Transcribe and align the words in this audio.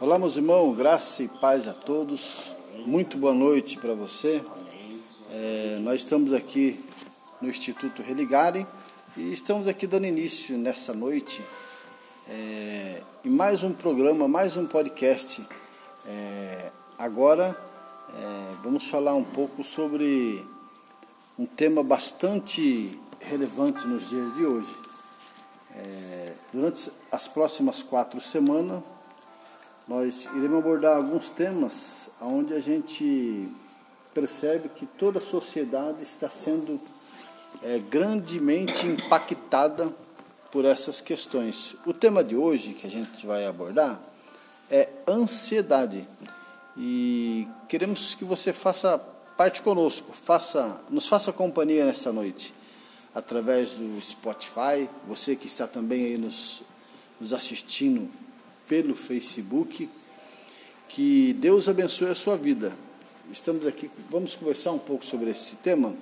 Olá, 0.00 0.18
meus 0.18 0.38
irmãos, 0.38 0.74
graça 0.74 1.22
e 1.22 1.28
paz 1.28 1.68
a 1.68 1.74
todos. 1.74 2.56
Muito 2.86 3.18
boa 3.18 3.34
noite 3.34 3.76
para 3.76 3.92
você. 3.92 4.42
É, 5.30 5.78
nós 5.82 5.96
estamos 5.96 6.32
aqui 6.32 6.82
no 7.38 7.50
Instituto 7.50 8.00
Religare 8.00 8.66
e 9.14 9.30
estamos 9.30 9.68
aqui 9.68 9.86
dando 9.86 10.06
início 10.06 10.56
nessa 10.56 10.94
noite 10.94 11.44
é, 12.26 13.02
em 13.22 13.28
mais 13.28 13.62
um 13.62 13.74
programa, 13.74 14.26
mais 14.26 14.56
um 14.56 14.66
podcast. 14.66 15.46
É, 16.06 16.70
agora 16.98 17.54
é, 18.08 18.54
vamos 18.62 18.88
falar 18.88 19.14
um 19.14 19.24
pouco 19.24 19.62
sobre 19.62 20.42
um 21.38 21.44
tema 21.44 21.82
bastante 21.82 22.98
relevante 23.20 23.86
nos 23.86 24.08
dias 24.08 24.32
de 24.32 24.46
hoje. 24.46 24.74
É, 25.76 26.32
durante 26.54 26.90
as 27.12 27.28
próximas 27.28 27.82
quatro 27.82 28.18
semanas, 28.18 28.82
nós 29.90 30.28
iremos 30.36 30.60
abordar 30.60 30.96
alguns 30.96 31.30
temas 31.30 32.12
onde 32.20 32.54
a 32.54 32.60
gente 32.60 33.48
percebe 34.14 34.68
que 34.68 34.86
toda 34.86 35.18
a 35.18 35.20
sociedade 35.20 36.04
está 36.04 36.30
sendo 36.30 36.80
é, 37.60 37.76
grandemente 37.80 38.86
impactada 38.86 39.92
por 40.52 40.64
essas 40.64 41.00
questões. 41.00 41.74
O 41.84 41.92
tema 41.92 42.22
de 42.22 42.36
hoje 42.36 42.72
que 42.72 42.86
a 42.86 42.90
gente 42.90 43.26
vai 43.26 43.44
abordar 43.44 44.00
é 44.70 44.88
ansiedade 45.08 46.06
e 46.76 47.48
queremos 47.68 48.14
que 48.14 48.24
você 48.24 48.52
faça 48.52 48.96
parte 49.36 49.60
conosco, 49.60 50.12
faça, 50.12 50.80
nos 50.88 51.08
faça 51.08 51.32
companhia 51.32 51.84
nessa 51.84 52.12
noite 52.12 52.54
através 53.12 53.72
do 53.72 54.00
Spotify, 54.00 54.88
você 55.04 55.34
que 55.34 55.48
está 55.48 55.66
também 55.66 56.04
aí 56.04 56.16
nos, 56.16 56.62
nos 57.20 57.32
assistindo 57.32 58.08
pelo 58.70 58.94
Facebook. 58.94 59.90
Que 60.88 61.32
Deus 61.32 61.68
abençoe 61.68 62.08
a 62.08 62.14
sua 62.14 62.36
vida. 62.36 62.72
Estamos 63.28 63.66
aqui, 63.66 63.90
vamos 64.08 64.36
conversar 64.36 64.70
um 64.70 64.78
pouco 64.78 65.04
sobre 65.04 65.28
esse 65.28 65.56
tema 65.56 65.92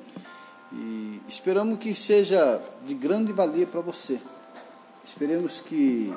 e 0.71 1.19
esperamos 1.27 1.79
que 1.79 1.95
seja 1.95 2.61
de 2.87 2.93
grande 2.93 3.33
valia 3.33 3.67
para 3.67 3.81
você. 3.81 4.21
Esperemos 5.03 5.63
que 5.63 6.13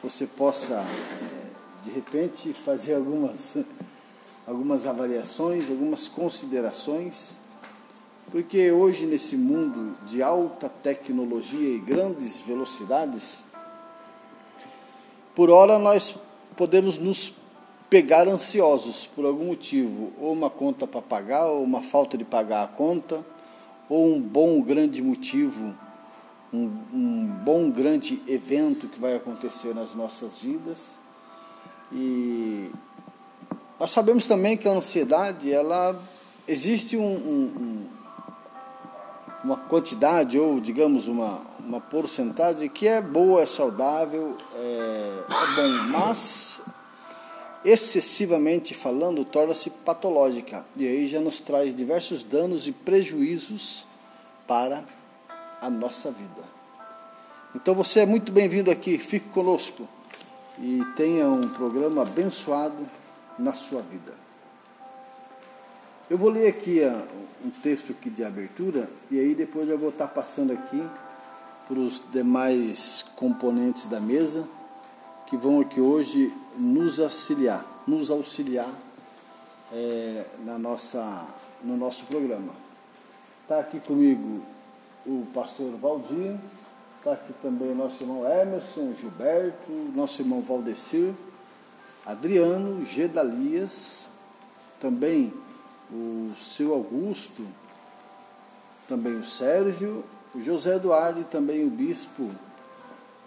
você 0.00 0.24
possa, 0.24 0.74
eh, 0.74 1.46
de 1.82 1.90
repente, 1.90 2.52
fazer 2.52 2.94
algumas, 2.94 3.56
algumas 4.46 4.86
avaliações, 4.86 5.68
algumas 5.68 6.06
considerações, 6.06 7.40
porque 8.30 8.70
hoje, 8.70 9.04
nesse 9.04 9.36
mundo 9.36 9.96
de 10.06 10.22
alta 10.22 10.68
tecnologia 10.68 11.68
e 11.68 11.80
grandes 11.80 12.40
velocidades, 12.40 13.47
por 15.38 15.50
hora 15.50 15.78
nós 15.78 16.16
podemos 16.56 16.98
nos 16.98 17.32
pegar 17.88 18.26
ansiosos 18.26 19.08
por 19.14 19.24
algum 19.24 19.44
motivo, 19.44 20.12
ou 20.20 20.32
uma 20.32 20.50
conta 20.50 20.84
para 20.84 21.00
pagar, 21.00 21.46
ou 21.46 21.62
uma 21.62 21.80
falta 21.80 22.18
de 22.18 22.24
pagar 22.24 22.64
a 22.64 22.66
conta, 22.66 23.24
ou 23.88 24.16
um 24.16 24.20
bom 24.20 24.60
grande 24.60 25.00
motivo, 25.00 25.76
um, 26.52 26.68
um 26.92 27.26
bom 27.44 27.70
grande 27.70 28.20
evento 28.26 28.88
que 28.88 28.98
vai 28.98 29.14
acontecer 29.14 29.72
nas 29.76 29.94
nossas 29.94 30.38
vidas. 30.38 30.78
E 31.92 32.72
nós 33.78 33.92
sabemos 33.92 34.26
também 34.26 34.56
que 34.56 34.66
a 34.66 34.72
ansiedade, 34.72 35.52
ela 35.52 36.02
existe 36.48 36.96
um, 36.96 37.14
um, 37.14 37.86
uma 39.44 39.56
quantidade 39.56 40.36
ou 40.36 40.58
digamos 40.58 41.06
uma, 41.06 41.42
uma 41.58 41.80
porcentagem 41.80 42.68
que 42.68 42.86
é 42.86 43.00
boa, 43.00 43.42
é 43.42 43.46
saudável, 43.46 44.36
é, 44.54 45.22
é 45.28 45.54
bom, 45.56 45.82
mas 45.90 46.60
excessivamente 47.64 48.74
falando 48.74 49.24
torna-se 49.24 49.70
patológica 49.70 50.64
e 50.76 50.86
aí 50.86 51.06
já 51.06 51.20
nos 51.20 51.40
traz 51.40 51.74
diversos 51.74 52.22
danos 52.22 52.66
e 52.68 52.72
prejuízos 52.72 53.86
para 54.46 54.84
a 55.60 55.68
nossa 55.68 56.10
vida. 56.10 56.48
Então 57.54 57.74
você 57.74 58.00
é 58.00 58.06
muito 58.06 58.30
bem-vindo 58.30 58.70
aqui, 58.70 58.98
fique 58.98 59.28
conosco 59.30 59.88
e 60.60 60.82
tenha 60.96 61.26
um 61.28 61.48
programa 61.48 62.02
abençoado 62.02 62.88
na 63.38 63.52
sua 63.52 63.82
vida. 63.82 64.14
Eu 66.08 66.16
vou 66.16 66.30
ler 66.30 66.48
aqui 66.48 66.80
um 67.44 67.50
texto 67.50 67.92
aqui 67.92 68.08
de 68.08 68.24
abertura 68.24 68.88
e 69.10 69.18
aí 69.18 69.34
depois 69.34 69.68
eu 69.68 69.78
vou 69.78 69.90
estar 69.90 70.08
passando 70.08 70.52
aqui 70.52 70.82
para 71.68 71.78
os 71.78 72.02
demais 72.10 73.04
componentes 73.14 73.86
da 73.86 74.00
mesa 74.00 74.48
que 75.26 75.36
vão 75.36 75.60
aqui 75.60 75.82
hoje 75.82 76.34
nos 76.56 76.98
auxiliar, 76.98 77.62
nos 77.86 78.10
auxiliar 78.10 78.72
é, 79.70 80.24
na 80.46 80.58
nossa, 80.58 81.26
no 81.62 81.76
nosso 81.76 82.06
programa. 82.06 82.54
Está 83.42 83.60
aqui 83.60 83.78
comigo 83.80 84.42
o 85.06 85.26
pastor 85.34 85.76
Valdir, 85.76 86.36
está 86.96 87.12
aqui 87.12 87.34
também 87.42 87.74
nosso 87.74 88.02
irmão 88.02 88.24
Emerson, 88.24 88.94
Gilberto, 88.94 89.70
nosso 89.94 90.22
irmão 90.22 90.40
Valdecir, 90.40 91.12
Adriano, 92.06 92.82
Gedalias, 92.82 94.08
também 94.80 95.30
o 95.92 96.32
seu 96.34 96.72
Augusto, 96.72 97.46
também 98.88 99.16
o 99.16 99.24
Sérgio, 99.24 100.02
o 100.38 100.40
José 100.40 100.76
Eduardo 100.76 101.20
e 101.20 101.24
também 101.24 101.66
o 101.66 101.70
bispo 101.70 102.30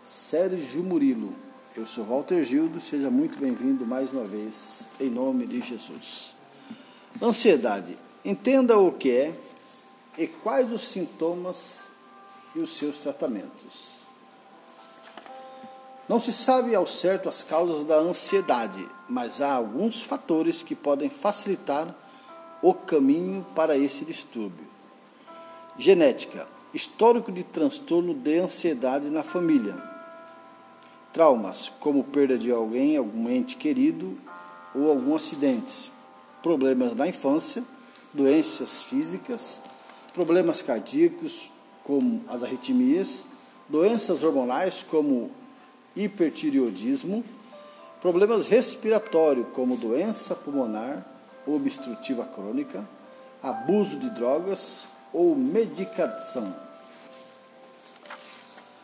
Sérgio 0.06 0.82
Murilo. 0.82 1.34
Eu 1.76 1.86
sou 1.86 2.06
Walter 2.06 2.42
Gildo, 2.42 2.80
seja 2.80 3.10
muito 3.12 3.38
bem-vindo 3.38 3.86
mais 3.86 4.14
uma 4.14 4.24
vez, 4.24 4.88
em 4.98 5.10
nome 5.10 5.46
de 5.46 5.60
Jesus. 5.60 6.38
Ansiedade. 7.22 7.98
Entenda 8.24 8.78
o 8.78 8.94
que 8.94 9.12
é 9.12 9.36
e 10.18 10.26
quais 10.26 10.72
os 10.72 10.88
sintomas 10.88 11.90
e 12.56 12.60
os 12.60 12.78
seus 12.78 13.00
tratamentos. 13.00 14.00
Não 16.08 16.20
se 16.20 16.32
sabe 16.32 16.74
ao 16.74 16.88
certo 16.88 17.28
as 17.28 17.44
causas 17.44 17.84
da 17.84 17.98
ansiedade, 17.98 18.88
mas 19.10 19.42
há 19.42 19.54
alguns 19.54 20.02
fatores 20.02 20.64
que 20.64 20.76
podem 20.76 21.10
facilitar 21.10 21.94
o 22.62 22.74
caminho 22.74 23.46
para 23.54 23.78
esse 23.78 24.06
distúrbio. 24.06 24.66
Genética: 25.78 26.48
histórico 26.74 27.32
de 27.32 27.44
transtorno 27.44 28.14
de 28.14 28.40
ansiedade 28.40 29.10
na 29.10 29.24
família. 29.24 29.76
Traumas, 31.12 31.72
como 31.80 32.04
perda 32.04 32.38
de 32.38 32.52
alguém, 32.52 32.96
algum 32.96 33.30
ente 33.30 33.58
querido 33.58 34.18
ou 34.74 34.90
algum 34.90 35.16
acidente. 35.16 35.92
Problemas 36.42 36.96
na 36.96 37.08
infância, 37.08 37.64
doenças 38.14 38.82
físicas, 38.84 39.62
problemas 40.14 40.62
cardíacos, 40.62 41.52
como 41.84 42.24
as 42.28 42.44
arritmias, 42.44 43.26
doenças 43.68 44.24
hormonais, 44.24 44.84
como 44.84 45.30
hipertireoidismo, 45.96 47.24
problemas 48.00 48.48
respiratórios, 48.48 49.48
como 49.54 49.76
doença 49.76 50.34
pulmonar, 50.34 51.06
obstrutiva 51.46 52.26
crônica, 52.26 52.88
abuso 53.44 53.98
de 53.98 54.10
drogas 54.12 54.88
ou 55.14 55.36
medicação. 55.36 56.56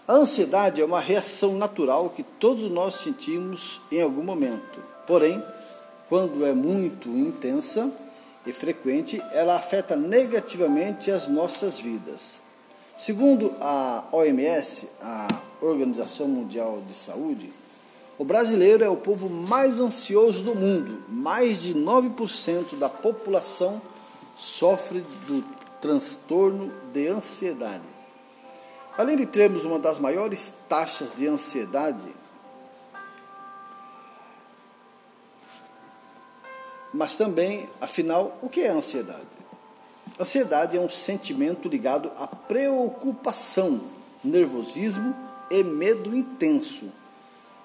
A 0.07 0.13
ansiedade 0.13 0.81
é 0.81 0.85
uma 0.85 1.01
reação 1.01 1.55
natural 1.55 2.09
que 2.09 2.23
todos 2.23 2.69
nós 2.71 2.95
sentimos 2.95 3.81
em 3.91 4.01
algum 4.01 4.23
momento. 4.23 4.81
Porém, 5.05 5.43
quando 6.07 6.45
é 6.45 6.53
muito 6.53 7.09
intensa 7.09 7.91
e 8.45 8.53
frequente, 8.53 9.21
ela 9.33 9.57
afeta 9.57 9.97
negativamente 9.97 11.11
as 11.11 11.27
nossas 11.27 11.77
vidas. 11.77 12.41
Segundo 12.95 13.53
a 13.59 14.05
OMS, 14.11 14.87
a 15.01 15.27
Organização 15.61 16.27
Mundial 16.27 16.81
de 16.87 16.93
Saúde, 16.93 17.51
o 18.17 18.23
brasileiro 18.23 18.83
é 18.83 18.89
o 18.89 18.95
povo 18.95 19.29
mais 19.29 19.79
ansioso 19.79 20.41
do 20.41 20.55
mundo. 20.55 21.03
Mais 21.07 21.61
de 21.61 21.75
9% 21.75 22.77
da 22.79 22.89
população 22.89 23.81
sofre 24.35 25.03
do 25.27 25.43
transtorno 25.81 26.71
de 26.93 27.07
ansiedade. 27.07 27.83
Além 28.97 29.15
de 29.15 29.25
termos 29.25 29.63
uma 29.63 29.77
das 29.77 29.99
maiores 29.99 30.53
taxas 30.67 31.13
de 31.13 31.27
ansiedade, 31.27 32.13
mas 36.93 37.15
também, 37.15 37.69
afinal, 37.79 38.37
o 38.41 38.49
que 38.49 38.61
é 38.61 38.69
ansiedade? 38.69 39.37
Ansiedade 40.19 40.77
é 40.77 40.79
um 40.79 40.89
sentimento 40.89 41.69
ligado 41.69 42.11
à 42.17 42.25
preocupação, 42.25 43.81
nervosismo 44.23 45.15
e 45.51 45.63
medo 45.63 46.15
intenso 46.15 46.91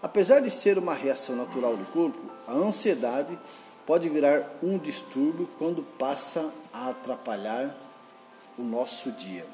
Apesar 0.02 0.40
de 0.40 0.50
ser 0.50 0.78
uma 0.78 0.94
reação 0.94 1.36
natural 1.36 1.76
do 1.76 1.84
corpo, 1.92 2.18
a 2.48 2.52
ansiedade 2.52 3.38
pode 3.86 4.08
virar 4.08 4.50
um 4.60 4.76
distúrbio 4.76 5.48
quando 5.56 5.84
passa 5.96 6.50
a 6.72 6.90
atrapalhar 6.90 7.72
o 8.58 8.62
nosso 8.62 9.10
dia. 9.12 9.46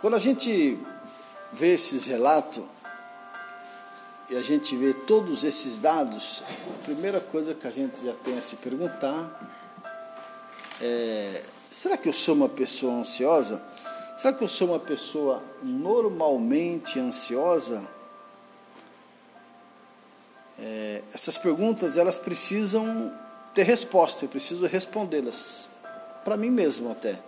Quando 0.00 0.14
a 0.14 0.18
gente 0.18 0.78
vê 1.52 1.74
esses 1.74 2.06
relatos, 2.06 2.64
e 4.30 4.36
a 4.36 4.42
gente 4.42 4.76
vê 4.76 4.92
todos 4.92 5.42
esses 5.42 5.78
dados, 5.78 6.44
a 6.68 6.84
primeira 6.84 7.18
coisa 7.18 7.54
que 7.54 7.66
a 7.66 7.70
gente 7.70 8.04
já 8.04 8.12
tem 8.12 8.36
a 8.36 8.42
se 8.42 8.56
perguntar 8.56 9.40
é: 10.80 11.42
será 11.72 11.96
que 11.96 12.08
eu 12.08 12.12
sou 12.12 12.34
uma 12.34 12.48
pessoa 12.48 12.92
ansiosa? 12.92 13.62
Será 14.18 14.34
que 14.34 14.44
eu 14.44 14.48
sou 14.48 14.68
uma 14.68 14.80
pessoa 14.80 15.42
normalmente 15.62 17.00
ansiosa? 17.00 17.82
É, 20.58 21.02
essas 21.14 21.38
perguntas 21.38 21.96
elas 21.96 22.18
precisam 22.18 23.16
ter 23.58 23.64
resposta, 23.64 24.24
eu 24.24 24.28
preciso 24.28 24.66
respondê-las 24.66 25.66
para 26.24 26.36
mim 26.36 26.48
mesmo 26.48 26.92
até. 26.92 27.18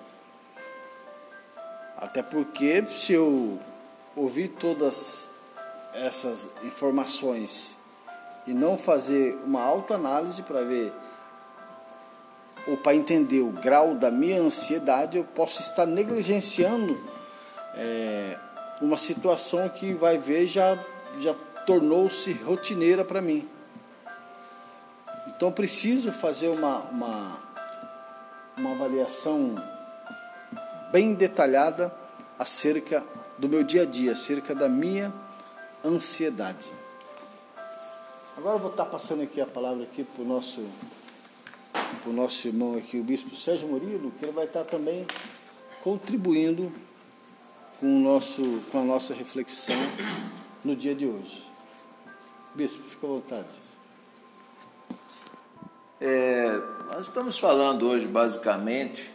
Até 1.97 2.23
porque 2.23 2.85
se 2.87 3.15
eu 3.15 3.59
ouvir 4.15 4.47
todas 4.47 5.29
essas 5.93 6.49
informações 6.63 7.77
e 8.47 8.55
não 8.55 8.79
fazer 8.79 9.41
uma 9.45 9.61
autoanálise 9.61 10.43
para 10.43 10.63
ver 10.63 10.93
ou 12.65 12.77
para 12.77 12.95
entender 12.95 13.41
o 13.41 13.51
grau 13.51 13.97
da 13.97 14.09
minha 14.09 14.41
ansiedade, 14.41 15.19
eu 15.19 15.25
posso 15.25 15.61
estar 15.61 15.85
negligenciando 15.85 16.97
é, 17.75 18.39
uma 18.81 18.97
situação 18.97 19.69
que 19.69 19.93
vai 19.95 20.17
ver 20.17 20.47
já, 20.47 20.79
já 21.19 21.35
tornou-se 21.67 22.33
rotineira 22.35 23.05
para 23.05 23.21
mim. 23.21 23.49
Então 25.41 25.51
preciso 25.51 26.13
fazer 26.13 26.49
uma, 26.49 26.81
uma, 26.91 27.39
uma 28.59 28.73
avaliação 28.73 29.55
bem 30.93 31.15
detalhada 31.15 31.91
acerca 32.39 33.03
do 33.39 33.49
meu 33.49 33.65
dia 33.65 33.85
a 33.85 33.87
dia, 33.87 34.13
acerca 34.13 34.55
da 34.55 34.69
minha 34.69 35.11
ansiedade. 35.83 36.71
Agora 38.37 38.57
eu 38.57 38.61
vou 38.61 38.71
estar 38.71 38.85
passando 38.85 39.23
aqui 39.23 39.41
a 39.41 39.47
palavra 39.47 39.85
aqui 39.85 40.05
para 40.05 40.23
o 40.23 40.27
nosso, 40.27 40.63
pro 42.03 42.13
nosso 42.13 42.47
irmão 42.47 42.77
aqui, 42.77 42.99
o 42.99 43.03
bispo 43.03 43.35
Sérgio 43.35 43.67
Murilo, 43.67 44.11
que 44.19 44.27
ele 44.27 44.33
vai 44.33 44.45
estar 44.45 44.65
também 44.65 45.07
contribuindo 45.83 46.71
com, 47.81 47.87
o 47.87 47.99
nosso, 47.99 48.43
com 48.71 48.79
a 48.79 48.85
nossa 48.85 49.15
reflexão 49.15 49.75
no 50.63 50.77
dia 50.77 50.95
de 50.95 51.07
hoje. 51.07 51.43
Bispo, 52.55 52.83
fica 52.83 53.07
à 53.07 53.09
vontade. 53.09 53.70
É, 56.03 56.59
nós 56.89 57.09
estamos 57.09 57.37
falando 57.37 57.87
hoje 57.87 58.07
basicamente 58.07 59.13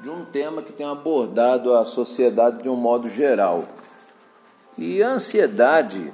de 0.00 0.10
um 0.10 0.24
tema 0.24 0.60
que 0.60 0.72
tem 0.72 0.84
abordado 0.84 1.72
a 1.72 1.84
sociedade 1.84 2.64
de 2.64 2.68
um 2.68 2.74
modo 2.74 3.08
geral. 3.08 3.64
E 4.76 5.00
a 5.04 5.10
ansiedade, 5.10 6.12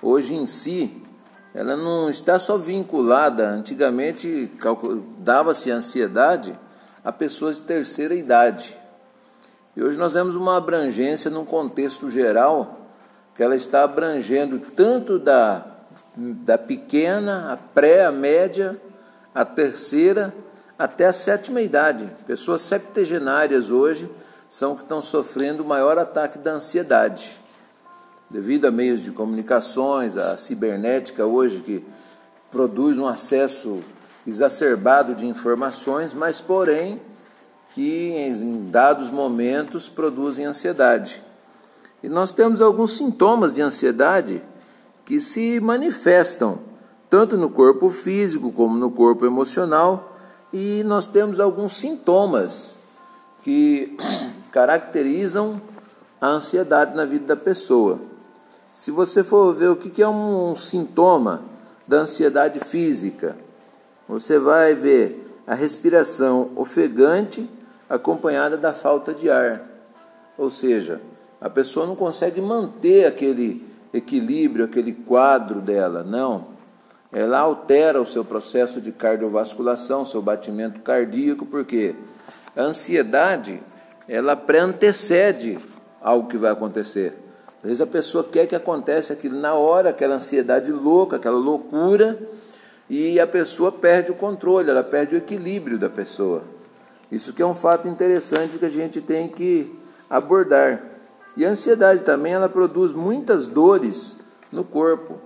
hoje 0.00 0.34
em 0.34 0.46
si, 0.46 1.02
ela 1.54 1.76
não 1.76 2.08
está 2.08 2.38
só 2.38 2.56
vinculada, 2.56 3.50
antigamente 3.50 4.50
dava-se 5.18 5.70
ansiedade 5.70 6.58
a 7.04 7.12
pessoas 7.12 7.56
de 7.56 7.62
terceira 7.62 8.14
idade. 8.14 8.74
E 9.76 9.82
hoje 9.82 9.98
nós 9.98 10.14
vemos 10.14 10.36
uma 10.36 10.56
abrangência 10.56 11.30
num 11.30 11.44
contexto 11.44 12.08
geral, 12.08 12.78
que 13.34 13.42
ela 13.42 13.54
está 13.54 13.84
abrangendo 13.84 14.58
tanto 14.74 15.18
da, 15.18 15.66
da 16.16 16.56
pequena, 16.56 17.52
a 17.52 17.58
pré, 17.58 18.06
a 18.06 18.10
média, 18.10 18.80
a 19.38 19.44
terceira 19.44 20.34
até 20.76 21.06
a 21.06 21.12
sétima 21.12 21.60
idade. 21.60 22.10
Pessoas 22.26 22.60
septegenárias 22.62 23.70
hoje 23.70 24.10
são 24.50 24.74
que 24.74 24.82
estão 24.82 25.00
sofrendo 25.00 25.62
o 25.62 25.66
maior 25.66 25.96
ataque 25.96 26.38
da 26.38 26.54
ansiedade. 26.54 27.38
Devido 28.28 28.64
a 28.64 28.72
meios 28.72 28.98
de 29.00 29.12
comunicações, 29.12 30.16
a 30.16 30.36
cibernética 30.36 31.24
hoje 31.24 31.60
que 31.60 31.84
produz 32.50 32.98
um 32.98 33.06
acesso 33.06 33.78
exacerbado 34.26 35.14
de 35.14 35.24
informações, 35.24 36.12
mas 36.12 36.40
porém 36.40 37.00
que 37.70 38.10
em 38.10 38.68
dados 38.68 39.08
momentos 39.08 39.88
produzem 39.88 40.46
ansiedade. 40.46 41.22
E 42.02 42.08
nós 42.08 42.32
temos 42.32 42.60
alguns 42.60 42.96
sintomas 42.96 43.52
de 43.52 43.62
ansiedade 43.62 44.42
que 45.04 45.20
se 45.20 45.60
manifestam 45.60 46.66
tanto 47.10 47.36
no 47.36 47.48
corpo 47.48 47.88
físico 47.88 48.52
como 48.52 48.76
no 48.76 48.90
corpo 48.90 49.24
emocional 49.24 50.16
e 50.52 50.82
nós 50.84 51.06
temos 51.06 51.40
alguns 51.40 51.74
sintomas 51.74 52.76
que 53.42 53.96
caracterizam 54.52 55.60
a 56.20 56.28
ansiedade 56.28 56.96
na 56.96 57.04
vida 57.04 57.34
da 57.34 57.36
pessoa. 57.36 57.98
Se 58.72 58.90
você 58.90 59.24
for 59.24 59.54
ver 59.54 59.70
o 59.70 59.76
que 59.76 60.02
é 60.02 60.08
um 60.08 60.54
sintoma 60.54 61.42
da 61.86 61.98
ansiedade 61.98 62.60
física, 62.60 63.36
você 64.06 64.38
vai 64.38 64.74
ver 64.74 65.42
a 65.46 65.54
respiração 65.54 66.50
ofegante 66.56 67.48
acompanhada 67.88 68.56
da 68.56 68.74
falta 68.74 69.14
de 69.14 69.30
ar. 69.30 69.62
Ou 70.36 70.50
seja, 70.50 71.00
a 71.40 71.48
pessoa 71.48 71.86
não 71.86 71.96
consegue 71.96 72.40
manter 72.40 73.06
aquele 73.06 73.66
equilíbrio, 73.92 74.64
aquele 74.64 74.92
quadro 74.92 75.60
dela, 75.60 76.02
não 76.02 76.57
ela 77.12 77.38
altera 77.38 78.00
o 78.00 78.06
seu 78.06 78.24
processo 78.24 78.80
de 78.80 78.92
cardiovasculação, 78.92 80.04
seu 80.04 80.20
batimento 80.20 80.80
cardíaco, 80.80 81.46
porque 81.46 81.94
a 82.56 82.62
ansiedade 82.62 83.62
ela 84.08 84.36
pré-antecede 84.36 85.58
algo 86.00 86.28
que 86.28 86.36
vai 86.36 86.50
acontecer. 86.50 87.14
Às 87.62 87.70
vezes 87.70 87.80
a 87.80 87.86
pessoa 87.86 88.24
quer 88.24 88.46
que 88.46 88.54
aconteça 88.54 89.12
aquilo 89.12 89.38
na 89.38 89.54
hora, 89.54 89.90
aquela 89.90 90.16
ansiedade 90.16 90.70
louca, 90.70 91.16
aquela 91.16 91.38
loucura, 91.38 92.18
e 92.88 93.18
a 93.18 93.26
pessoa 93.26 93.70
perde 93.70 94.10
o 94.10 94.14
controle, 94.14 94.70
ela 94.70 94.82
perde 94.82 95.14
o 95.14 95.18
equilíbrio 95.18 95.78
da 95.78 95.90
pessoa. 95.90 96.42
Isso 97.10 97.32
que 97.32 97.42
é 97.42 97.46
um 97.46 97.54
fato 97.54 97.88
interessante 97.88 98.58
que 98.58 98.64
a 98.64 98.70
gente 98.70 99.00
tem 99.00 99.28
que 99.28 99.74
abordar. 100.08 100.82
E 101.36 101.44
a 101.44 101.50
ansiedade 101.50 102.02
também 102.02 102.32
ela 102.32 102.48
produz 102.48 102.92
muitas 102.92 103.46
dores 103.46 104.14
no 104.52 104.64
corpo. 104.64 105.18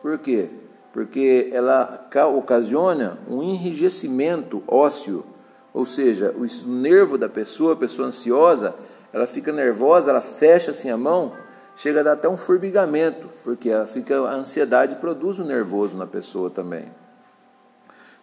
Por 0.00 0.18
quê? 0.18 0.50
Porque 0.98 1.48
ela 1.52 2.08
ocasiona 2.36 3.18
um 3.28 3.40
enrijecimento 3.40 4.64
ósseo, 4.66 5.24
ou 5.72 5.84
seja, 5.84 6.34
o 6.36 6.68
nervo 6.68 7.16
da 7.16 7.28
pessoa, 7.28 7.74
a 7.74 7.76
pessoa 7.76 8.08
ansiosa, 8.08 8.74
ela 9.12 9.24
fica 9.24 9.52
nervosa, 9.52 10.10
ela 10.10 10.20
fecha 10.20 10.72
assim 10.72 10.90
a 10.90 10.96
mão, 10.96 11.34
chega 11.76 12.00
a 12.00 12.02
dar 12.02 12.12
até 12.14 12.28
um 12.28 12.36
formigamento, 12.36 13.28
porque 13.44 13.70
ela 13.70 13.86
fica, 13.86 14.18
a 14.22 14.34
ansiedade 14.34 14.96
produz 14.96 15.38
o 15.38 15.44
nervoso 15.44 15.96
na 15.96 16.04
pessoa 16.04 16.50
também. 16.50 16.90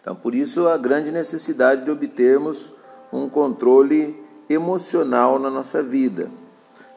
Então, 0.02 0.14
por 0.14 0.36
isso, 0.36 0.68
a 0.68 0.76
grande 0.78 1.14
necessidade 1.14 1.86
de 1.86 1.92
obtermos 1.92 2.74
um 3.10 3.30
controle 3.30 4.22
emocional 4.50 5.40
na 5.40 5.50
nossa 5.50 5.82
vida. 5.82 6.30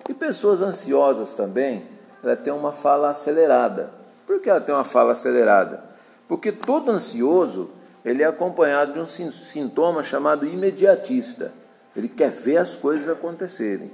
E 0.08 0.12
pessoas 0.12 0.60
ansiosas 0.60 1.34
também, 1.34 1.84
ela 2.20 2.34
tem 2.34 2.52
uma 2.52 2.72
fala 2.72 3.10
acelerada. 3.10 3.97
Por 4.28 4.42
que 4.42 4.50
ela 4.50 4.60
tem 4.60 4.74
uma 4.74 4.84
fala 4.84 5.12
acelerada? 5.12 5.82
Porque 6.28 6.52
todo 6.52 6.90
ansioso 6.90 7.70
ele 8.04 8.22
é 8.22 8.26
acompanhado 8.26 8.92
de 8.92 9.00
um 9.00 9.06
sintoma 9.06 10.02
chamado 10.02 10.44
imediatista. 10.44 11.50
Ele 11.96 12.08
quer 12.08 12.30
ver 12.30 12.58
as 12.58 12.76
coisas 12.76 13.08
acontecerem. 13.08 13.90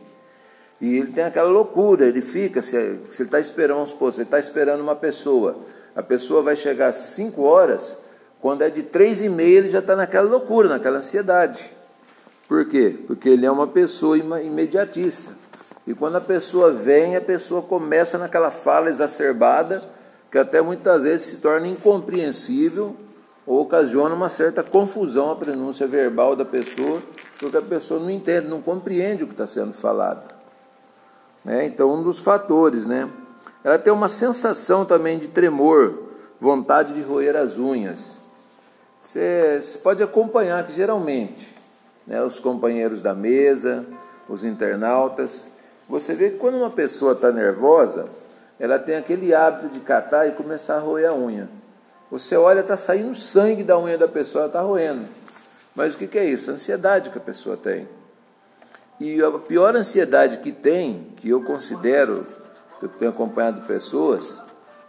E 0.81 0.99
ele 0.99 1.13
tem 1.13 1.23
aquela 1.23 1.49
loucura, 1.49 2.05
ele 2.07 2.21
fica, 2.21 2.61
se, 2.61 2.75
ele 2.75 3.01
está 3.17 3.39
esperando, 3.39 3.77
vamos 3.77 3.91
supor, 3.91 4.13
se 4.13 4.19
ele 4.19 4.25
está 4.25 4.41
esperando 4.41 4.81
uma 4.81 4.97
pessoa, 4.97 5.57
a 5.95 6.03
pessoa 6.03 6.43
vai 6.43 6.57
chegar 6.57 6.89
às 6.89 6.97
5 6.97 7.41
horas, 7.41 7.97
quando 8.41 8.63
é 8.63 8.69
de 8.69 8.83
três 8.83 9.23
e 9.23 9.29
meia 9.29 9.59
ele 9.59 9.69
já 9.69 9.79
está 9.79 9.95
naquela 9.95 10.29
loucura, 10.29 10.69
naquela 10.69 10.99
ansiedade. 10.99 11.71
Por 12.49 12.65
quê? 12.67 12.99
Porque 13.07 13.29
ele 13.29 13.47
é 13.47 13.51
uma 13.51 13.69
pessoa 13.69 14.19
imediatista. 14.19 15.31
E 15.87 15.95
quando 15.95 16.17
a 16.17 16.21
pessoa 16.21 16.73
vem, 16.73 17.15
a 17.15 17.21
pessoa 17.21 17.63
começa 17.63 18.19
naquela 18.19 18.51
fala 18.51 18.91
exacerbada, 18.91 19.94
que 20.35 20.39
até 20.39 20.61
muitas 20.61 21.05
vezes 21.05 21.29
se 21.29 21.37
torna 21.37 21.69
incompreensível 21.69 22.97
ou 23.47 23.61
ocasiona 23.61 24.17
uma 24.17 24.29
certa 24.29 24.65
confusão 24.65 25.31
a 25.31 25.37
pronúncia 25.37 25.87
verbal 25.87 26.35
da 26.35 26.45
pessoa, 26.45 27.01
porque 27.39 27.57
a 27.57 27.63
pessoa 27.63 28.01
não 28.01 28.11
entende, 28.11 28.49
não 28.49 28.61
compreende 28.61 29.23
o 29.23 29.29
que 29.29 29.33
está 29.33 29.47
sendo 29.47 29.73
falado. 29.73 30.35
Né? 31.45 31.67
Então, 31.67 31.89
um 31.89 32.03
dos 32.03 32.19
fatores, 32.19 32.85
né? 32.85 33.09
Ela 33.63 33.79
tem 33.79 33.93
uma 33.93 34.09
sensação 34.09 34.85
também 34.85 35.21
de 35.21 35.29
tremor, 35.29 36.01
vontade 36.41 36.95
de 36.95 37.01
roer 37.01 37.37
as 37.37 37.57
unhas. 37.57 38.17
Você, 39.01 39.63
pode 39.85 40.03
acompanhar 40.03 40.67
que 40.67 40.73
geralmente, 40.73 41.57
né, 42.05 42.21
os 42.25 42.41
companheiros 42.41 43.01
da 43.01 43.15
mesa, 43.15 43.87
os 44.29 44.43
internautas, 44.43 45.47
você 45.89 46.13
vê 46.13 46.31
que 46.31 46.39
quando 46.39 46.57
uma 46.57 46.71
pessoa 46.71 47.13
está 47.13 47.31
nervosa, 47.31 48.09
ela 48.59 48.79
tem 48.79 48.97
aquele 48.97 49.35
hábito 49.35 49.69
de 49.69 49.81
catar 49.81 50.27
e 50.27 50.33
começar 50.33 50.77
a 50.77 50.81
roer 50.81 51.09
a 51.09 51.15
unha. 51.15 51.49
Você 52.11 52.37
olha, 52.37 52.61
está 52.61 52.77
saindo 52.77 53.15
sangue 53.15 53.65
da 53.65 53.79
unha 53.79 53.99
da 53.99 54.07
pessoa, 54.07 54.47
está 54.47 54.61
roendo. 54.61 55.07
Mas 55.75 55.95
o 55.95 55.99
que, 55.99 56.07
que 56.07 56.19
é 56.19 56.25
isso? 56.25 56.51
A 56.51 56.55
ansiedade 56.55 57.11
que 57.11 57.19
a 57.19 57.21
pessoa 57.21 57.57
tem. 57.57 57.89
E 59.01 59.21
a 59.21 59.31
pior 59.33 59.75
ansiedade 59.75 60.39
que 60.39 60.53
tem, 60.53 61.13
que 61.17 61.29
eu 61.29 61.43
considero, 61.43 62.25
que 62.79 62.87
eu 62.87 62.89
tenho 62.89 63.11
acompanhado 63.11 63.63
pessoas, 63.63 64.41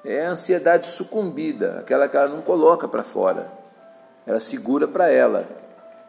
é 0.03 0.25
a 0.25 0.29
ansiedade 0.29 0.85
sucumbida, 0.85 1.79
aquela 1.79 2.07
que 2.07 2.15
ela 2.15 2.27
não 2.27 2.41
coloca 2.41 2.87
para 2.87 3.03
fora, 3.03 3.51
ela 4.27 4.39
segura 4.39 4.87
para 4.87 5.09
ela. 5.09 5.47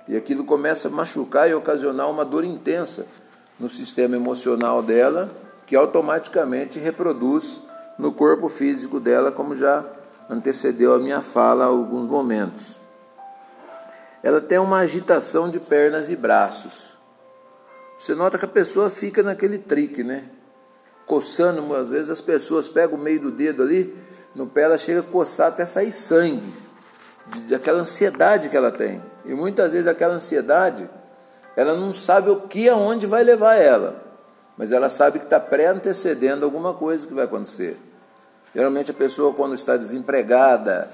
E 0.07 0.15
aquilo 0.15 0.45
começa 0.45 0.89
a 0.89 0.91
machucar 0.91 1.49
e 1.49 1.55
ocasionar 1.55 2.11
uma 2.11 2.25
dor 2.25 2.45
intensa 2.45 3.07
no 3.59 3.71
sistema 3.71 4.15
emocional 4.15 4.83
dela, 4.83 5.31
que 5.67 5.75
automaticamente 5.75 6.79
reproduz 6.79 7.61
no 7.99 8.13
corpo 8.13 8.49
físico 8.49 9.01
dela, 9.01 9.33
como 9.33 9.57
já 9.57 9.85
antecedeu 10.31 10.95
a 10.95 10.99
minha 10.99 11.21
fala 11.21 11.65
há 11.65 11.69
alguns 11.69 12.07
momentos. 12.07 12.77
Ela 14.23 14.41
tem 14.41 14.59
uma 14.59 14.79
agitação 14.79 15.49
de 15.51 15.59
pernas 15.59 16.09
e 16.09 16.17
braços. 16.17 16.97
Você 17.99 18.15
nota 18.15 18.39
que 18.39 18.45
a 18.45 18.49
pessoa 18.49 18.91
fica 18.91 19.23
naquele 19.23 19.59
trique, 19.59 20.03
né? 20.03 20.25
Coçando, 21.07 21.75
às 21.75 21.91
vezes 21.91 22.11
as 22.11 22.21
pessoas 22.21 22.69
pegam 22.69 22.99
o 22.99 23.01
meio 23.01 23.21
do 23.21 23.31
dedo 23.31 23.63
ali, 23.63 23.97
no 24.35 24.47
pé 24.47 24.63
ela 24.63 24.77
chega 24.77 25.01
a 25.01 25.03
coçar 25.03 25.49
até 25.49 25.65
sair 25.65 25.93
sangue, 25.93 26.53
daquela 27.49 27.81
ansiedade 27.81 28.49
que 28.49 28.57
ela 28.57 28.71
tem. 28.71 29.03
E 29.25 29.33
muitas 29.33 29.73
vezes 29.73 29.87
aquela 29.87 30.15
ansiedade, 30.15 30.89
ela 31.57 31.75
não 31.75 31.95
sabe 31.95 32.31
o 32.31 32.43
que 32.43 32.69
aonde 32.69 33.07
vai 33.07 33.25
levar 33.25 33.55
ela, 33.55 34.06
mas 34.57 34.73
ela 34.73 34.89
sabe 34.89 35.19
que 35.19 35.27
está 35.27 35.39
pré-antecedendo 35.39 36.45
alguma 36.45 36.73
coisa 36.73 37.07
que 37.07 37.15
vai 37.15 37.25
acontecer. 37.25 37.77
Geralmente 38.55 38.91
a 38.91 38.95
pessoa 38.95 39.35
quando 39.35 39.55
está 39.55 39.77
desempregada, 39.77 40.89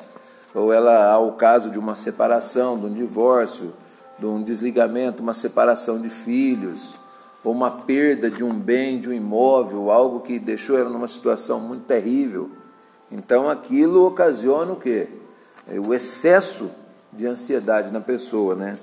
ou 0.55 0.73
ela 0.73 1.11
há 1.11 1.19
o 1.19 1.33
caso 1.33 1.71
de 1.71 1.79
uma 1.79 1.95
separação, 1.95 2.79
de 2.79 2.87
um 2.87 2.93
divórcio, 2.93 3.73
de 4.19 4.27
um 4.27 4.43
desligamento, 4.43 5.23
uma 5.23 5.35
separação 5.35 6.01
de 6.01 6.11
filhos, 6.11 6.95
ou 7.45 7.53
uma 7.53 7.71
perda 7.71 8.31
de 8.31 8.45
um 8.45 8.53
bem, 8.53 9.01
de 9.01 9.09
um 9.09 9.13
imóvel, 9.13 9.91
algo 9.91 10.21
que 10.21 10.39
deixou 10.39 10.79
ela 10.79 10.91
numa 10.91 11.09
situação 11.09 11.61
muito 11.61 11.85
terrível. 11.85 12.51
Então 13.11 13.49
aquilo 13.49 14.07
ocasiona 14.07 14.73
o 14.73 14.77
quê? 14.77 15.09
É 15.69 15.79
o 15.79 15.95
excesso 15.95 16.71
de 17.13 17.27
ansiedade 17.27 17.93
na 17.93 18.01
pessoa, 18.01 18.55
né? 18.55 18.77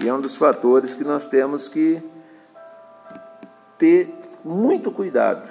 E 0.00 0.08
é 0.08 0.14
um 0.14 0.20
dos 0.20 0.36
fatores 0.36 0.94
que 0.94 1.04
nós 1.04 1.26
temos 1.26 1.68
que 1.68 2.02
ter 3.78 4.12
muito 4.44 4.90
cuidado, 4.90 5.48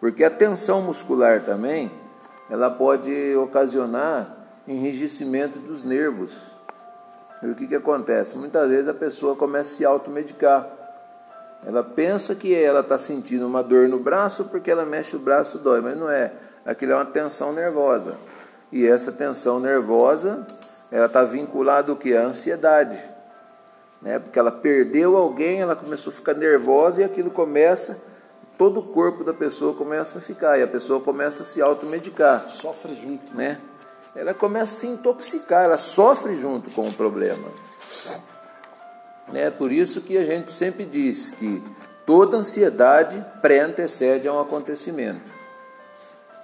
porque 0.00 0.24
a 0.24 0.30
tensão 0.30 0.82
muscular 0.82 1.42
também, 1.44 1.90
ela 2.50 2.70
pode 2.70 3.36
ocasionar 3.36 4.36
enrijecimento 4.66 5.58
dos 5.58 5.84
nervos. 5.84 6.32
E 7.42 7.46
o 7.46 7.54
que, 7.54 7.66
que 7.66 7.74
acontece? 7.74 8.36
Muitas 8.36 8.68
vezes 8.68 8.88
a 8.88 8.94
pessoa 8.94 9.34
começa 9.34 9.70
a 9.70 9.76
se 9.76 9.84
automedicar. 9.84 10.68
Ela 11.64 11.82
pensa 11.82 12.34
que 12.34 12.54
ela 12.54 12.80
está 12.80 12.98
sentindo 12.98 13.46
uma 13.46 13.62
dor 13.62 13.88
no 13.88 13.98
braço 13.98 14.44
porque 14.44 14.70
ela 14.70 14.84
mexe 14.84 15.16
o 15.16 15.18
braço 15.20 15.58
dói, 15.58 15.80
mas 15.80 15.96
não 15.96 16.10
é. 16.10 16.32
Aquilo 16.64 16.92
é 16.92 16.94
uma 16.96 17.04
tensão 17.04 17.52
nervosa. 17.52 18.14
E 18.70 18.86
essa 18.86 19.12
tensão 19.12 19.60
nervosa, 19.60 20.46
ela 20.90 21.06
está 21.06 21.24
vinculada 21.24 21.90
ao 21.90 21.96
que? 21.96 22.16
A 22.16 22.22
ansiedade. 22.22 22.98
Né? 24.02 24.18
Porque 24.18 24.38
ela 24.38 24.50
perdeu 24.50 25.16
alguém, 25.16 25.60
ela 25.60 25.76
começou 25.76 26.12
a 26.12 26.16
ficar 26.16 26.34
nervosa 26.34 27.00
e 27.00 27.04
aquilo 27.04 27.30
começa, 27.30 27.98
todo 28.58 28.80
o 28.80 28.82
corpo 28.82 29.24
da 29.24 29.32
pessoa 29.32 29.74
começa 29.74 30.18
a 30.18 30.20
ficar, 30.20 30.58
e 30.58 30.62
a 30.62 30.68
pessoa 30.68 31.00
começa 31.00 31.42
a 31.42 31.46
se 31.46 31.62
automedicar. 31.62 32.48
Sofre 32.50 32.94
junto. 32.94 33.34
Né? 33.34 33.58
ela 34.14 34.34
começa 34.34 34.76
a 34.76 34.80
se 34.80 34.86
intoxicar, 34.86 35.64
ela 35.64 35.78
sofre 35.78 36.36
junto 36.36 36.70
com 36.70 36.88
o 36.88 36.92
problema. 36.92 37.48
É 39.32 39.50
por 39.50 39.72
isso 39.72 40.02
que 40.02 40.18
a 40.18 40.24
gente 40.24 40.50
sempre 40.50 40.84
diz 40.84 41.30
que 41.30 41.62
toda 42.04 42.36
ansiedade 42.36 43.24
pré-antecede 43.40 44.28
a 44.28 44.32
um 44.32 44.40
acontecimento. 44.40 45.32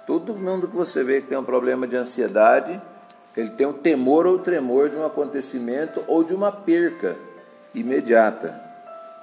Todo 0.07 0.35
mundo 0.35 0.67
que 0.67 0.75
você 0.75 1.03
vê 1.03 1.21
que 1.21 1.27
tem 1.27 1.37
um 1.37 1.43
problema 1.43 1.87
de 1.87 1.95
ansiedade, 1.95 2.81
ele 3.37 3.51
tem 3.51 3.67
o 3.67 3.73
temor 3.73 4.25
ou 4.25 4.39
tremor 4.39 4.89
de 4.89 4.97
um 4.97 5.05
acontecimento 5.05 6.03
ou 6.07 6.23
de 6.23 6.33
uma 6.33 6.51
perca 6.51 7.15
imediata. 7.73 8.59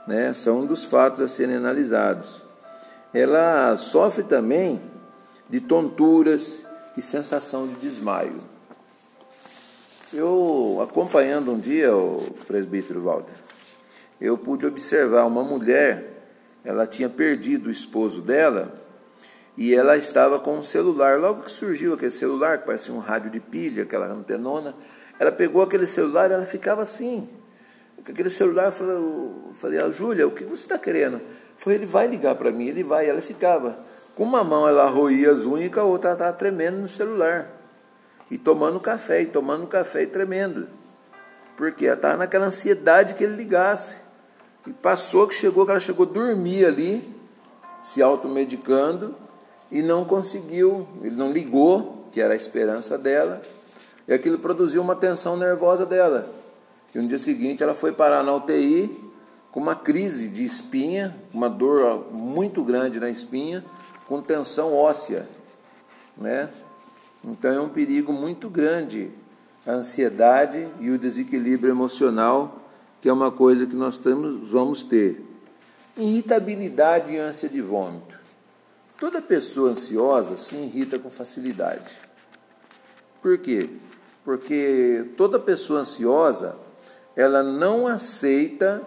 Né? 0.07 0.33
São 0.33 0.61
um 0.61 0.67
dos 0.67 0.85
fatos 0.85 1.21
a 1.21 1.29
serem 1.29 1.57
analisados. 1.57 2.43
Ela 3.13 3.77
sofre 3.77 4.23
também 4.23 4.81
de 5.49 5.61
tonturas, 5.61 6.67
e 6.97 7.03
sensação 7.03 7.67
de 7.67 7.75
desmaio. 7.75 8.41
Eu, 10.13 10.79
acompanhando 10.83 11.53
um 11.53 11.59
dia 11.59 11.95
o 11.95 12.35
presbítero 12.47 13.03
Walter, 13.03 13.35
eu 14.21 14.39
pude 14.39 14.65
observar 14.65 15.27
uma 15.27 15.45
mulher, 15.45 16.31
ela 16.65 16.87
tinha 16.87 17.09
perdido 17.09 17.67
o 17.67 17.71
esposo 17.71 18.23
dela 18.23 18.73
e 19.57 19.75
ela 19.75 19.97
estava 19.97 20.39
com 20.39 20.57
um 20.57 20.63
celular. 20.63 21.19
Logo 21.19 21.43
que 21.43 21.51
surgiu 21.51 21.95
aquele 21.95 22.11
celular, 22.11 22.59
que 22.59 22.67
parecia 22.67 22.95
um 22.95 22.99
rádio 22.99 23.31
de 23.31 23.41
pilha, 23.41 23.83
aquela 23.83 24.07
antenona, 24.07 24.75
ela 25.19 25.33
pegou 25.33 25.63
aquele 25.63 25.87
celular 25.87 26.31
e 26.31 26.35
ela 26.35 26.47
ficava 26.47 26.83
assim. 26.83 27.29
Com 28.07 28.13
aquele 28.13 28.31
celular, 28.31 28.73
eu 28.79 29.53
falei, 29.55 29.81
ah, 29.81 29.91
Júlia, 29.91 30.29
o 30.29 30.31
que 30.31 30.45
você 30.45 30.63
está 30.63 30.79
querendo? 30.79 31.21
Foi 31.57 31.75
ele 31.75 31.87
vai 31.87 32.07
ligar 32.07 32.37
para 32.37 32.53
mim, 32.53 32.69
ele 32.69 32.85
vai. 32.85 33.09
Ela 33.09 33.21
ficava. 33.21 33.77
Com 34.15 34.23
uma 34.23 34.45
mão 34.45 34.69
ela 34.69 34.89
roía 34.89 35.33
as 35.33 35.41
unhas 35.41 35.75
com 35.75 35.81
a 35.81 35.85
outra 35.85 36.11
ela 36.11 36.15
estava 36.15 36.33
tremendo 36.33 36.79
no 36.79 36.87
celular. 36.87 37.51
E 38.31 38.39
tomando 38.39 38.79
café, 38.79 39.23
e 39.23 39.27
tomando 39.27 39.67
café 39.67 40.05
e 40.05 40.07
tremendo. 40.07 40.69
Porque 41.57 41.87
ela 41.87 41.97
estava 41.97 42.19
naquela 42.19 42.47
ansiedade 42.47 43.17
que 43.17 43.25
ele 43.25 43.35
ligasse. 43.35 43.97
E 44.69 44.73
passou 44.73 45.27
que 45.27 45.35
chegou, 45.35 45.65
que 45.65 45.73
ela 45.73 45.81
chegou 45.81 46.07
a 46.07 46.09
dormir 46.09 46.65
ali, 46.65 47.13
se 47.83 48.01
automedicando, 48.01 49.17
e 49.71 49.83
não 49.83 50.05
conseguiu, 50.05 50.87
ele 51.03 51.17
não 51.17 51.33
ligou, 51.33 52.09
que 52.13 52.21
era 52.21 52.35
a 52.35 52.37
esperança 52.37 52.97
dela, 52.97 53.43
e 54.07 54.15
aquilo 54.15 54.39
produziu 54.39 54.81
uma 54.81 54.95
tensão 54.95 55.37
nervosa 55.37 55.85
dela. 55.85 56.29
E 56.97 56.99
no 56.99 57.07
dia 57.07 57.19
seguinte 57.19 57.63
ela 57.63 57.75
foi 57.75 57.93
parar 57.93 58.23
na 58.23 58.35
UTI 58.35 58.91
com 59.53 59.61
uma 59.61 59.77
crise 59.77 60.29
de 60.29 60.47
espinha, 60.47 61.15
uma 61.31 61.47
dor 61.47 62.11
muito 62.11 62.65
grande 62.65 62.99
na 62.99 63.11
espinha, 63.11 63.63
com 64.07 64.23
tensão 64.23 64.75
óssea, 64.75 65.29
né? 66.17 66.49
Então 67.23 67.53
é 67.53 67.61
um 67.61 67.69
perigo 67.69 68.15
muito 68.15 68.49
grande 68.49 69.11
a 69.67 69.73
ansiedade 69.73 70.71
e 70.81 70.89
o 70.89 70.99
desequilíbrio 70.99 71.71
emocional, 71.71 72.63
que 73.03 73.11
é 73.11 73.13
uma 73.13 73.31
coisa 73.31 73.67
que 73.67 73.77
nós 73.77 73.99
temos, 73.99 74.49
vamos 74.49 74.83
ter. 74.83 75.23
Irritabilidade 75.99 77.13
e 77.13 77.19
ânsia 77.19 77.51
de 77.51 77.61
vômito. 77.61 78.19
Toda 78.99 79.21
pessoa 79.21 79.73
ansiosa 79.73 80.39
se 80.39 80.57
irrita 80.57 80.99
com 80.99 81.11
facilidade. 81.11 81.95
Por 83.21 83.37
quê? 83.37 83.69
Porque 84.25 85.11
toda 85.15 85.39
pessoa 85.39 85.81
ansiosa, 85.81 86.65
ela 87.17 87.43
não 87.43 87.87
aceita 87.87 88.83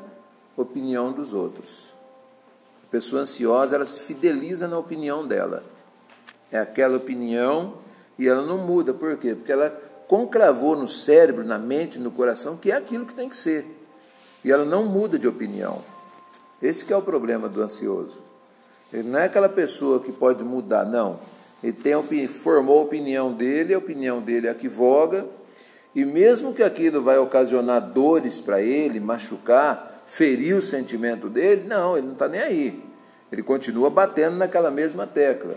opinião 0.55 1.11
dos 1.11 1.33
outros 1.33 1.89
pessoa 2.89 3.21
ansiosa, 3.21 3.75
ela 3.75 3.85
se 3.85 3.99
fideliza 3.99 4.67
na 4.67 4.77
opinião 4.77 5.25
dela. 5.25 5.63
É 6.51 6.59
aquela 6.59 6.97
opinião 6.97 7.75
e 8.17 8.27
ela 8.27 8.45
não 8.45 8.57
muda. 8.57 8.93
Por 8.93 9.15
quê? 9.17 9.35
Porque 9.35 9.51
ela 9.51 9.69
concravou 10.07 10.75
no 10.75 10.87
cérebro, 10.87 11.43
na 11.43 11.59
mente, 11.59 11.99
no 11.99 12.11
coração 12.11 12.57
que 12.57 12.71
é 12.71 12.75
aquilo 12.75 13.05
que 13.05 13.13
tem 13.13 13.29
que 13.29 13.37
ser. 13.37 13.65
E 14.43 14.51
ela 14.51 14.65
não 14.65 14.85
muda 14.85 15.19
de 15.19 15.27
opinião. 15.27 15.83
Esse 16.61 16.91
é 16.91 16.97
o 16.97 17.01
problema 17.01 17.47
do 17.47 17.61
ansioso. 17.61 18.17
Ele 18.91 19.07
não 19.07 19.19
é 19.19 19.25
aquela 19.25 19.49
pessoa 19.49 19.99
que 19.99 20.11
pode 20.11 20.43
mudar, 20.43 20.83
não. 20.83 21.19
Ele 21.63 21.73
tem, 21.73 22.27
formou 22.27 22.79
a 22.79 22.83
opinião 22.83 23.31
dele, 23.31 23.73
a 23.73 23.77
opinião 23.77 24.21
dele 24.21 24.47
é 24.47 24.49
a 24.49 24.55
que 24.55 24.67
voga, 24.67 25.27
e 25.95 26.05
mesmo 26.05 26.53
que 26.53 26.61
aquilo 26.61 27.01
vai 27.01 27.17
ocasionar 27.17 27.81
dores 27.81 28.39
para 28.39 28.61
ele, 28.61 28.99
machucar, 28.99 30.03
ferir 30.05 30.55
o 30.55 30.61
sentimento 30.61 31.29
dele, 31.29 31.67
não, 31.67 31.97
ele 31.97 32.07
não 32.07 32.13
está 32.13 32.27
nem 32.27 32.41
aí. 32.41 32.83
Ele 33.31 33.43
continua 33.43 33.89
batendo 33.89 34.37
naquela 34.37 34.71
mesma 34.71 35.05
tecla. 35.07 35.55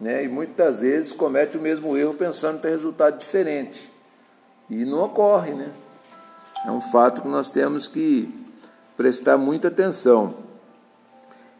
Né? 0.00 0.24
E 0.24 0.28
muitas 0.28 0.80
vezes 0.80 1.12
comete 1.12 1.56
o 1.56 1.60
mesmo 1.60 1.96
erro 1.96 2.14
pensando 2.14 2.60
ter 2.60 2.70
resultado 2.70 3.18
diferente. 3.18 3.90
E 4.70 4.84
não 4.84 5.02
ocorre, 5.02 5.52
né? 5.54 5.70
É 6.66 6.70
um 6.70 6.80
fato 6.80 7.22
que 7.22 7.28
nós 7.28 7.48
temos 7.48 7.88
que 7.88 8.28
prestar 8.96 9.36
muita 9.36 9.68
atenção. 9.68 10.34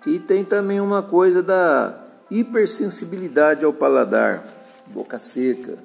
E 0.07 0.19
tem 0.19 0.45
também 0.45 0.81
uma 0.81 1.03
coisa 1.03 1.43
da 1.43 1.99
hipersensibilidade 2.31 3.65
ao 3.65 3.73
paladar, 3.73 4.45
boca 4.87 5.19
seca. 5.19 5.79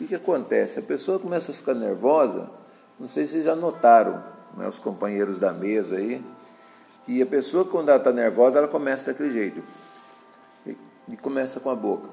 O 0.00 0.02
que, 0.02 0.06
que 0.08 0.14
acontece? 0.14 0.78
A 0.78 0.82
pessoa 0.82 1.18
começa 1.18 1.52
a 1.52 1.54
ficar 1.54 1.74
nervosa, 1.74 2.48
não 2.98 3.06
sei 3.06 3.26
se 3.26 3.32
vocês 3.32 3.44
já 3.44 3.54
notaram, 3.54 4.24
né, 4.56 4.66
os 4.66 4.78
companheiros 4.78 5.38
da 5.38 5.52
mesa 5.52 5.96
aí, 5.96 6.24
que 7.04 7.20
a 7.20 7.26
pessoa, 7.26 7.66
quando 7.66 7.90
ela 7.90 7.98
está 7.98 8.10
nervosa, 8.10 8.56
ela 8.56 8.66
começa 8.66 9.12
daquele 9.12 9.28
jeito. 9.28 9.62
E, 10.66 10.74
e 11.06 11.16
começa 11.18 11.60
com 11.60 11.68
a 11.68 11.74
boca. 11.74 12.08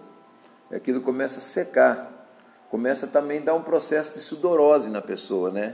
E 0.69 0.75
aquilo 0.75 0.99
começa 0.99 1.39
a 1.39 1.41
secar. 1.41 2.11
Começa 2.69 3.07
também 3.07 3.39
a 3.39 3.45
dar 3.45 3.53
um 3.53 3.63
processo 3.63 4.11
de 4.11 4.19
sudorose 4.19 4.89
na 4.89 5.01
pessoa, 5.01 5.49
né? 5.49 5.73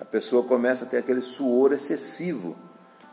A 0.00 0.06
pessoa 0.06 0.42
começa 0.44 0.86
a 0.86 0.88
ter 0.88 0.96
aquele 0.96 1.20
suor 1.20 1.74
excessivo. 1.74 2.56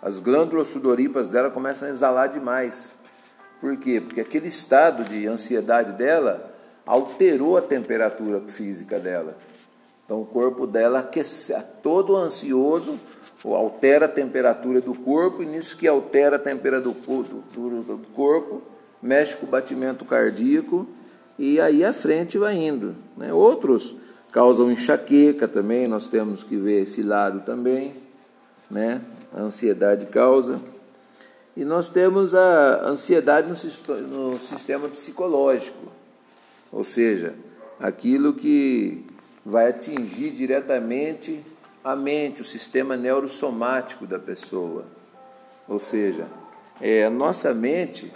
As 0.01 0.19
glândulas 0.19 0.69
sudoríparas 0.69 1.27
dela 1.27 1.51
começam 1.51 1.89
a 1.89 1.91
exalar 1.91 2.29
demais. 2.29 2.93
Por 3.59 3.75
quê? 3.75 3.99
Porque 3.99 4.21
aquele 4.21 4.47
estado 4.47 5.03
de 5.03 5.27
ansiedade 5.27 5.91
dela 5.91 6.54
alterou 6.85 7.57
a 7.57 7.61
temperatura 7.61 8.41
física 8.47 8.99
dela. 8.99 9.37
Então 10.05 10.21
o 10.21 10.25
corpo 10.25 10.67
dela 10.67 10.99
aquece, 10.99 11.55
todo 11.81 12.15
ansioso, 12.15 12.99
altera 13.43 14.05
a 14.05 14.09
temperatura 14.09 14.81
do 14.81 14.93
corpo, 14.93 15.43
e 15.43 15.45
nisso 15.45 15.77
que 15.77 15.87
altera 15.87 16.37
a 16.37 16.39
temperatura 16.39 16.81
do, 16.81 16.93
do, 16.93 17.97
do 17.97 18.07
corpo, 18.13 18.61
mexe 19.01 19.37
com 19.37 19.45
o 19.45 19.49
batimento 19.49 20.05
cardíaco, 20.05 20.87
e 21.37 21.59
aí 21.59 21.83
a 21.83 21.93
frente 21.93 22.37
vai 22.37 22.55
indo. 22.55 22.95
Né? 23.17 23.33
Outros 23.33 23.95
causam 24.31 24.71
enxaqueca 24.71 25.47
também, 25.47 25.87
nós 25.87 26.07
temos 26.07 26.43
que 26.43 26.55
ver 26.55 26.83
esse 26.83 27.03
lado 27.03 27.41
também, 27.45 27.95
né? 28.69 29.01
a 29.33 29.41
ansiedade 29.41 30.05
causa. 30.07 30.59
E 31.55 31.63
nós 31.63 31.89
temos 31.89 32.35
a 32.35 32.81
ansiedade 32.85 33.47
no 33.47 34.37
sistema 34.37 34.89
psicológico, 34.89 35.94
ou 36.71 36.83
seja, 36.83 37.35
aquilo 37.79 38.33
que 38.33 39.05
vai 39.45 39.69
atingir 39.69 40.31
diretamente 40.31 41.43
a 41.83 41.95
mente, 41.95 42.41
o 42.41 42.45
sistema 42.45 42.97
neurosomático 42.97 44.07
da 44.07 44.17
pessoa. 44.17 44.85
Ou 45.67 45.77
seja, 45.77 46.27
é, 46.81 47.05
a 47.05 47.09
nossa 47.09 47.53
mente, 47.53 48.11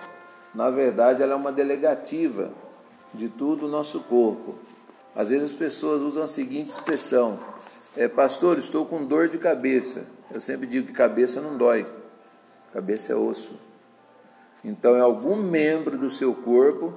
na 0.54 0.70
verdade, 0.70 1.22
ela 1.22 1.34
é 1.34 1.36
uma 1.36 1.52
delegativa 1.52 2.52
de 3.14 3.30
tudo 3.30 3.66
o 3.66 3.70
nosso 3.70 4.00
corpo. 4.02 4.56
Às 5.16 5.30
vezes 5.30 5.52
as 5.52 5.58
pessoas 5.58 6.02
usam 6.02 6.24
a 6.24 6.28
seguinte 6.28 6.70
expressão: 6.70 7.40
é, 7.96 8.08
Pastor, 8.08 8.58
estou 8.58 8.86
com 8.86 9.06
dor 9.06 9.28
de 9.28 9.38
cabeça. 9.38 10.08
Eu 10.32 10.40
sempre 10.40 10.68
digo 10.68 10.88
que 10.88 10.94
cabeça 10.94 11.42
não 11.42 11.58
dói, 11.58 11.86
cabeça 12.74 13.14
é 13.14 13.16
osso. 13.16 13.54
Então 14.64 14.96
é 14.96 15.00
algum 15.00 15.36
membro 15.36 15.98
do 15.98 16.10
seu 16.10 16.34
corpo 16.34 16.94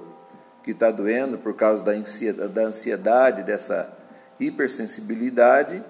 que 0.63 0.71
está 0.71 0.91
doendo 0.91 1.37
por 1.37 1.55
causa 1.55 1.83
da 1.83 1.91
ansiedade, 1.91 2.51
da 2.51 2.61
ansiedade, 2.63 3.43
dessa 3.43 3.91
hipersensibilidade, 4.39 5.83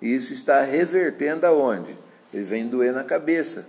e 0.00 0.14
isso 0.14 0.32
está 0.32 0.62
revertendo 0.62 1.46
aonde? 1.46 1.96
Ele 2.32 2.44
vem 2.44 2.68
doer 2.68 2.92
na 2.92 3.04
cabeça. 3.04 3.66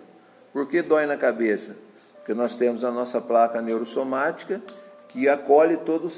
Por 0.54 0.68
que 0.68 0.82
dói 0.82 1.06
na 1.06 1.18
cabeça? 1.18 1.76
Porque 2.18 2.34
nós 2.34 2.56
temos 2.56 2.84
a 2.84 2.92
nossa 2.92 3.20
placa 3.20 3.62
neurosomática 3.62 4.62
que 5.10 5.28
acolhe 5.28 5.78
todo, 5.78 6.10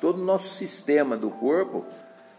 todo 0.00 0.20
o 0.20 0.24
nosso 0.24 0.56
sistema 0.56 1.16
do 1.16 1.30
corpo, 1.30 1.84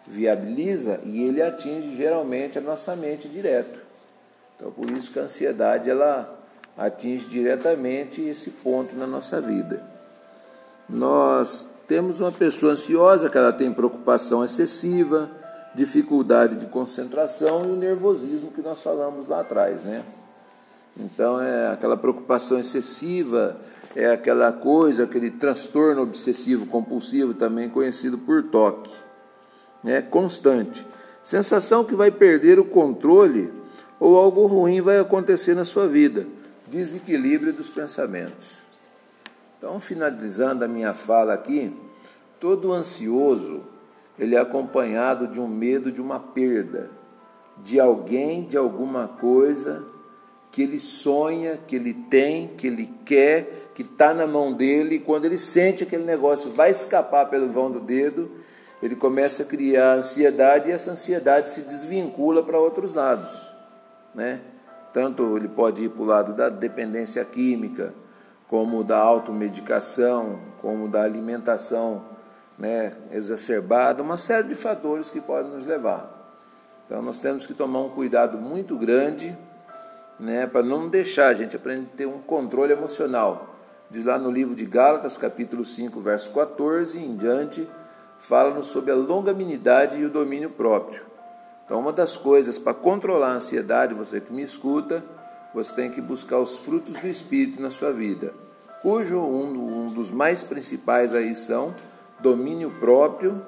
viabiliza 0.06 1.00
e 1.04 1.24
ele 1.24 1.42
atinge 1.42 1.96
geralmente 1.96 2.58
a 2.58 2.62
nossa 2.62 2.96
mente 2.96 3.28
direto. 3.28 3.80
Então, 4.56 4.72
por 4.72 4.90
isso 4.92 5.12
que 5.12 5.20
a 5.20 5.24
ansiedade 5.24 5.90
ela 5.90 6.38
atinge 6.78 7.26
diretamente 7.28 8.22
esse 8.22 8.50
ponto 8.50 8.96
na 8.96 9.08
nossa 9.08 9.40
vida. 9.40 9.89
Nós 10.90 11.70
temos 11.88 12.20
uma 12.20 12.32
pessoa 12.32 12.72
ansiosa 12.72 13.30
que 13.30 13.38
ela 13.38 13.54
tem 13.54 13.72
preocupação 13.72 14.44
excessiva, 14.44 15.30
dificuldade 15.76 16.56
de 16.56 16.66
concentração 16.66 17.64
e 17.66 17.72
o 17.72 17.76
nervosismo 17.76 18.52
que 18.52 18.62
nós 18.62 18.82
falamos 18.82 19.28
lá 19.28 19.42
atrás, 19.42 19.84
né? 19.84 20.04
Então 20.98 21.40
é 21.40 21.72
aquela 21.72 21.96
preocupação 21.96 22.60
excessiva, 22.60 23.58
é 23.96 24.12
aquela 24.12 24.52
coisa, 24.52 25.04
aquele 25.04 25.32
transtorno 25.32 26.02
obsessivo 26.02 26.66
compulsivo, 26.66 27.34
também 27.34 27.70
conhecido 27.70 28.18
por 28.18 28.44
toque, 28.44 28.92
né? 29.84 30.02
Constante. 30.02 30.86
Sensação 31.22 31.84
que 31.84 31.94
vai 31.94 32.10
perder 32.10 32.60
o 32.60 32.66
controle 32.66 33.54
ou 34.00 34.18
algo 34.18 34.48
ruim 34.48 34.82
vai 34.82 34.98
acontecer 34.98 35.54
na 35.54 35.66
sua 35.66 35.88
vida. 35.88 36.26
Desequilíbrio 36.68 37.54
dos 37.54 37.70
pensamentos. 37.70 38.69
Então, 39.60 39.78
finalizando 39.78 40.64
a 40.64 40.70
minha 40.70 40.94
fala 40.94 41.34
aqui, 41.34 41.76
todo 42.40 42.72
ansioso, 42.72 43.60
ele 44.18 44.34
é 44.34 44.40
acompanhado 44.40 45.28
de 45.28 45.38
um 45.38 45.50
medo 45.50 45.92
de 45.92 46.02
uma 46.02 46.18
perda, 46.18 46.90
de 47.58 47.78
alguém, 47.78 48.46
de 48.46 48.56
alguma 48.56 49.06
coisa 49.06 49.84
que 50.50 50.64
ele 50.64 50.80
sonha, 50.80 51.60
que 51.68 51.76
ele 51.76 51.94
tem, 51.94 52.48
que 52.56 52.68
ele 52.68 52.90
quer, 53.04 53.70
que 53.76 53.82
está 53.82 54.14
na 54.14 54.26
mão 54.26 54.54
dele, 54.54 54.96
e 54.96 55.00
quando 55.00 55.26
ele 55.26 55.38
sente 55.38 55.84
aquele 55.84 56.06
negócio 56.06 56.52
vai 56.52 56.72
escapar 56.72 57.30
pelo 57.30 57.50
vão 57.50 57.70
do 57.70 57.82
dedo, 57.82 58.32
ele 58.82 58.96
começa 58.96 59.44
a 59.44 59.46
criar 59.46 59.96
ansiedade 59.96 60.70
e 60.70 60.72
essa 60.72 60.92
ansiedade 60.92 61.50
se 61.50 61.62
desvincula 61.62 62.42
para 62.42 62.58
outros 62.58 62.94
lados. 62.94 63.30
Né? 64.16 64.40
Tanto 64.94 65.36
ele 65.36 65.50
pode 65.50 65.84
ir 65.84 65.90
para 65.90 66.02
o 66.02 66.06
lado 66.06 66.34
da 66.34 66.48
dependência 66.48 67.24
química, 67.26 67.94
como 68.50 68.84
da 68.84 68.98
automedicação, 68.98 70.40
como 70.60 70.88
da 70.88 71.04
alimentação 71.04 72.04
né, 72.58 72.94
exacerbada, 73.12 74.02
uma 74.02 74.18
série 74.18 74.48
de 74.50 74.56
fatores 74.56 75.12
que 75.12 75.22
podem 75.22 75.52
nos 75.52 75.68
levar. 75.68 76.18
Então 76.86 77.02
nós 77.02 77.20
temos 77.20 77.46
que 77.46 77.54
tomar 77.54 77.80
um 77.80 77.90
cuidado 77.90 78.40
muito 78.40 78.76
grande 78.76 79.38
né, 80.20 80.48
para 80.48 80.64
não 80.64 80.90
deixar 80.90 81.28
a 81.28 81.34
gente 81.36 81.56
aprender 81.56 81.88
a 81.94 81.98
ter 81.98 82.06
um 82.08 82.20
controle 82.20 82.74
emocional. 82.74 83.56
Diz 83.88 84.04
lá 84.04 84.18
no 84.18 84.32
livro 84.32 84.56
de 84.56 84.66
Gálatas, 84.66 85.16
capítulo 85.16 85.64
5, 85.64 86.02
verso 86.02 86.32
14 86.32 87.00
em 87.00 87.16
diante, 87.16 87.70
fala-nos 88.18 88.68
sobre 88.68 88.92
a 88.92 88.96
longanimidade 88.96 89.98
e 89.98 90.06
o 90.06 90.10
domínio 90.10 90.50
próprio. 90.50 91.06
Então, 91.66 91.80
uma 91.80 91.94
das 91.94 92.18
coisas 92.18 92.58
para 92.58 92.74
controlar 92.74 93.30
a 93.30 93.36
ansiedade, 93.36 93.94
você 93.94 94.20
que 94.20 94.34
me 94.34 94.42
escuta, 94.42 95.04
você 95.54 95.76
tem 95.76 95.90
que 95.90 96.02
buscar 96.02 96.40
os 96.40 96.58
frutos 96.58 96.94
do 96.94 97.08
Espírito 97.08 97.62
na 97.62 97.70
sua 97.70 97.92
vida, 97.92 98.34
cujo 98.82 99.20
um, 99.20 99.86
um 99.86 99.88
dos 99.88 100.12
mais 100.12 100.44
principais 100.44 101.14
aí 101.14 101.36
são 101.36 101.76
domínio 102.20 102.72
próprio 102.80 103.42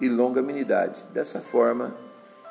e 0.00 0.08
longanimidade. 0.08 1.02
Dessa 1.12 1.40
forma, 1.40 1.94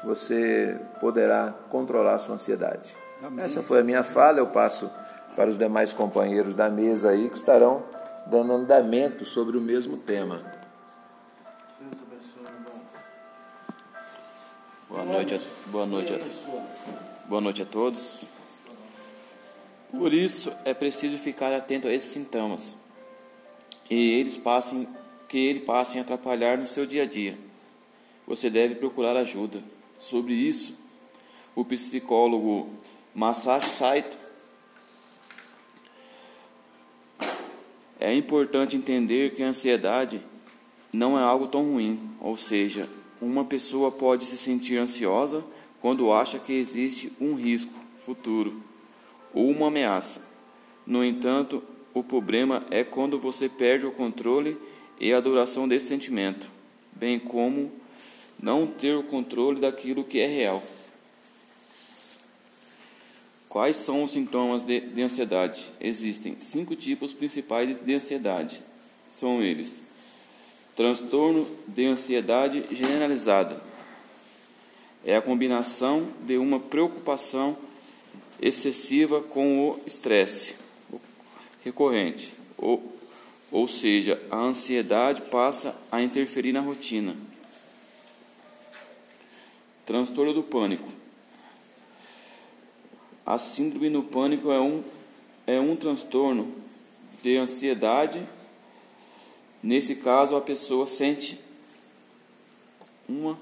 você 0.03 0.79
poderá 0.99 1.53
controlar 1.69 2.15
a 2.15 2.19
sua 2.19 2.35
ansiedade. 2.35 2.95
Amém. 3.23 3.43
Essa 3.43 3.63
foi 3.63 3.79
a 3.79 3.83
minha 3.83 4.03
fala, 4.03 4.39
eu 4.39 4.47
passo 4.47 4.89
para 5.35 5.49
os 5.49 5.57
demais 5.57 5.93
companheiros 5.93 6.55
da 6.55 6.69
mesa 6.69 7.09
aí 7.09 7.29
que 7.29 7.35
estarão 7.35 7.83
dando 8.27 8.53
andamento 8.53 9.25
sobre 9.25 9.57
o 9.57 9.61
mesmo 9.61 9.97
tema. 9.97 10.41
Boa 14.89 15.03
noite, 15.03 15.35
a, 15.35 15.69
boa 15.69 15.85
noite, 15.85 16.13
a, 16.13 17.27
boa 17.27 17.41
noite 17.41 17.61
a 17.61 17.65
todos. 17.65 18.34
Por 19.91 20.13
isso 20.13 20.51
é 20.65 20.73
preciso 20.73 21.17
ficar 21.17 21.53
atento 21.53 21.87
a 21.87 21.93
esses 21.93 22.11
sintomas 22.11 22.75
e 23.89 24.19
eles 24.19 24.37
passem 24.37 24.87
que 25.27 25.37
ele 25.37 25.61
passem 25.61 25.99
a 25.99 26.01
atrapalhar 26.03 26.57
no 26.57 26.67
seu 26.67 26.85
dia 26.85 27.03
a 27.03 27.05
dia. 27.05 27.37
Você 28.27 28.49
deve 28.49 28.75
procurar 28.75 29.15
ajuda. 29.15 29.61
Sobre 29.99 30.33
isso, 30.33 30.75
o 31.55 31.63
psicólogo 31.63 32.69
Masashi 33.13 33.69
Saito 33.69 34.17
é 37.99 38.13
importante 38.13 38.75
entender 38.75 39.33
que 39.33 39.43
a 39.43 39.47
ansiedade 39.47 40.21
não 40.91 41.17
é 41.17 41.23
algo 41.23 41.47
tão 41.47 41.63
ruim, 41.71 41.99
ou 42.19 42.35
seja, 42.37 42.89
uma 43.21 43.45
pessoa 43.45 43.91
pode 43.91 44.25
se 44.25 44.37
sentir 44.37 44.77
ansiosa 44.77 45.43
quando 45.81 46.11
acha 46.11 46.39
que 46.39 46.53
existe 46.53 47.11
um 47.19 47.35
risco 47.35 47.73
futuro 47.97 48.64
ou 49.35 49.51
uma 49.51 49.67
ameaça. 49.67 50.21
No 50.87 51.03
entanto, 51.03 51.61
o 51.93 52.01
problema 52.01 52.65
é 52.71 52.83
quando 52.83 53.19
você 53.19 53.47
perde 53.47 53.85
o 53.85 53.91
controle 53.91 54.57
e 54.99 55.13
a 55.13 55.19
duração 55.19 55.67
desse 55.67 55.87
sentimento, 55.87 56.49
bem 56.93 57.19
como 57.19 57.71
não 58.41 58.65
ter 58.65 58.95
o 58.95 59.03
controle 59.03 59.59
daquilo 59.59 60.03
que 60.03 60.19
é 60.19 60.27
real. 60.27 60.63
Quais 63.49 63.77
são 63.77 64.03
os 64.03 64.11
sintomas 64.11 64.63
de, 64.63 64.81
de 64.81 65.01
ansiedade? 65.01 65.71
Existem 65.79 66.37
cinco 66.39 66.75
tipos 66.75 67.13
principais 67.13 67.79
de 67.79 67.93
ansiedade. 67.93 68.61
São 69.09 69.41
eles: 69.41 69.81
transtorno 70.75 71.47
de 71.67 71.85
ansiedade 71.85 72.65
generalizada. 72.71 73.61
É 75.05 75.15
a 75.15 75.21
combinação 75.21 76.09
de 76.25 76.37
uma 76.37 76.59
preocupação 76.59 77.57
excessiva 78.41 79.21
com 79.21 79.69
o 79.69 79.79
estresse 79.85 80.55
recorrente, 81.63 82.33
ou 82.57 82.95
ou 83.55 83.69
seja, 83.69 84.21
a 84.29 84.37
ansiedade 84.37 85.21
passa 85.21 85.73
a 85.89 86.01
interferir 86.01 86.51
na 86.51 86.59
rotina. 86.59 87.15
Transtorno 89.85 90.33
do 90.33 90.43
pânico. 90.43 90.89
A 93.25 93.37
síndrome 93.37 93.89
do 93.89 94.03
pânico 94.03 94.51
é 94.51 94.59
um, 94.59 94.83
é 95.47 95.57
um 95.57 95.73
transtorno 95.73 96.53
de 97.23 97.37
ansiedade. 97.37 98.21
Nesse 99.63 99.95
caso, 99.95 100.35
a 100.35 100.41
pessoa 100.41 100.85
sente 100.85 101.39
uma 103.07 103.39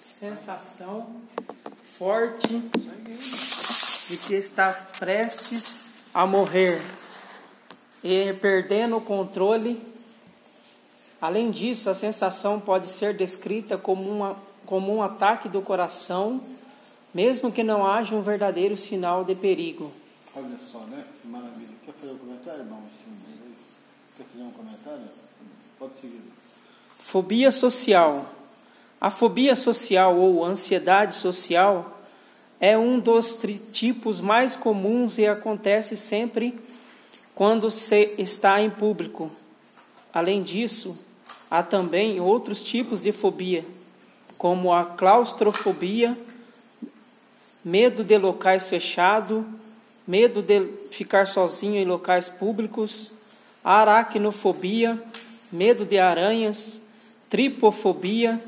sensação 0.00 1.22
forte 1.98 2.62
de 4.08 4.16
que 4.18 4.34
está 4.34 4.70
prestes 4.98 5.86
a 6.12 6.26
morrer 6.26 6.78
e 8.04 8.34
perdendo 8.34 8.98
o 8.98 9.00
controle. 9.00 9.80
Além 11.20 11.50
disso, 11.50 11.88
a 11.88 11.94
sensação 11.94 12.60
pode 12.60 12.90
ser 12.90 13.14
descrita 13.16 13.78
como, 13.78 14.10
uma, 14.10 14.36
como 14.66 14.94
um 14.94 15.02
ataque 15.02 15.48
do 15.48 15.62
coração, 15.62 16.40
mesmo 17.14 17.50
que 17.50 17.62
não 17.62 17.86
haja 17.86 18.14
um 18.14 18.20
verdadeiro 18.20 18.76
sinal 18.76 19.24
de 19.24 19.34
perigo. 19.34 19.90
Olha 20.34 20.58
só, 20.58 20.80
né? 20.80 21.02
Que 21.22 21.28
maravilha. 21.28 21.74
Quer 21.86 21.94
fazer 21.94 22.12
um 22.12 22.18
comentário, 22.18 22.60
irmão? 22.60 22.82
Quer 24.16 24.24
fazer 24.24 24.44
um 24.44 24.50
comentário? 24.50 25.04
Pode 25.78 25.96
seguir. 25.98 26.32
Fobia 26.90 27.50
social. 27.50 28.35
A 29.00 29.10
fobia 29.10 29.54
social 29.54 30.16
ou 30.16 30.44
ansiedade 30.44 31.14
social 31.14 32.00
é 32.58 32.78
um 32.78 32.98
dos 32.98 33.38
tipos 33.72 34.20
mais 34.20 34.56
comuns 34.56 35.18
e 35.18 35.26
acontece 35.26 35.96
sempre 35.96 36.58
quando 37.34 37.70
se 37.70 38.14
está 38.16 38.60
em 38.62 38.70
público. 38.70 39.30
Além 40.14 40.42
disso, 40.42 40.98
há 41.50 41.62
também 41.62 42.18
outros 42.20 42.64
tipos 42.64 43.02
de 43.02 43.12
fobia, 43.12 43.66
como 44.38 44.72
a 44.72 44.86
claustrofobia, 44.86 46.16
medo 47.62 48.02
de 48.02 48.16
locais 48.16 48.66
fechados, 48.66 49.44
medo 50.06 50.40
de 50.40 50.68
ficar 50.90 51.26
sozinho 51.26 51.76
em 51.76 51.84
locais 51.84 52.30
públicos, 52.30 53.12
aracnofobia, 53.62 54.98
medo 55.52 55.84
de 55.84 55.98
aranhas, 55.98 56.80
tripofobia, 57.28 58.42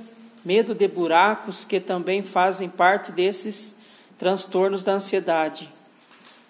medo 0.49 0.75
de 0.75 0.89
buracos, 0.89 1.63
que 1.63 1.79
também 1.79 2.23
fazem 2.23 2.71
parte 2.71 3.13
desses 3.13 3.77
transtornos 4.17 4.83
da 4.83 4.95
ansiedade. 4.95 5.69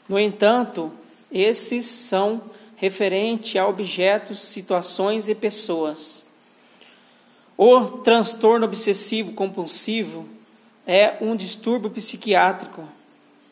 No 0.08 0.16
entanto, 0.16 0.92
esses 1.32 1.84
são 1.84 2.40
referentes 2.76 3.60
a 3.60 3.66
objetos, 3.66 4.38
situações 4.38 5.26
e 5.28 5.34
pessoas. 5.34 6.24
O 7.56 7.80
transtorno 8.04 8.66
obsessivo 8.66 9.32
compulsivo 9.32 10.28
é 10.86 11.16
um 11.20 11.34
distúrbio 11.34 11.90
psiquiátrico. 11.90 12.84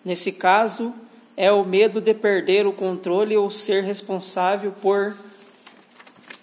Nesse 0.05 0.31
caso, 0.31 0.95
é 1.37 1.51
o 1.51 1.65
medo 1.65 2.01
de 2.01 2.15
perder 2.15 2.69
o 2.69 2.73
controle 2.73 3.37
ou 3.37 3.51
ser 3.51 3.83
responsável 3.83 4.71
por 4.81 5.13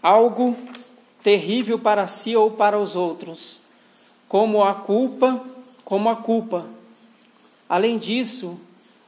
algo 0.01 0.57
terrível 1.23 1.79
para 1.79 2.05
si 2.09 2.35
ou 2.35 2.51
para 2.51 2.77
os 2.77 2.97
outros, 2.97 3.62
como 4.34 4.63
a 4.63 4.74
culpa, 4.74 5.39
como 5.86 6.10
a 6.10 6.15
culpa, 6.15 6.65
Além 7.69 8.00
disso, 8.00 8.60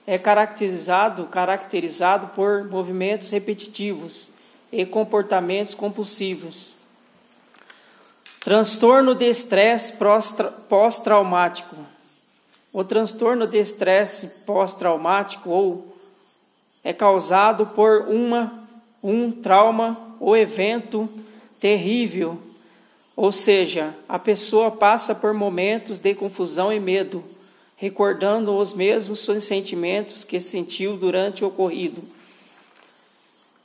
é 0.06 0.18
caracterizado, 0.18 1.26
caracterizado 1.26 2.28
por 2.36 2.68
movimentos 2.70 3.32
repetitivos 3.32 4.30
e 4.72 4.86
comportamentos 4.86 5.74
compulsivos. 5.74 6.76
Transtorno 8.40 9.16
de 9.16 9.26
estresse 9.26 9.94
pós-traumático. 10.70 11.76
O 12.72 12.84
transtorno 12.84 13.48
de 13.48 13.58
estresse 13.58 14.28
pós-traumático 14.46 15.50
ou 15.50 15.98
é 16.84 16.94
causado 16.94 17.66
por 17.68 18.08
uma, 18.10 18.52
um 19.04 19.32
trauma 19.32 19.98
ou 20.20 20.38
evento 20.38 21.10
terrível, 21.60 22.40
ou 23.16 23.32
seja, 23.32 23.96
a 24.10 24.20
pessoa 24.20 24.72
passa 24.72 25.16
por 25.16 25.34
momentos 25.34 26.00
de 26.00 26.14
confusão 26.14 26.72
e 26.72 26.80
medo 26.80 27.24
recordando 27.78 28.56
os 28.56 28.74
mesmos 28.74 29.28
sentimentos 29.42 30.24
que 30.24 30.40
sentiu 30.40 30.96
durante 30.98 31.44
o 31.44 31.48
ocorrido. 31.48 32.02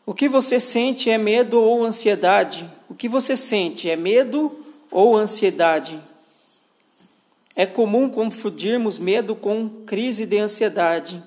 O 0.05 0.13
que 0.13 0.29
você 0.29 0.59
sente 0.59 1.09
é 1.09 1.17
medo 1.17 1.61
ou 1.61 1.85
ansiedade? 1.85 2.71
O 2.89 2.95
que 2.95 3.09
você 3.09 3.37
sente 3.37 3.89
é 3.89 3.95
medo 3.95 4.51
ou 4.91 5.17
ansiedade? 5.17 5.99
É 7.55 7.67
comum 7.67 8.09
confundirmos 8.09 8.99
medo 8.99 9.37
com 9.37 9.69
crise 9.87 10.27
de 10.27 10.39
ansiedade. 10.39 11.23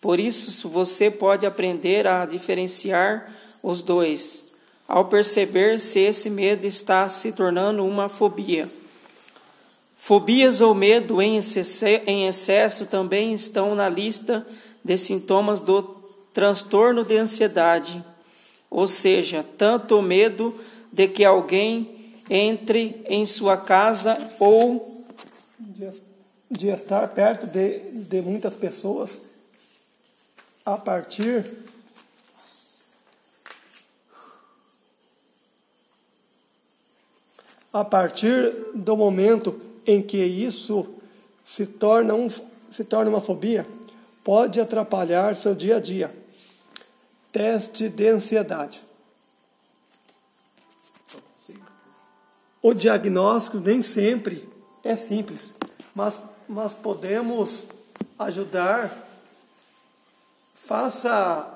Por 0.00 0.20
isso, 0.20 0.68
você 0.68 1.10
pode 1.10 1.44
aprender 1.46 2.06
a 2.06 2.24
diferenciar 2.26 3.32
os 3.62 3.82
dois, 3.82 4.45
ao 4.86 5.06
perceber 5.06 5.80
se 5.80 6.00
esse 6.00 6.30
medo 6.30 6.66
está 6.66 7.08
se 7.08 7.32
tornando 7.32 7.84
uma 7.84 8.08
fobia. 8.08 8.68
Fobias 9.98 10.60
ou 10.60 10.74
medo 10.74 11.20
em 11.20 11.38
excesso 12.28 12.86
também 12.86 13.34
estão 13.34 13.74
na 13.74 13.88
lista 13.88 14.46
de 14.84 14.96
sintomas 14.96 15.60
do 15.60 15.82
transtorno 16.32 17.04
de 17.04 17.16
ansiedade, 17.16 18.04
ou 18.70 18.86
seja, 18.86 19.44
tanto 19.56 19.98
o 19.98 20.02
medo 20.02 20.54
de 20.92 21.08
que 21.08 21.24
alguém 21.24 22.22
entre 22.30 23.02
em 23.08 23.26
sua 23.26 23.56
casa 23.56 24.16
ou 24.38 25.04
de 26.50 26.68
estar 26.68 27.08
perto 27.08 27.46
de, 27.46 27.78
de 28.04 28.22
muitas 28.22 28.54
pessoas 28.54 29.34
a 30.64 30.76
partir 30.76 31.44
a 37.80 37.84
partir 37.84 38.54
do 38.74 38.96
momento 38.96 39.60
em 39.86 40.00
que 40.00 40.16
isso 40.16 40.94
se 41.44 41.66
torna, 41.66 42.14
um, 42.14 42.26
se 42.70 42.84
torna 42.84 43.10
uma 43.10 43.20
fobia, 43.20 43.66
pode 44.24 44.58
atrapalhar 44.58 45.36
seu 45.36 45.54
dia 45.54 45.76
a 45.76 45.80
dia. 45.80 46.10
Teste 47.30 47.90
de 47.90 48.08
ansiedade. 48.08 48.80
O 52.62 52.72
diagnóstico 52.72 53.58
nem 53.58 53.82
sempre 53.82 54.48
é 54.82 54.96
simples, 54.96 55.54
mas, 55.94 56.22
mas 56.48 56.72
podemos 56.72 57.66
ajudar. 58.18 59.06
Faça, 60.54 61.46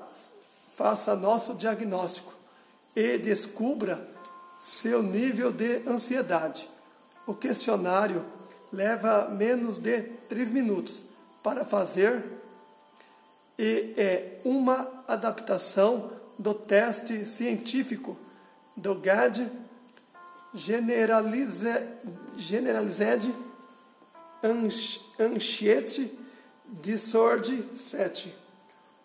faça 0.77 1.17
nosso 1.17 1.55
diagnóstico 1.55 2.35
e 2.95 3.17
descubra 3.17 4.10
seu 4.61 5.03
nível 5.03 5.51
de 5.51 5.89
ansiedade. 5.89 6.69
O 7.27 7.35
questionário 7.35 8.25
leva 8.73 9.29
menos 9.29 9.79
de 9.79 10.03
três 10.29 10.51
minutos 10.51 11.05
para 11.43 11.65
fazer 11.65 12.23
e 13.59 13.95
é 13.97 14.41
uma 14.45 15.05
adaptação 15.09 16.13
do 16.39 16.55
teste 16.55 17.27
científico 17.27 18.17
do 18.77 18.95
GAD 18.95 19.51
Generalized, 20.55 21.69
Generalized 22.37 23.35
Anxiety 25.19 26.11
Disorder 26.65 27.65
7. 27.75 28.35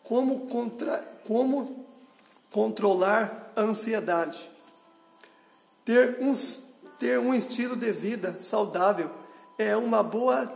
Como, 0.04 0.48
contra, 0.48 1.00
como 1.26 1.86
controlar 2.52 3.52
a 3.56 3.62
ansiedade. 3.62 4.55
Ter 5.86 6.18
uns 6.20 6.66
ter 7.00 7.20
um 7.20 7.34
estilo 7.34 7.76
de 7.76 7.92
vida 7.92 8.38
saudável 8.40 9.12
é 9.58 9.76
uma 9.76 10.02
boa 10.02 10.52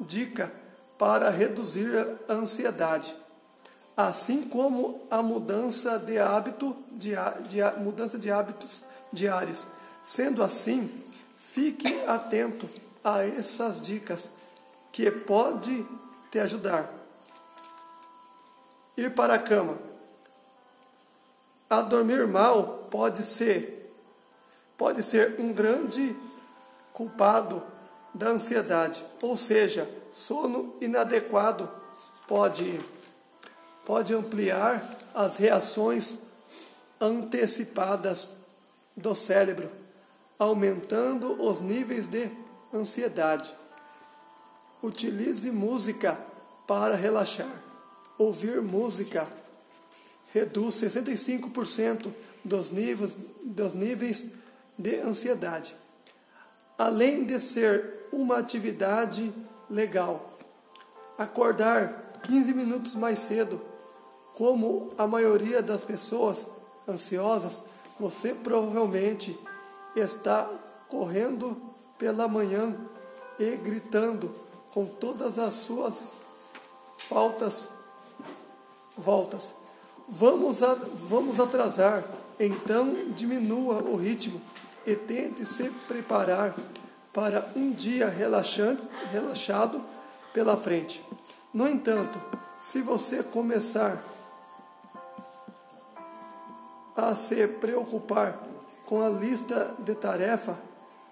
dica 0.00 0.52
para 0.98 1.28
reduzir 1.28 1.90
a 2.28 2.32
ansiedade, 2.32 3.14
assim 3.96 4.42
como 4.48 5.06
a 5.10 5.22
mudança 5.22 5.98
de 5.98 6.18
hábito 6.18 6.76
de, 6.92 7.10
de 7.48 7.58
mudança 7.80 8.18
de 8.18 8.30
hábitos 8.30 8.82
diários. 9.12 9.66
Sendo 10.02 10.42
assim, 10.42 10.90
fique 11.36 12.04
atento 12.06 12.68
a 13.02 13.24
essas 13.24 13.80
dicas 13.80 14.30
que 14.92 15.10
pode 15.10 15.86
te 16.30 16.38
ajudar. 16.38 16.88
Ir 18.96 19.14
para 19.14 19.34
a 19.34 19.38
cama. 19.38 19.76
A 21.68 21.82
dormir 21.82 22.26
mal 22.26 22.86
pode 22.90 23.22
ser 23.22 23.75
pode 24.76 25.02
ser 25.02 25.40
um 25.40 25.52
grande 25.52 26.16
culpado 26.92 27.62
da 28.14 28.30
ansiedade, 28.30 29.04
ou 29.22 29.36
seja, 29.36 29.88
sono 30.12 30.74
inadequado 30.80 31.68
pode, 32.26 32.78
pode 33.84 34.14
ampliar 34.14 34.82
as 35.14 35.36
reações 35.36 36.18
antecipadas 37.00 38.30
do 38.96 39.14
cérebro, 39.14 39.70
aumentando 40.38 41.42
os 41.42 41.60
níveis 41.60 42.06
de 42.06 42.30
ansiedade. 42.72 43.54
Utilize 44.82 45.50
música 45.50 46.18
para 46.66 46.94
relaxar. 46.94 47.62
Ouvir 48.18 48.62
música 48.62 49.26
reduz 50.32 50.76
65% 50.76 52.12
dos 52.44 52.70
níveis, 52.70 53.16
dos 53.42 53.74
níveis 53.74 54.28
de 54.78 54.96
ansiedade. 54.96 55.74
Além 56.78 57.24
de 57.24 57.40
ser 57.40 58.08
uma 58.12 58.38
atividade 58.38 59.32
legal, 59.68 60.30
acordar 61.18 62.20
15 62.22 62.54
minutos 62.54 62.94
mais 62.94 63.20
cedo 63.20 63.60
Como 64.34 64.92
a 64.98 65.06
maioria 65.06 65.62
das 65.62 65.82
pessoas 65.82 66.46
ansiosas, 66.86 67.62
você 67.98 68.34
provavelmente 68.34 69.34
está 69.96 70.46
correndo 70.90 71.56
pela 71.98 72.28
manhã 72.28 72.76
e 73.38 73.56
gritando 73.56 74.30
com 74.72 74.84
todas 74.84 75.38
as 75.38 75.54
suas 75.54 76.04
faltas 76.98 77.70
voltas. 78.96 79.54
Vamos, 80.06 80.62
a, 80.62 80.74
vamos 80.74 81.40
atrasar, 81.40 82.04
então 82.38 82.94
diminua 83.14 83.82
o 83.82 83.96
ritmo 83.96 84.38
e 84.86 84.94
tente 84.94 85.44
se 85.44 85.68
preparar 85.88 86.54
para 87.12 87.50
um 87.56 87.72
dia 87.72 88.08
relaxante, 88.08 88.86
relaxado 89.10 89.82
pela 90.32 90.56
frente. 90.56 91.02
No 91.52 91.66
entanto, 91.66 92.20
se 92.58 92.80
você 92.82 93.22
começar 93.22 94.02
a 96.94 97.14
se 97.14 97.46
preocupar 97.48 98.38
com 98.86 99.02
a 99.02 99.08
lista 99.08 99.74
de 99.80 99.94
tarefa, 99.94 100.58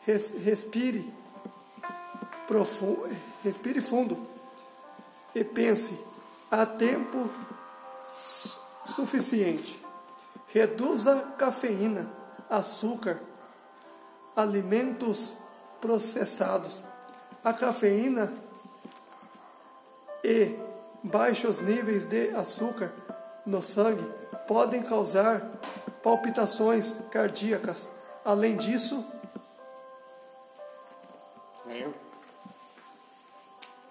respire 0.07 1.13
profundo, 2.47 3.09
respire 3.43 3.81
fundo 3.81 4.19
e 5.35 5.43
pense: 5.43 5.99
há 6.51 6.65
tempo 6.65 7.29
suficiente. 8.87 9.83
Reduza 10.49 11.35
cafeína, 11.37 12.09
açúcar, 12.49 13.21
alimentos 14.37 15.37
processados. 15.81 16.83
A 17.43 17.53
cafeína 17.53 18.33
e 20.23 20.57
baixos 21.03 21.61
níveis 21.61 22.07
de 22.07 22.31
açúcar 22.31 22.93
no 23.45 23.63
sangue 23.63 24.05
podem 24.49 24.83
causar 24.83 25.41
palpitações 26.03 27.01
cardíacas. 27.11 27.91
Além 28.25 28.57
disso, 28.57 29.05
é 31.69 31.85
eu 31.85 31.95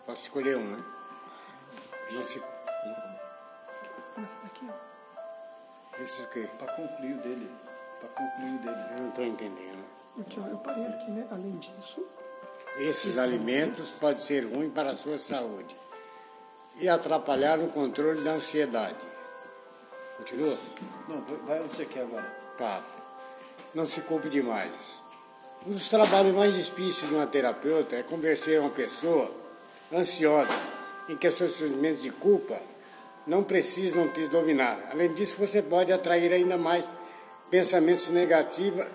posso 0.06 0.24
escolher 0.24 0.58
um, 0.58 0.64
né? 0.64 0.84
Não 2.12 2.24
se... 2.24 2.40
aqui, 4.46 4.70
ó. 4.70 6.04
Esse 6.04 6.22
o 6.22 6.30
quê? 6.30 6.50
Para 6.58 6.74
concluir 6.74 7.14
o 7.14 7.22
dele. 7.22 7.52
Para 8.00 8.10
concluir 8.10 8.56
o 8.56 8.60
dele. 8.60 8.82
Eu 8.92 9.02
não 9.02 9.10
estou 9.10 9.26
entendendo. 9.26 10.03
Ó, 10.18 10.48
eu 10.48 10.58
parei 10.58 10.86
aqui, 10.86 11.12
né? 11.12 11.28
Além 11.32 11.58
disso, 11.58 12.06
Esses 12.80 13.18
alimentos 13.18 13.90
podem 13.92 14.20
ser 14.20 14.46
ruins 14.46 14.74
para 14.74 14.92
a 14.92 14.96
sua 14.96 15.18
saúde 15.18 15.76
e 16.78 16.90
atrapalhar 16.90 17.58
no 17.58 17.68
controle 17.70 18.22
da 18.22 18.32
ansiedade. 18.32 18.98
Continua? 20.18 20.58
Não, 21.08 21.22
vai 21.46 21.62
onde 21.62 21.76
você 21.76 21.86
quer 21.86 22.02
agora. 22.02 22.26
Tá. 22.58 22.84
Não 23.74 23.86
se 23.88 24.02
culpe 24.02 24.30
demais. 24.30 24.72
Um 25.66 25.72
dos 25.72 25.88
trabalhos 25.88 26.36
mais 26.36 26.56
difíceis 26.56 27.10
de 27.10 27.16
uma 27.16 27.28
terapeuta 27.28 27.96
é 27.96 28.04
convencer 28.04 28.60
uma 28.60 28.70
pessoa 28.70 29.32
ansiosa 29.92 30.52
em 31.10 31.16
que 31.16 31.30
seus 31.32 31.52
sentimentos 31.52 32.04
de 32.04 32.12
culpa 32.12 32.60
não 33.26 33.44
precisam 33.44 34.08
te 34.10 34.28
dominar. 34.28 34.78
Além 34.92 35.14
disso, 35.14 35.38
você 35.38 35.62
pode 35.62 35.92
atrair 35.92 36.32
ainda 36.34 36.58
mais 36.58 36.90
pensamentos 37.50 38.10
negativos. 38.10 38.86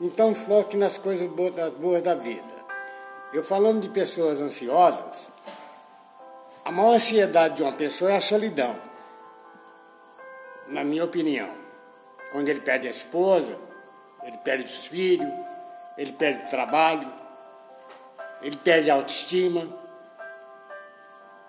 Então, 0.00 0.34
foque 0.34 0.78
nas 0.78 0.96
coisas 0.96 1.28
boas 1.28 2.02
da 2.02 2.14
vida. 2.14 2.60
Eu 3.34 3.42
falando 3.42 3.82
de 3.82 3.88
pessoas 3.90 4.40
ansiosas, 4.40 5.28
a 6.64 6.72
maior 6.72 6.94
ansiedade 6.94 7.56
de 7.56 7.62
uma 7.62 7.72
pessoa 7.72 8.10
é 8.10 8.16
a 8.16 8.20
solidão, 8.20 8.74
na 10.68 10.82
minha 10.82 11.04
opinião. 11.04 11.50
Quando 12.32 12.48
ele 12.48 12.60
perde 12.60 12.88
a 12.88 12.90
esposa, 12.90 13.54
ele 14.22 14.38
perde 14.38 14.64
os 14.64 14.86
filhos, 14.86 15.30
ele 15.98 16.12
perde 16.12 16.44
o 16.44 16.48
trabalho, 16.48 17.12
ele 18.40 18.56
perde 18.56 18.90
a 18.90 18.94
autoestima. 18.94 19.68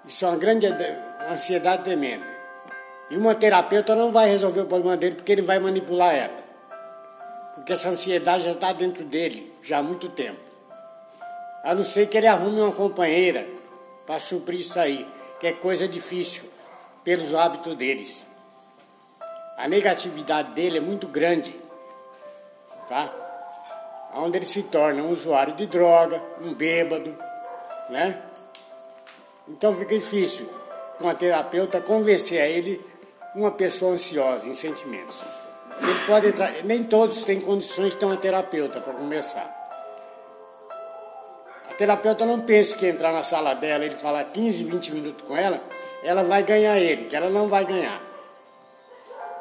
Isso 0.05 0.25
é 0.25 0.27
uma 0.27 0.37
grande 0.37 0.67
ansiedade 1.29 1.83
tremenda. 1.83 2.25
E 3.09 3.15
uma 3.15 3.33
terapeuta 3.33 3.95
não 3.95 4.11
vai 4.11 4.27
resolver 4.29 4.61
o 4.61 4.65
problema 4.65 4.97
dele 4.97 5.15
porque 5.15 5.31
ele 5.31 5.41
vai 5.41 5.57
manipular 5.57 6.13
ela. 6.13 6.40
Porque 7.61 7.73
essa 7.73 7.89
ansiedade 7.89 8.45
já 8.45 8.53
está 8.53 8.73
dentro 8.73 9.03
dele 9.03 9.53
já 9.61 9.77
há 9.77 9.83
muito 9.83 10.09
tempo. 10.09 10.39
A 11.63 11.75
não 11.75 11.83
ser 11.83 12.07
que 12.09 12.17
ele 12.17 12.25
arrume 12.25 12.59
uma 12.59 12.71
companheira 12.71 13.47
para 14.07 14.17
suprir 14.17 14.61
isso 14.61 14.79
aí, 14.79 15.07
que 15.39 15.45
é 15.45 15.51
coisa 15.51 15.87
difícil 15.87 16.43
pelos 17.03 17.35
hábitos 17.35 17.75
deles. 17.75 18.25
A 19.59 19.67
negatividade 19.67 20.53
dele 20.53 20.79
é 20.79 20.81
muito 20.81 21.07
grande, 21.07 21.55
tá? 22.89 23.13
Onde 24.15 24.39
ele 24.39 24.45
se 24.45 24.63
torna 24.63 25.03
um 25.03 25.11
usuário 25.11 25.53
de 25.53 25.67
droga, 25.67 26.19
um 26.41 26.55
bêbado, 26.55 27.15
né? 27.91 28.23
Então 29.47 29.71
fica 29.71 29.95
difícil 29.95 30.49
com 30.97 31.07
a 31.07 31.13
terapeuta 31.13 31.79
convencer 31.79 32.41
a 32.41 32.47
ele 32.47 32.83
uma 33.35 33.51
pessoa 33.51 33.93
ansiosa 33.93 34.47
em 34.47 34.53
sentimentos. 34.53 35.23
Ele 35.81 35.99
pode 36.05 36.27
entrar, 36.27 36.51
nem 36.63 36.83
todos 36.83 37.23
têm 37.25 37.39
condições 37.39 37.91
de 37.91 37.97
ter 37.97 38.05
uma 38.05 38.17
terapeuta 38.17 38.79
para 38.79 38.93
começar. 38.93 39.59
A 41.69 41.73
terapeuta 41.73 42.25
não 42.25 42.39
pensa 42.41 42.77
que 42.77 42.85
entrar 42.85 43.11
na 43.11 43.23
sala 43.23 43.53
dela, 43.53 43.85
ele 43.85 43.95
falar 43.95 44.23
15, 44.25 44.63
20 44.63 44.93
minutos 44.93 45.27
com 45.27 45.35
ela, 45.35 45.59
ela 46.03 46.23
vai 46.23 46.43
ganhar 46.43 46.77
ele, 46.77 47.07
ela 47.13 47.29
não 47.29 47.47
vai 47.47 47.65
ganhar. 47.65 48.01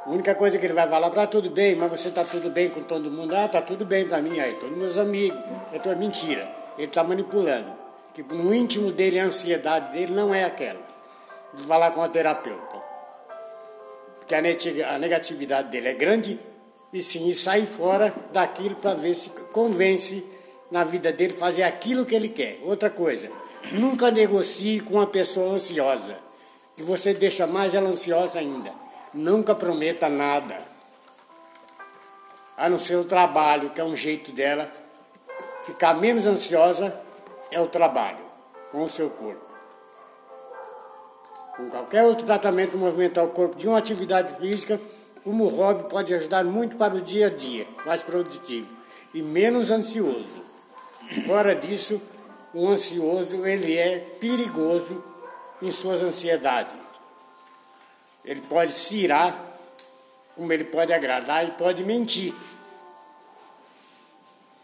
A 0.06 0.08
única 0.08 0.34
coisa 0.34 0.58
que 0.58 0.64
ele 0.64 0.72
vai 0.72 0.88
falar, 0.88 1.10
tá 1.10 1.26
tudo 1.26 1.50
bem, 1.50 1.76
mas 1.76 1.90
você 1.92 2.10
tá 2.10 2.24
tudo 2.24 2.48
bem 2.48 2.70
com 2.70 2.82
todo 2.82 3.10
mundo? 3.10 3.36
Ah, 3.36 3.46
tá 3.46 3.60
tudo 3.60 3.84
bem 3.84 4.08
para 4.08 4.22
mim 4.22 4.40
aí, 4.40 4.54
todos 4.54 4.76
meus 4.76 4.96
amigos. 4.96 5.38
É 5.72 5.94
mentira. 5.94 6.48
Ele 6.78 6.86
está 6.86 7.04
manipulando. 7.04 7.70
Que 8.14 8.22
no 8.22 8.54
íntimo 8.54 8.90
dele, 8.90 9.20
a 9.20 9.24
ansiedade 9.24 9.92
dele 9.92 10.12
não 10.14 10.34
é 10.34 10.44
aquela. 10.44 10.80
De 11.52 11.62
falar 11.64 11.90
com 11.90 12.02
a 12.02 12.08
terapeuta. 12.08 12.69
Porque 14.30 14.82
a 14.84 14.96
negatividade 14.96 15.70
dele 15.70 15.88
é 15.88 15.92
grande 15.92 16.38
e 16.92 17.02
sim, 17.02 17.28
e 17.28 17.34
sai 17.34 17.66
fora 17.66 18.14
daquilo 18.32 18.76
para 18.76 18.94
ver 18.94 19.12
se 19.12 19.28
convence 19.52 20.24
na 20.70 20.84
vida 20.84 21.10
dele 21.10 21.32
fazer 21.32 21.64
aquilo 21.64 22.06
que 22.06 22.14
ele 22.14 22.28
quer. 22.28 22.60
Outra 22.62 22.88
coisa, 22.88 23.28
nunca 23.72 24.08
negocie 24.08 24.78
com 24.82 24.94
uma 24.94 25.06
pessoa 25.08 25.54
ansiosa, 25.54 26.16
que 26.76 26.82
você 26.84 27.12
deixa 27.12 27.44
mais 27.44 27.74
ela 27.74 27.88
ansiosa 27.88 28.38
ainda. 28.38 28.72
Nunca 29.12 29.52
prometa 29.52 30.08
nada, 30.08 30.62
a 32.56 32.68
não 32.68 32.78
ser 32.78 32.94
o 32.94 33.04
trabalho, 33.04 33.70
que 33.70 33.80
é 33.80 33.84
um 33.84 33.96
jeito 33.96 34.30
dela 34.30 34.70
ficar 35.64 35.94
menos 35.94 36.24
ansiosa, 36.24 36.94
é 37.50 37.60
o 37.60 37.66
trabalho 37.66 38.24
com 38.70 38.84
o 38.84 38.88
seu 38.88 39.10
corpo. 39.10 39.49
Com 41.60 41.68
qualquer 41.68 42.04
outro 42.04 42.24
tratamento 42.24 42.78
movimentar 42.78 43.22
o 43.22 43.28
corpo 43.28 43.54
de 43.54 43.68
uma 43.68 43.76
atividade 43.76 44.34
física, 44.40 44.80
como 45.22 45.44
o 45.44 45.48
hobby 45.48 45.90
pode 45.90 46.14
ajudar 46.14 46.42
muito 46.42 46.78
para 46.78 46.94
o 46.94 47.02
dia 47.02 47.26
a 47.26 47.30
dia, 47.30 47.66
mais 47.84 48.02
produtivo 48.02 48.66
e 49.12 49.20
menos 49.20 49.70
ansioso. 49.70 50.42
Fora 51.26 51.54
disso, 51.54 52.00
o 52.54 52.66
ansioso 52.66 53.44
ele 53.44 53.76
é 53.76 53.98
perigoso 54.18 55.04
em 55.60 55.70
suas 55.70 56.00
ansiedades. 56.00 56.72
Ele 58.24 58.40
pode 58.40 58.72
se 58.72 58.96
irar, 58.96 59.36
como 60.34 60.50
ele 60.54 60.64
pode 60.64 60.94
agradar 60.94 61.46
e 61.46 61.50
pode 61.50 61.84
mentir. 61.84 62.34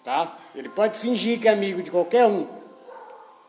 Tá? 0.02 0.35
Ele 0.54 0.70
pode 0.70 0.98
fingir 0.98 1.38
que 1.38 1.46
é 1.46 1.52
amigo 1.52 1.82
de 1.82 1.90
qualquer 1.90 2.24
um 2.24 2.55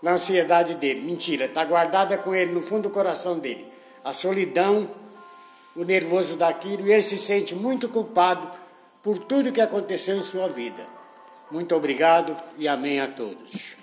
na 0.01 0.13
ansiedade 0.13 0.75
dele. 0.75 1.01
Mentira, 1.01 1.45
está 1.45 1.63
guardada 1.63 2.17
com 2.17 2.33
ele 2.33 2.51
no 2.51 2.62
fundo 2.62 2.83
do 2.83 2.89
coração 2.89 3.39
dele. 3.39 3.65
A 4.03 4.13
solidão, 4.13 4.89
o 5.75 5.83
nervoso 5.83 6.38
daquilo, 6.38 6.88
e 6.88 6.91
ele 6.91 7.03
se 7.03 7.17
sente 7.17 7.55
muito 7.55 7.89
culpado 7.89 8.49
por 9.03 9.17
tudo 9.19 9.51
que 9.51 9.62
aconteceu 9.62 10.17
em 10.17 10.23
sua 10.23 10.47
vida. 10.47 10.86
Muito 11.49 11.75
obrigado 11.75 12.36
e 12.57 12.67
amém 12.67 12.99
a 12.99 13.07
todos. 13.07 13.77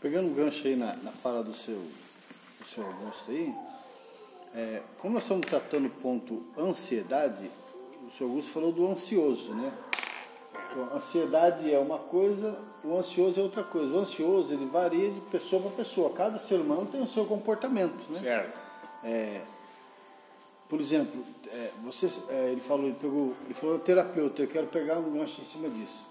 Pegando 0.00 0.28
um 0.28 0.34
gancho 0.34 0.66
aí 0.66 0.76
na, 0.76 0.94
na 0.96 1.12
fala 1.12 1.42
do 1.42 1.54
seu, 1.54 1.76
do 1.76 2.66
seu 2.66 2.84
Augusto 2.84 3.30
aí, 3.30 3.54
é, 4.54 4.82
como 4.98 5.14
nós 5.14 5.24
estamos 5.24 5.46
tratando 5.46 5.86
o 5.86 5.90
ponto 5.90 6.42
ansiedade, 6.58 7.50
o 8.08 8.16
seu 8.16 8.26
Augusto 8.26 8.52
falou 8.52 8.72
do 8.72 8.86
ansioso, 8.90 9.54
né? 9.54 9.72
A 10.92 10.96
ansiedade 10.96 11.72
é 11.72 11.78
uma 11.78 11.98
coisa, 11.98 12.58
o 12.84 12.96
ansioso 12.96 13.40
é 13.40 13.42
outra 13.42 13.62
coisa. 13.62 13.92
O 13.92 13.98
ansioso 13.98 14.52
ele 14.52 14.66
varia 14.66 15.10
de 15.10 15.20
pessoa 15.22 15.62
para 15.62 15.70
pessoa. 15.72 16.10
Cada 16.10 16.38
ser 16.38 16.60
humano 16.60 16.86
tem 16.86 17.02
o 17.02 17.08
seu 17.08 17.24
comportamento, 17.24 17.98
né? 18.10 18.18
Certo. 18.18 18.58
É, 19.04 19.40
por 20.68 20.80
exemplo, 20.80 21.24
é, 21.48 21.70
você, 21.84 22.10
é, 22.28 22.52
ele 22.52 22.60
falou, 22.60 22.86
ele 22.86 22.96
pegou, 23.00 23.34
ele 23.44 23.54
falou 23.54 23.78
terapeuta. 23.78 24.42
Eu 24.42 24.48
quero 24.48 24.66
pegar 24.66 24.98
um 24.98 25.12
gancho 25.12 25.40
em 25.40 25.44
cima 25.44 25.68
disso. 25.68 26.04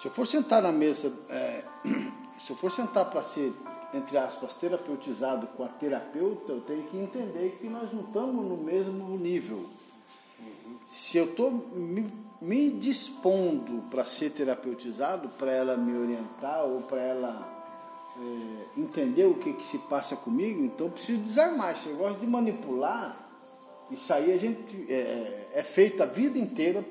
Se 0.00 0.06
eu 0.06 0.12
for 0.12 0.26
sentar 0.26 0.62
na 0.62 0.72
mesa, 0.72 1.12
é, 1.28 1.62
se 2.38 2.50
eu 2.50 2.56
for 2.56 2.70
sentar 2.70 3.10
para 3.10 3.22
ser 3.22 3.52
entre 3.92 4.18
aspas, 4.18 4.54
terapeutizado 4.54 5.46
com 5.48 5.64
a 5.64 5.68
terapeuta, 5.68 6.52
eu 6.52 6.60
tenho 6.60 6.82
que 6.84 6.96
entender 6.96 7.56
que 7.60 7.68
nós 7.68 7.92
não 7.92 8.02
estamos 8.02 8.44
no 8.44 8.56
mesmo 8.56 9.16
nível. 9.16 9.64
Se 10.86 11.18
eu 11.18 11.24
estou 11.24 11.50
me, 11.50 12.10
me 12.40 12.70
dispondo 12.70 13.82
para 13.90 14.04
ser 14.04 14.30
terapeutizado, 14.30 15.28
para 15.30 15.52
ela 15.52 15.76
me 15.76 15.96
orientar 15.98 16.64
ou 16.64 16.82
para 16.82 17.00
ela 17.00 17.58
é, 18.16 18.80
entender 18.80 19.26
o 19.26 19.34
que, 19.34 19.52
que 19.52 19.64
se 19.64 19.78
passa 19.78 20.16
comigo, 20.16 20.64
então 20.64 20.86
eu 20.86 20.92
preciso 20.92 21.20
desarmar. 21.20 21.76
Eu 21.86 21.96
gosto 21.96 22.20
de 22.20 22.26
manipular, 22.26 23.16
isso 23.90 24.12
aí 24.12 24.32
a 24.32 24.36
gente 24.36 24.86
é, 24.88 25.48
é 25.54 25.62
feito 25.62 26.02
a 26.02 26.06
vida 26.06 26.38
inteira, 26.38 26.84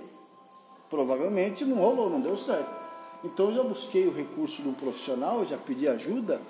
provavelmente 0.89 1.63
não 1.63 1.77
rolou, 1.77 2.09
não 2.09 2.19
deu 2.19 2.35
certo. 2.35 2.75
Então 3.23 3.49
eu 3.49 3.55
já 3.55 3.63
busquei 3.63 4.07
o 4.07 4.13
recurso 4.13 4.61
do 4.61 4.73
profissional, 4.73 5.45
já 5.45 5.57
pedi 5.57 5.87
ajuda, 5.87 6.41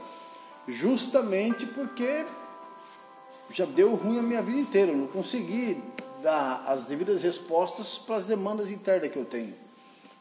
justamente 0.68 1.66
porque 1.66 2.26
já 3.50 3.66
deu 3.66 3.96
ruim 3.96 4.20
a 4.20 4.24
minha 4.24 4.42
vida 4.42 4.60
inteira. 4.60 4.92
Eu 4.92 4.98
não 4.98 5.08
consegui 5.08 5.82
dar 6.22 6.64
as 6.68 6.86
devidas 6.86 7.22
respostas 7.22 7.98
para 7.98 8.16
as 8.18 8.26
demandas 8.26 8.70
internas 8.70 9.12
que 9.12 9.18
eu 9.18 9.26
tenho. 9.26 9.54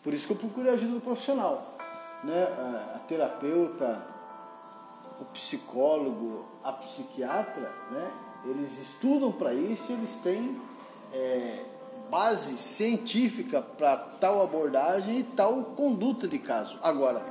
Por 0.02 0.14
isso 0.14 0.26
que 0.26 0.32
eu 0.32 0.36
procurei 0.36 0.70
a 0.70 0.74
ajuda 0.74 0.94
do 0.94 1.00
profissional. 1.00 1.76
Né? 2.22 2.44
A, 2.44 2.96
a 2.96 2.98
terapeuta, 3.00 4.02
o 5.20 5.24
psicólogo, 5.26 6.44
a 6.62 6.72
psiquiatra, 6.72 7.72
né? 7.90 8.10
eles 8.44 8.78
estudam 8.78 9.32
para 9.32 9.52
isso, 9.52 9.90
eles 9.92 10.16
têm 10.22 10.60
é, 11.12 11.64
base 12.10 12.56
científica 12.56 13.60
para 13.60 13.96
tal 13.96 14.42
abordagem 14.42 15.18
e 15.18 15.22
tal 15.24 15.62
conduta 15.76 16.28
de 16.28 16.38
caso. 16.38 16.78
Agora, 16.82 17.24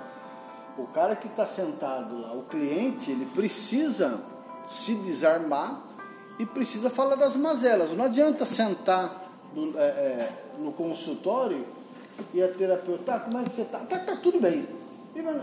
o 0.78 0.88
cara 0.88 1.16
que 1.16 1.28
está 1.28 1.46
sentado 1.46 2.22
lá, 2.22 2.34
o 2.34 2.44
cliente, 2.44 3.12
ele 3.12 3.26
precisa 3.28 4.22
se 4.68 4.96
desarmar 4.96 5.82
e 6.38 6.46
precisa 6.46 6.90
falar 6.90 7.16
das 7.16 7.36
mazelas. 7.36 7.92
Não 7.92 8.06
adianta 8.06 8.46
sentar 8.46 9.30
no, 9.54 9.78
é, 9.80 9.84
é, 9.84 10.32
no 10.60 10.72
consultório 10.72 11.66
e 12.34 12.42
a 12.42 12.48
terapeuta, 12.48 13.04
tá, 13.04 13.20
como 13.20 13.40
é 13.40 13.44
que 13.44 13.56
você 13.56 13.62
está? 13.62 13.80
Tá, 13.80 14.00
tá 14.00 14.16
tudo 14.16 14.40
bem. 14.40 14.68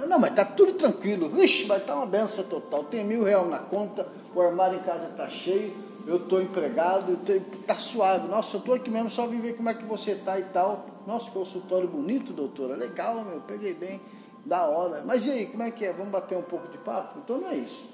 Não, 0.06 0.18
mas 0.18 0.34
tá 0.34 0.44
tudo 0.44 0.74
tranquilo. 0.74 1.30
Vixe, 1.30 1.62
estar 1.62 1.80
tá 1.80 1.96
uma 1.96 2.06
benção 2.06 2.44
total. 2.44 2.84
Tem 2.84 3.04
mil 3.04 3.24
reais 3.24 3.48
na 3.48 3.58
conta, 3.58 4.06
o 4.34 4.40
armário 4.40 4.78
em 4.78 4.82
casa 4.82 5.06
está 5.06 5.30
cheio, 5.30 5.72
eu 6.06 6.16
estou 6.16 6.42
empregado, 6.42 7.18
está 7.60 7.74
suave. 7.74 8.28
Nossa, 8.28 8.56
eu 8.56 8.60
estou 8.60 8.74
aqui 8.74 8.90
mesmo 8.90 9.10
só 9.10 9.26
vim 9.26 9.40
ver 9.40 9.54
como 9.54 9.70
é 9.70 9.74
que 9.74 9.84
você 9.84 10.12
está 10.12 10.38
e 10.38 10.44
tal. 10.44 10.86
Nossa, 11.06 11.30
consultório 11.30 11.88
bonito, 11.88 12.32
doutora. 12.32 12.76
Legal, 12.76 13.24
meu, 13.24 13.40
peguei 13.40 13.72
bem, 13.72 13.98
da 14.44 14.66
hora. 14.66 15.02
Mas 15.06 15.26
e 15.26 15.30
aí, 15.30 15.46
como 15.46 15.62
é 15.62 15.70
que 15.70 15.84
é? 15.84 15.92
Vamos 15.92 16.12
bater 16.12 16.36
um 16.36 16.42
pouco 16.42 16.68
de 16.68 16.78
papo? 16.78 17.20
Então 17.24 17.38
não 17.38 17.48
é 17.48 17.56
isso. 17.56 17.86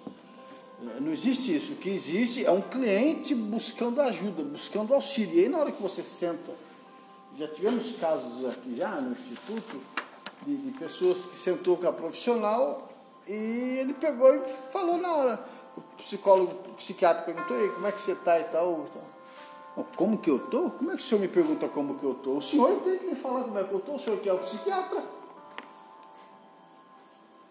Não 0.81 1.13
existe 1.13 1.57
isso. 1.57 1.73
O 1.73 1.77
que 1.77 1.91
existe 1.91 2.45
é 2.45 2.51
um 2.51 2.61
cliente 2.61 3.35
buscando 3.35 4.01
ajuda, 4.01 4.43
buscando 4.45 4.95
auxílio. 4.95 5.35
E 5.35 5.41
aí 5.41 5.49
na 5.49 5.59
hora 5.59 5.73
que 5.73 5.83
você 5.83 6.03
senta, 6.03 6.53
já 7.37 7.49
tivemos 7.49 7.93
casos 7.99 8.45
aqui 8.47 8.77
já 8.77 9.01
no 9.01 9.13
Instituto, 9.13 9.81
de, 10.47 10.57
de 10.57 10.79
pessoas 10.79 11.25
que 11.25 11.37
sentou 11.37 11.77
com 11.77 11.89
a 11.89 11.93
profissional 11.93 12.89
e 13.27 13.79
ele 13.81 13.93
pegou 13.93 14.35
e 14.35 14.41
falou 14.73 14.99
na 14.99 15.13
hora. 15.13 15.45
O 15.77 15.81
psicólogo, 15.97 16.53
o 16.69 16.75
psiquiatra 16.75 17.23
perguntou, 17.23 17.57
aí, 17.57 17.69
como 17.69 17.87
é 17.87 17.93
que 17.93 18.01
você 18.01 18.13
está 18.13 18.39
e 18.39 18.45
tal. 18.45 18.87
Como 19.97 20.19
que 20.19 20.31
eu 20.31 20.37
estou? 20.37 20.71
Como 20.71 20.91
é 20.91 20.97
que 20.97 21.03
o 21.03 21.05
senhor 21.05 21.21
me 21.21 21.29
pergunta 21.29 21.69
como 21.69 21.99
que 21.99 22.05
eu 22.05 22.13
estou? 22.13 22.39
O 22.39 22.43
senhor 22.43 22.81
tem 22.83 22.99
que 22.99 23.07
me 23.07 23.15
falar 23.15 23.45
como 23.45 23.59
é 23.59 23.65
que 23.65 23.73
eu 23.73 23.79
estou, 23.79 23.95
o 23.95 23.99
senhor 23.99 24.19
que 24.19 24.29
é 24.29 24.33
o 24.33 24.39
psiquiatra. 24.39 25.05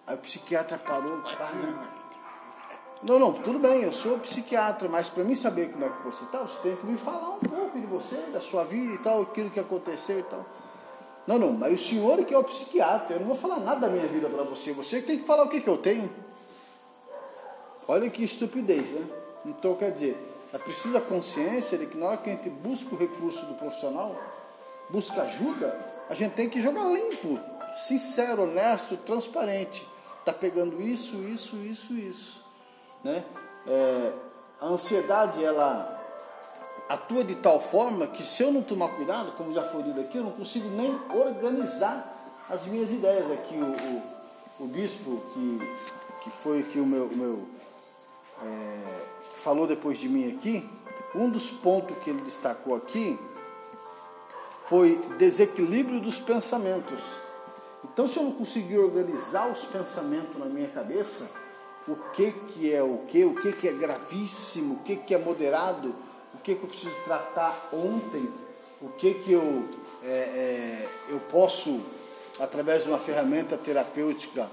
Aí 0.05 0.15
o 0.15 0.19
psiquiatra 0.19 0.77
parou, 0.77 1.21
não, 3.03 3.19
não, 3.19 3.33
tudo 3.33 3.59
bem, 3.59 3.83
eu 3.83 3.93
sou 3.93 4.17
psiquiatra, 4.19 4.89
mas 4.89 5.07
para 5.09 5.23
mim 5.23 5.35
saber 5.35 5.71
como 5.71 5.85
é 5.85 5.89
que 5.89 6.03
você 6.03 6.23
está, 6.23 6.39
você 6.39 6.59
tem 6.61 6.75
que 6.75 6.85
me 6.85 6.97
falar 6.97 7.35
um 7.35 7.39
pouco 7.39 7.79
de 7.79 7.85
você, 7.85 8.15
da 8.33 8.41
sua 8.41 8.63
vida 8.63 8.93
e 8.93 8.97
tal, 8.97 9.21
aquilo 9.21 9.49
que 9.49 9.59
aconteceu 9.59 10.19
e 10.19 10.23
tal. 10.23 10.45
Não, 11.27 11.37
não, 11.37 11.53
mas 11.53 11.73
o 11.73 11.83
senhor 11.83 12.23
que 12.25 12.33
é 12.33 12.37
o 12.37 12.43
psiquiatra, 12.43 13.15
eu 13.15 13.19
não 13.19 13.27
vou 13.27 13.35
falar 13.35 13.59
nada 13.59 13.81
da 13.81 13.87
minha 13.89 14.07
vida 14.07 14.27
para 14.29 14.43
você, 14.43 14.71
você 14.71 15.01
que 15.01 15.07
tem 15.07 15.19
que 15.19 15.25
falar 15.25 15.43
o 15.43 15.49
que, 15.49 15.61
que 15.61 15.67
eu 15.67 15.77
tenho. 15.77 16.09
Olha 17.87 18.09
que 18.09 18.23
estupidez, 18.23 18.87
né? 18.87 19.05
Então, 19.45 19.75
quer 19.75 19.91
dizer, 19.91 20.17
é 20.53 20.57
preciso 20.57 20.97
a 20.97 21.01
consciência 21.01 21.77
de 21.77 21.85
que 21.85 21.97
na 21.97 22.07
hora 22.07 22.17
que 22.17 22.29
a 22.29 22.33
gente 22.33 22.49
busca 22.49 22.95
o 22.95 22.97
recurso 22.97 23.45
do 23.45 23.53
profissional, 23.55 24.15
busca 24.89 25.21
ajuda, 25.21 25.77
a 26.09 26.15
gente 26.15 26.33
tem 26.33 26.49
que 26.49 26.61
jogar 26.61 26.83
limpo, 26.85 27.39
sincero, 27.87 28.43
honesto, 28.43 28.97
transparente. 28.97 29.85
Está 30.19 30.33
pegando 30.33 30.81
isso, 30.81 31.17
isso, 31.23 31.57
isso, 31.57 31.93
isso. 31.93 32.47
Né? 33.03 33.23
É, 33.65 34.13
a 34.59 34.65
ansiedade, 34.65 35.43
ela 35.43 35.97
atua 36.89 37.23
de 37.23 37.35
tal 37.35 37.59
forma 37.59 38.07
que 38.07 38.23
se 38.23 38.43
eu 38.43 38.51
não 38.51 38.61
tomar 38.61 38.89
cuidado, 38.89 39.33
como 39.33 39.53
já 39.53 39.63
foi 39.63 39.83
dito 39.83 39.99
aqui, 39.99 40.17
eu 40.17 40.23
não 40.23 40.31
consigo 40.31 40.69
nem 40.69 40.97
organizar 41.13 42.13
as 42.49 42.65
minhas 42.65 42.91
ideias. 42.91 43.29
Aqui 43.31 43.55
o, 43.55 44.63
o, 44.63 44.65
o 44.65 44.67
bispo 44.67 45.21
que, 45.33 45.59
que 46.23 46.29
foi 46.41 46.61
aqui 46.61 46.79
o 46.79 46.85
meu, 46.85 47.07
meu 47.09 47.47
é, 48.43 49.03
falou 49.43 49.67
depois 49.67 49.99
de 49.99 50.07
mim 50.07 50.35
aqui, 50.35 50.67
um 51.15 51.29
dos 51.29 51.49
pontos 51.49 51.97
que 52.03 52.09
ele 52.09 52.21
destacou 52.21 52.75
aqui 52.75 53.17
foi 54.67 54.95
desequilíbrio 55.17 55.99
dos 55.99 56.19
pensamentos. 56.19 57.01
Então, 57.83 58.07
se 58.07 58.17
eu 58.17 58.23
não 58.23 58.33
conseguir 58.33 58.77
organizar 58.77 59.47
os 59.47 59.63
pensamentos 59.65 60.37
na 60.37 60.45
minha 60.45 60.67
cabeça, 60.67 61.29
o 61.87 61.95
que, 62.11 62.31
que 62.31 62.73
é 62.73 62.83
o 62.83 62.97
que, 63.07 63.23
o 63.23 63.35
que, 63.35 63.53
que 63.53 63.67
é 63.67 63.71
gravíssimo, 63.71 64.75
o 64.75 64.79
que, 64.79 64.97
que 64.97 65.13
é 65.13 65.17
moderado, 65.17 65.95
o 66.33 66.37
que, 66.39 66.53
que 66.53 66.63
eu 66.63 66.67
preciso 66.67 66.93
tratar 67.05 67.69
ontem, 67.71 68.29
o 68.81 68.89
que, 68.89 69.13
que 69.15 69.31
eu, 69.31 69.63
é, 70.03 70.07
é, 70.07 70.89
eu 71.09 71.19
posso, 71.31 71.81
através 72.39 72.83
de 72.83 72.89
uma 72.89 72.99
ferramenta 72.99 73.57
terapêutica, 73.57 74.47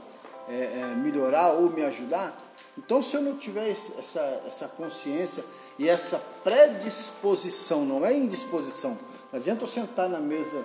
é, 0.48 0.54
é 0.54 0.94
melhorar 0.96 1.52
ou 1.52 1.70
me 1.70 1.82
ajudar. 1.84 2.32
Então, 2.78 3.02
se 3.02 3.16
eu 3.16 3.22
não 3.22 3.36
tiver 3.36 3.70
essa, 3.70 4.42
essa 4.46 4.68
consciência 4.68 5.44
e 5.78 5.88
essa 5.88 6.18
predisposição, 6.42 7.84
não 7.84 8.06
é 8.06 8.14
indisposição, 8.14 8.96
não 9.32 9.40
adianta 9.40 9.64
eu 9.64 9.68
sentar 9.68 10.08
na 10.08 10.20
mesa, 10.20 10.64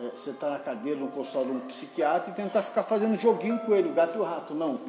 é, 0.00 0.16
sentar 0.16 0.50
na 0.50 0.58
cadeira 0.58 0.98
no 0.98 1.08
consultório 1.08 1.50
de 1.50 1.56
um 1.56 1.60
psiquiatra 1.60 2.32
e 2.32 2.34
tentar 2.34 2.62
ficar 2.62 2.82
fazendo 2.82 3.16
joguinho 3.16 3.60
com 3.60 3.74
ele, 3.74 3.88
o 3.88 3.92
gato 3.92 4.18
e 4.18 4.20
o 4.20 4.24
rato. 4.24 4.52
Não. 4.52 4.80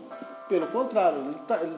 Pelo 0.53 0.67
contrário, 0.67 1.17
ele, 1.17 1.39
tá, 1.47 1.59
ele 1.63 1.75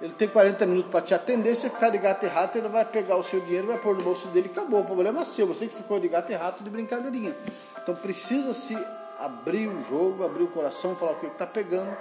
ele 0.00 0.12
tem 0.12 0.26
40 0.26 0.64
minutos 0.64 0.90
para 0.90 1.00
te 1.00 1.14
atender, 1.14 1.54
você 1.54 1.68
ficar 1.70 1.90
de 1.90 1.98
gato 1.98 2.24
e 2.24 2.28
rato, 2.28 2.56
ele 2.56 2.68
vai 2.68 2.84
pegar 2.84 3.16
o 3.16 3.22
seu 3.22 3.40
dinheiro, 3.40 3.66
vai 3.66 3.78
pôr 3.78 3.94
no 3.94 4.02
bolso 4.02 4.28
dele 4.28 4.48
e 4.48 4.50
acabou. 4.50 4.80
O 4.80 4.84
problema 4.84 5.22
é 5.22 5.24
seu, 5.24 5.46
você 5.46 5.66
que 5.66 5.74
ficou 5.74 5.98
de 5.98 6.08
gato 6.08 6.30
e 6.30 6.34
rato 6.34 6.62
de 6.62 6.68
brincadeirinha. 6.68 7.34
Então 7.82 7.94
precisa 7.94 8.52
se 8.52 8.76
abrir 9.18 9.68
o 9.68 9.82
jogo, 9.84 10.24
abrir 10.24 10.44
o 10.44 10.48
coração, 10.48 10.94
falar 10.96 11.12
o 11.12 11.16
que 11.16 11.26
está 11.26 11.46
pegando, 11.46 11.94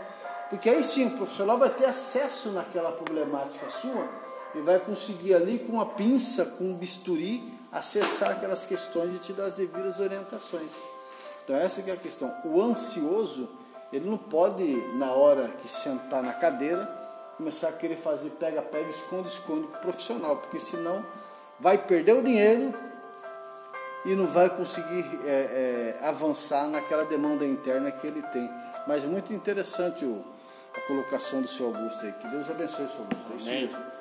porque 0.50 0.70
aí 0.70 0.84
sim 0.84 1.08
o 1.08 1.12
profissional 1.12 1.58
vai 1.58 1.70
ter 1.70 1.86
acesso 1.86 2.50
naquela 2.52 2.92
problemática 2.92 3.70
sua 3.70 4.08
e 4.54 4.60
vai 4.60 4.80
conseguir 4.80 5.34
ali 5.34 5.60
com 5.60 5.80
a 5.80 5.86
pinça, 5.86 6.46
com 6.46 6.66
um 6.66 6.74
bisturi, 6.76 7.54
acessar 7.72 8.32
aquelas 8.32 8.66
questões 8.66 9.16
e 9.16 9.20
te 9.20 9.32
dar 9.32 9.46
as 9.46 9.54
devidas 9.54 10.00
orientações. 10.00 10.72
Então 11.44 11.56
essa 11.56 11.82
é 11.82 11.94
a 11.94 11.98
questão. 11.98 12.34
O 12.46 12.62
ansioso, 12.62 13.48
ele 13.96 14.10
não 14.10 14.18
pode, 14.18 14.76
na 14.98 15.12
hora 15.14 15.48
que 15.62 15.70
sentar 15.70 16.22
na 16.22 16.34
cadeira, 16.34 16.86
começar 17.38 17.70
a 17.70 17.72
querer 17.72 17.96
fazer 17.96 18.30
pega-pega, 18.32 18.90
esconde-esconde 18.90 19.68
com 19.68 19.78
o 19.78 19.80
profissional, 19.80 20.36
porque 20.36 20.60
senão 20.60 21.06
vai 21.60 21.78
perder 21.78 22.14
o 22.14 22.22
dinheiro 22.22 22.74
e 24.04 24.14
não 24.14 24.28
vai 24.28 24.50
conseguir 24.50 25.06
é, 25.26 25.98
é, 26.02 26.08
avançar 26.08 26.68
naquela 26.68 27.06
demanda 27.06 27.46
interna 27.46 27.90
que 27.90 28.06
ele 28.06 28.22
tem. 28.34 28.50
Mas 28.86 29.06
muito 29.06 29.34
interessante 29.34 30.04
o, 30.04 30.22
a 30.76 30.82
colocação 30.82 31.42
do 31.42 31.48
seu 31.48 31.68
Augusto 31.68 32.06
aí. 32.06 32.12
Que 32.12 32.28
Deus 32.28 32.50
abençoe 32.50 32.86
o 32.86 32.90
seu 32.90 33.00
Augusto. 33.00 33.32
É 33.32 33.36
isso 33.36 33.50
mesmo. 33.50 33.96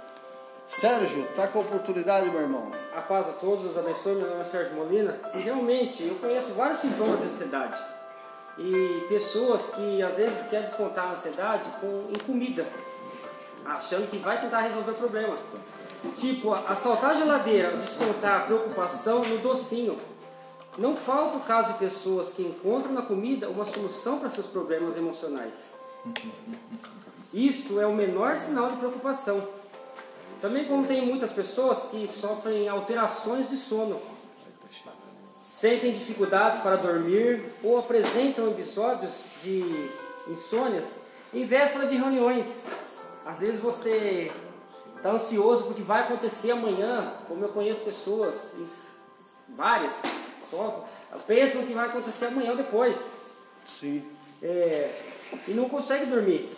Sérgio, 0.67 1.25
tá 1.37 1.47
com 1.47 1.61
a 1.61 1.63
oportunidade, 1.63 2.29
meu 2.31 2.41
irmão. 2.41 2.73
A 2.97 3.01
paz 3.01 3.29
a 3.29 3.33
todos, 3.33 3.63
Deus 3.63 3.79
abençoe. 3.79 4.17
Meu 4.17 4.29
nome 4.29 4.43
é 4.43 4.45
Sérgio 4.45 4.75
Molina. 4.75 5.17
E 5.35 5.39
realmente, 5.39 6.05
eu 6.05 6.17
conheço 6.17 6.53
vários 6.55 6.81
sintomas 6.81 7.21
de 7.21 7.27
ansiedade. 7.27 7.81
E 8.59 9.07
pessoas 9.09 9.71
que 9.75 10.03
às 10.03 10.17
vezes 10.17 10.49
querem 10.49 10.67
descontar 10.67 11.09
a 11.09 11.13
ansiedade 11.13 11.69
com, 11.81 12.11
em 12.11 12.19
comida 12.25 12.65
achando 13.65 14.09
que 14.11 14.19
vai 14.19 14.41
tentar 14.41 14.61
resolver 14.61 14.91
o 14.91 14.95
problema. 14.95 15.37
Tipo, 16.17 16.53
assaltar 16.53 17.13
a 17.13 17.15
geladeira, 17.15 17.77
descontar 17.79 18.43
a 18.43 18.45
preocupação 18.45 19.25
no 19.25 19.39
docinho. 19.39 19.99
Não 20.77 20.95
falta 20.95 21.39
o 21.39 21.41
caso 21.41 21.73
de 21.73 21.79
pessoas 21.79 22.33
que 22.33 22.43
encontram 22.43 22.93
na 22.93 23.03
comida 23.03 23.49
uma 23.49 23.65
solução 23.65 24.19
para 24.19 24.29
seus 24.29 24.47
problemas 24.47 24.97
emocionais. 24.97 25.55
Isto 27.33 27.81
é 27.81 27.87
o 27.87 27.95
menor 27.95 28.37
sinal 28.39 28.71
de 28.71 28.77
preocupação. 28.77 29.49
Também 30.41 30.67
como 30.67 30.87
tem 30.87 31.07
muitas 31.07 31.33
pessoas 31.33 31.85
que 31.91 32.07
sofrem 32.07 32.69
alterações 32.69 33.49
de 33.49 33.57
sono, 33.57 33.99
sentem 35.61 35.93
dificuldades 35.93 36.61
para 36.61 36.77
dormir 36.77 37.41
ou 37.63 37.79
apresentam 37.79 38.51
episódios 38.51 39.13
de 39.43 39.89
insônias 40.29 40.85
em 41.33 41.45
véspera 41.45 41.87
de 41.87 41.97
reuniões, 41.97 42.67
Às 43.25 43.39
vezes 43.39 43.61
você 43.61 44.31
está 44.97 45.11
ansioso 45.11 45.65
porque 45.65 45.81
vai 45.81 46.03
acontecer 46.03 46.51
amanhã, 46.51 47.15
como 47.27 47.45
eu 47.45 47.49
conheço 47.49 47.83
pessoas, 47.83 48.55
várias, 49.49 49.93
só 50.51 50.85
pensam 51.27 51.65
que 51.65 51.73
vai 51.73 51.87
acontecer 51.87 52.27
amanhã 52.27 52.51
ou 52.51 52.57
depois. 52.57 52.97
Sim. 53.65 54.05
É, 54.43 54.95
e 55.49 55.53
não 55.53 55.69
consegue 55.69 56.07
dormir. 56.07 56.51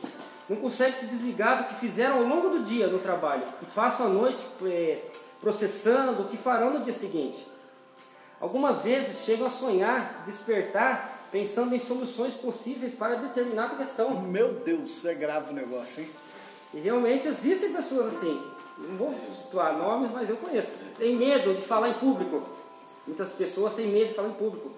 Não 0.48 0.56
consegue 0.56 0.96
se 0.96 1.06
desligar 1.06 1.62
do 1.62 1.68
que 1.68 1.80
fizeram 1.80 2.18
ao 2.18 2.24
longo 2.24 2.48
do 2.48 2.64
dia 2.64 2.88
no 2.88 2.98
trabalho. 2.98 3.42
E 3.62 3.66
passam 3.66 4.06
a 4.06 4.08
noite 4.08 4.44
é, 4.64 5.02
processando 5.40 6.22
o 6.22 6.28
que 6.28 6.36
farão 6.36 6.72
no 6.72 6.84
dia 6.84 6.94
seguinte. 6.94 7.55
Algumas 8.40 8.82
vezes 8.82 9.24
chegam 9.24 9.46
a 9.46 9.50
sonhar, 9.50 10.24
despertar, 10.26 11.26
pensando 11.32 11.74
em 11.74 11.78
soluções 11.78 12.34
possíveis 12.34 12.94
para 12.94 13.16
determinada 13.16 13.76
questão. 13.76 14.20
Meu 14.20 14.52
Deus, 14.52 15.04
é 15.04 15.14
grave 15.14 15.50
o 15.50 15.54
negócio, 15.54 16.02
hein? 16.02 16.10
E 16.74 16.80
realmente 16.80 17.28
existem 17.28 17.72
pessoas 17.72 18.14
assim. 18.14 18.42
Não 18.78 18.96
vou 18.96 19.14
situar 19.34 19.76
nomes, 19.76 20.10
mas 20.12 20.28
eu 20.28 20.36
conheço. 20.36 20.74
Tem 20.98 21.16
medo 21.16 21.54
de 21.54 21.62
falar 21.62 21.88
em 21.88 21.94
público. 21.94 22.42
Muitas 23.06 23.32
pessoas 23.32 23.74
têm 23.74 23.86
medo 23.86 24.08
de 24.08 24.14
falar 24.14 24.28
em 24.28 24.34
público. 24.34 24.70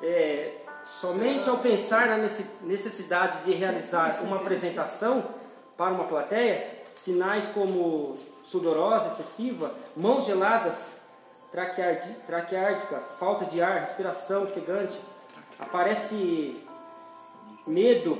É, 0.00 0.56
somente 1.00 1.48
ao 1.48 1.58
pensar 1.58 2.06
na 2.06 2.28
necessidade 2.62 3.44
de 3.44 3.52
realizar 3.52 4.22
uma 4.22 4.36
apresentação 4.36 5.24
para 5.76 5.92
uma 5.92 6.04
plateia, 6.04 6.82
sinais 6.96 7.46
como 7.52 8.16
sudorose 8.44 9.08
excessiva, 9.08 9.72
mãos 9.96 10.24
geladas, 10.24 10.97
traqueárdica, 11.50 12.98
falta 13.18 13.44
de 13.46 13.62
ar, 13.62 13.80
respiração 13.80 14.44
ofegante, 14.44 14.98
aparece 15.58 16.56
medo, 17.66 18.18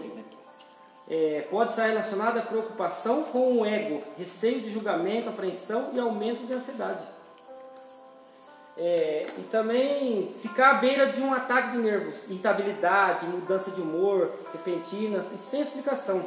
é, 1.08 1.46
pode 1.50 1.70
estar 1.70 1.86
relacionada 1.86 2.40
à 2.40 2.42
preocupação 2.42 3.24
com 3.24 3.60
o 3.60 3.66
ego, 3.66 4.02
receio 4.18 4.60
de 4.60 4.70
julgamento, 4.70 5.28
apreensão 5.28 5.90
e 5.92 5.98
aumento 5.98 6.46
de 6.46 6.52
ansiedade. 6.52 7.02
É, 8.76 9.26
e 9.38 9.42
também 9.44 10.34
ficar 10.40 10.70
à 10.70 10.74
beira 10.74 11.06
de 11.06 11.20
um 11.20 11.32
ataque 11.32 11.72
de 11.72 11.78
nervos, 11.78 12.30
instabilidade, 12.30 13.26
mudança 13.26 13.72
de 13.72 13.80
humor, 13.80 14.32
repentinas 14.52 15.32
e 15.32 15.38
sem 15.38 15.62
explicação. 15.62 16.24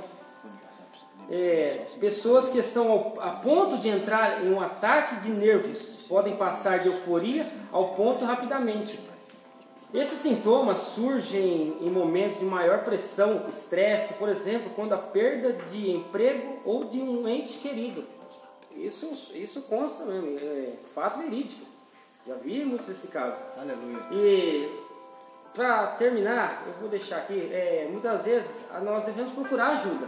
É, 1.31 1.85
pessoas 1.99 2.49
que 2.49 2.59
estão 2.59 2.91
ao, 2.91 3.19
a 3.21 3.31
ponto 3.31 3.77
de 3.77 3.87
entrar 3.87 4.43
em 4.43 4.53
um 4.53 4.59
ataque 4.59 5.21
de 5.21 5.29
nervos 5.29 6.05
podem 6.09 6.35
passar 6.35 6.79
de 6.79 6.87
euforia 6.87 7.47
ao 7.71 7.89
ponto 7.89 8.25
rapidamente. 8.25 8.99
Esses 9.93 10.19
sintomas 10.19 10.79
surgem 10.79 11.77
em 11.79 11.89
momentos 11.89 12.39
de 12.39 12.45
maior 12.45 12.83
pressão, 12.83 13.45
estresse, 13.49 14.13
por 14.15 14.27
exemplo, 14.27 14.71
quando 14.75 14.93
a 14.93 14.97
perda 14.97 15.53
de 15.71 15.91
emprego 15.91 16.59
ou 16.65 16.83
de 16.83 16.99
um 16.99 17.27
ente 17.27 17.59
querido. 17.59 18.03
Isso, 18.75 19.33
isso 19.35 19.61
consta 19.63 20.05
mesmo, 20.05 20.37
é 20.37 20.73
fato 20.93 21.19
verídico. 21.19 21.65
Já 22.27 22.35
vi 22.35 22.63
muitos 22.63 22.87
desse 22.87 23.07
caso. 23.07 23.37
Aleluia. 23.57 23.99
E 24.11 24.69
para 25.53 25.87
terminar, 25.95 26.63
eu 26.67 26.73
vou 26.79 26.89
deixar 26.89 27.17
aqui, 27.17 27.49
é, 27.51 27.87
muitas 27.89 28.23
vezes 28.23 28.65
nós 28.83 29.03
devemos 29.03 29.31
procurar 29.33 29.77
ajuda. 29.77 30.07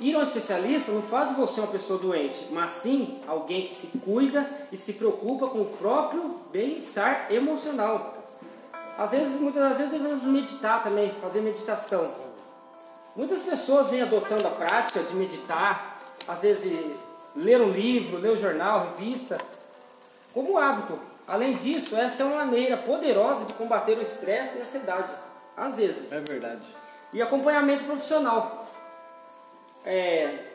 Ir 0.00 0.14
a 0.14 0.20
um 0.20 0.22
especialista 0.22 0.90
não 0.92 1.02
faz 1.02 1.36
você 1.36 1.60
uma 1.60 1.66
pessoa 1.66 1.98
doente, 1.98 2.48
mas 2.50 2.72
sim 2.72 3.20
alguém 3.28 3.66
que 3.66 3.74
se 3.74 3.98
cuida 3.98 4.48
e 4.72 4.78
se 4.78 4.94
preocupa 4.94 5.46
com 5.48 5.60
o 5.60 5.66
próprio 5.66 6.36
bem-estar 6.50 7.26
emocional. 7.30 8.14
Às 8.96 9.10
vezes, 9.10 9.38
muitas 9.38 9.62
das 9.62 9.76
vezes 9.76 9.92
devemos 9.92 10.22
meditar 10.22 10.82
também, 10.82 11.12
fazer 11.20 11.42
meditação. 11.42 12.10
Muitas 13.14 13.42
pessoas 13.42 13.88
vêm 13.88 14.00
adotando 14.00 14.46
a 14.46 14.50
prática 14.50 15.02
de 15.02 15.14
meditar, 15.14 16.00
às 16.26 16.42
vezes 16.42 16.92
ler 17.36 17.60
um 17.60 17.70
livro, 17.70 18.18
ler 18.18 18.32
um 18.32 18.36
jornal, 18.36 18.94
revista, 18.96 19.36
como 20.32 20.56
hábito. 20.56 20.98
Além 21.26 21.52
disso, 21.52 21.94
essa 21.94 22.22
é 22.22 22.26
uma 22.26 22.44
maneira 22.44 22.76
poderosa 22.76 23.44
de 23.44 23.54
combater 23.54 23.98
o 23.98 24.02
estresse 24.02 24.56
e 24.56 24.60
a 24.60 24.62
ansiedade. 24.62 25.12
Às 25.56 25.76
vezes. 25.76 26.10
É 26.10 26.20
verdade. 26.20 26.66
E 27.12 27.20
acompanhamento 27.20 27.84
profissional. 27.84 28.59
É, 29.84 30.50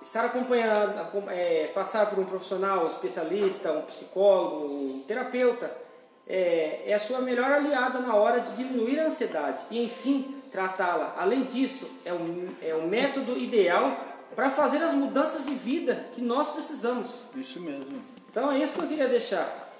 estar 0.00 0.26
acompanhando, 0.26 1.30
é, 1.30 1.66
passar 1.68 2.10
por 2.10 2.18
um 2.18 2.24
profissional, 2.24 2.84
um 2.84 2.88
especialista, 2.88 3.72
um 3.72 3.82
psicólogo, 3.82 4.66
um 4.66 5.04
terapeuta, 5.06 5.70
é, 6.26 6.82
é 6.86 6.94
a 6.94 7.00
sua 7.00 7.20
melhor 7.20 7.50
aliada 7.50 8.00
na 8.00 8.14
hora 8.14 8.40
de 8.40 8.56
diminuir 8.56 9.00
a 9.00 9.06
ansiedade 9.06 9.64
e, 9.70 9.84
enfim, 9.84 10.42
tratá-la. 10.50 11.14
Além 11.18 11.44
disso, 11.44 11.88
é 12.04 12.12
um, 12.12 12.48
é 12.62 12.74
um 12.74 12.86
método 12.86 13.36
ideal 13.36 13.96
para 14.34 14.50
fazer 14.50 14.82
as 14.82 14.94
mudanças 14.94 15.44
de 15.44 15.54
vida 15.54 16.06
que 16.12 16.20
nós 16.20 16.48
precisamos. 16.48 17.24
Isso 17.34 17.60
mesmo. 17.60 18.02
Então 18.30 18.50
é 18.50 18.58
isso 18.58 18.78
que 18.78 18.84
eu 18.84 18.88
queria 18.88 19.08
deixar 19.08 19.72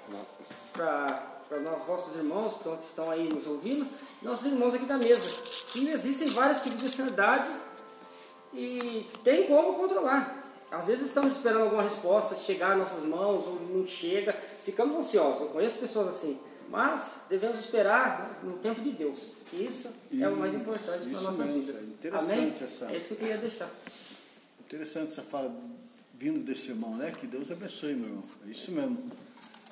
para 0.73 1.31
os 1.51 1.87
nossos 1.87 2.15
irmãos 2.15 2.55
que 2.55 2.85
estão, 2.85 3.11
aí 3.11 3.29
nos 3.33 3.47
ouvindo, 3.47 3.87
nossos 4.21 4.45
irmãos 4.45 4.73
aqui 4.73 4.85
da 4.85 4.97
mesa. 4.97 5.41
Que 5.71 5.89
existem 5.89 6.29
vários 6.29 6.61
tipos 6.61 6.79
de 6.79 6.85
ansiedade 6.85 7.47
e 8.55 9.05
tem 9.23 9.45
como 9.47 9.73
controlar. 9.73 10.43
Às 10.71 10.87
vezes 10.87 11.07
estamos 11.07 11.33
esperando 11.33 11.63
alguma 11.63 11.83
resposta 11.83 12.35
chegar 12.35 12.75
em 12.75 12.79
nossas 12.79 13.03
mãos 13.03 13.45
ou 13.47 13.59
não 13.73 13.85
chega, 13.85 14.33
ficamos 14.63 14.95
ansiosos. 14.97 15.41
Eu 15.41 15.47
conheço 15.47 15.79
pessoas 15.79 16.07
assim, 16.07 16.39
mas 16.69 17.21
devemos 17.29 17.59
esperar 17.59 18.39
no 18.43 18.53
tempo 18.53 18.81
de 18.81 18.91
Deus. 18.91 19.35
Isso 19.53 19.89
é 20.19 20.27
o 20.27 20.35
mais 20.35 20.53
importante 20.53 21.09
para 21.09 21.19
a 21.19 21.21
nossa 21.21 21.45
mesmo, 21.45 21.61
vida. 21.61 21.79
Interessante 21.81 22.31
Amém? 22.31 22.53
essa. 22.61 22.91
É 22.91 22.97
isso 22.97 23.07
que 23.07 23.13
eu 23.13 23.17
queria 23.17 23.37
deixar. 23.37 23.69
Interessante 24.59 25.11
essa 25.11 25.21
fala 25.21 25.55
vindo 26.13 26.39
desse 26.39 26.69
irmão, 26.69 26.95
né? 26.95 27.11
Que 27.11 27.27
Deus 27.27 27.51
abençoe, 27.51 27.93
meu 27.93 28.07
irmão. 28.07 28.23
É 28.47 28.51
isso 28.51 28.71
mesmo. 28.71 28.97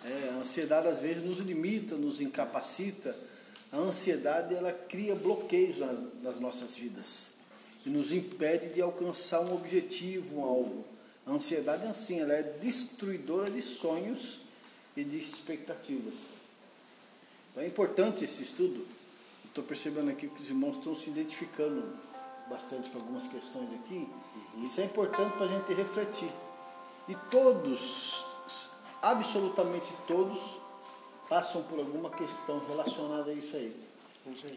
É, 0.05 0.29
a 0.31 0.35
ansiedade 0.35 0.87
às 0.87 0.99
vezes 0.99 1.23
nos 1.25 1.39
limita, 1.39 1.95
nos 1.95 2.21
incapacita. 2.21 3.15
A 3.71 3.77
ansiedade 3.77 4.53
ela 4.53 4.71
cria 4.71 5.15
bloqueios 5.15 5.79
nas, 5.79 5.99
nas 6.21 6.39
nossas 6.39 6.75
vidas 6.75 7.32
e 7.85 7.89
nos 7.89 8.11
impede 8.11 8.69
de 8.69 8.81
alcançar 8.81 9.41
um 9.41 9.53
objetivo, 9.53 10.39
um 10.39 10.43
alvo. 10.43 10.85
A 11.25 11.31
ansiedade 11.31 11.85
é 11.85 11.89
assim, 11.89 12.19
ela 12.19 12.33
é 12.33 12.43
destruidora 12.43 13.49
de 13.49 13.61
sonhos 13.61 14.39
e 14.95 15.03
de 15.03 15.17
expectativas. 15.17 16.13
Então 17.51 17.63
é 17.63 17.67
importante 17.67 18.23
esse 18.23 18.43
estudo. 18.43 18.85
Estou 19.45 19.63
percebendo 19.63 20.09
aqui 20.09 20.27
que 20.27 20.41
os 20.41 20.49
irmãos 20.49 20.77
estão 20.77 20.95
se 20.95 21.09
identificando 21.09 21.83
bastante 22.49 22.89
com 22.89 22.99
algumas 22.99 23.27
questões 23.27 23.69
aqui. 23.73 24.07
Uhum. 24.55 24.65
Isso 24.65 24.81
é 24.81 24.85
importante 24.85 25.33
para 25.37 25.45
a 25.45 25.49
gente 25.49 25.73
refletir. 25.73 26.29
E 27.07 27.15
todos, 27.29 28.25
absolutamente 29.01 29.93
todos, 30.07 30.39
passam 31.29 31.63
por 31.63 31.79
alguma 31.79 32.09
questão 32.09 32.59
relacionada 32.67 33.31
a 33.31 33.33
isso 33.33 33.55
aí. 33.55 33.75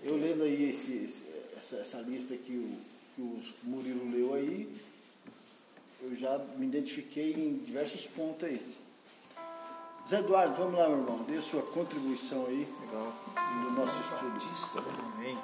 Eu 0.03 0.17
lendo 0.17 0.45
aí 0.45 0.71
esse, 0.71 1.25
essa, 1.57 1.77
essa, 1.77 1.99
lista 1.99 2.37
que 2.37 2.53
o, 2.53 2.79
que 3.17 3.23
o 3.23 3.41
Murilo 3.65 4.11
leu 4.11 4.35
aí, 4.35 4.71
eu 6.03 6.15
já 6.15 6.39
me 6.59 6.67
identifiquei 6.67 7.33
em 7.33 7.55
diversos 7.65 8.07
pontos 8.07 8.47
aí. 8.47 8.77
Zé 10.07 10.19
Eduardo, 10.19 10.55
vamos 10.55 10.79
lá, 10.79 10.87
meu 10.89 10.99
irmão, 10.99 11.25
dê 11.27 11.39
a 11.39 11.43
sua 11.43 11.63
contribuição 11.63 12.45
aí 12.47 12.69
Legal. 12.83 13.13
no 13.65 13.71
nosso 13.71 13.99
estudo. 14.01 14.85
Amém. 15.15 15.37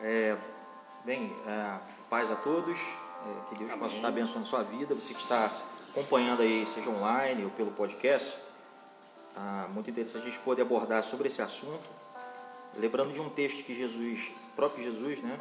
É, 0.00 0.36
bem, 1.04 1.34
é, 1.46 1.78
paz 2.08 2.30
a 2.30 2.36
todos, 2.36 2.78
é, 2.78 3.48
que 3.48 3.56
Deus 3.56 3.70
Amém. 3.70 3.82
possa 3.82 3.96
estar 3.96 4.08
abençoando 4.08 4.46
a 4.46 4.48
sua 4.48 4.62
vida, 4.62 4.94
você 4.94 5.12
que 5.12 5.20
está 5.20 5.50
acompanhando 5.90 6.42
aí, 6.42 6.64
seja 6.64 6.88
online 6.90 7.44
ou 7.44 7.50
pelo 7.50 7.72
podcast, 7.72 8.38
tá 9.34 9.68
muito 9.74 9.90
interessante 9.90 10.28
a 10.28 10.30
gente 10.30 10.38
poder 10.40 10.62
abordar 10.62 11.02
sobre 11.02 11.26
esse 11.26 11.42
assunto, 11.42 11.84
lembrando 12.76 13.12
de 13.12 13.20
um 13.20 13.28
texto 13.28 13.64
que 13.64 13.74
Jesus, 13.74 14.30
próprio 14.54 14.84
Jesus, 14.84 15.20
né, 15.20 15.38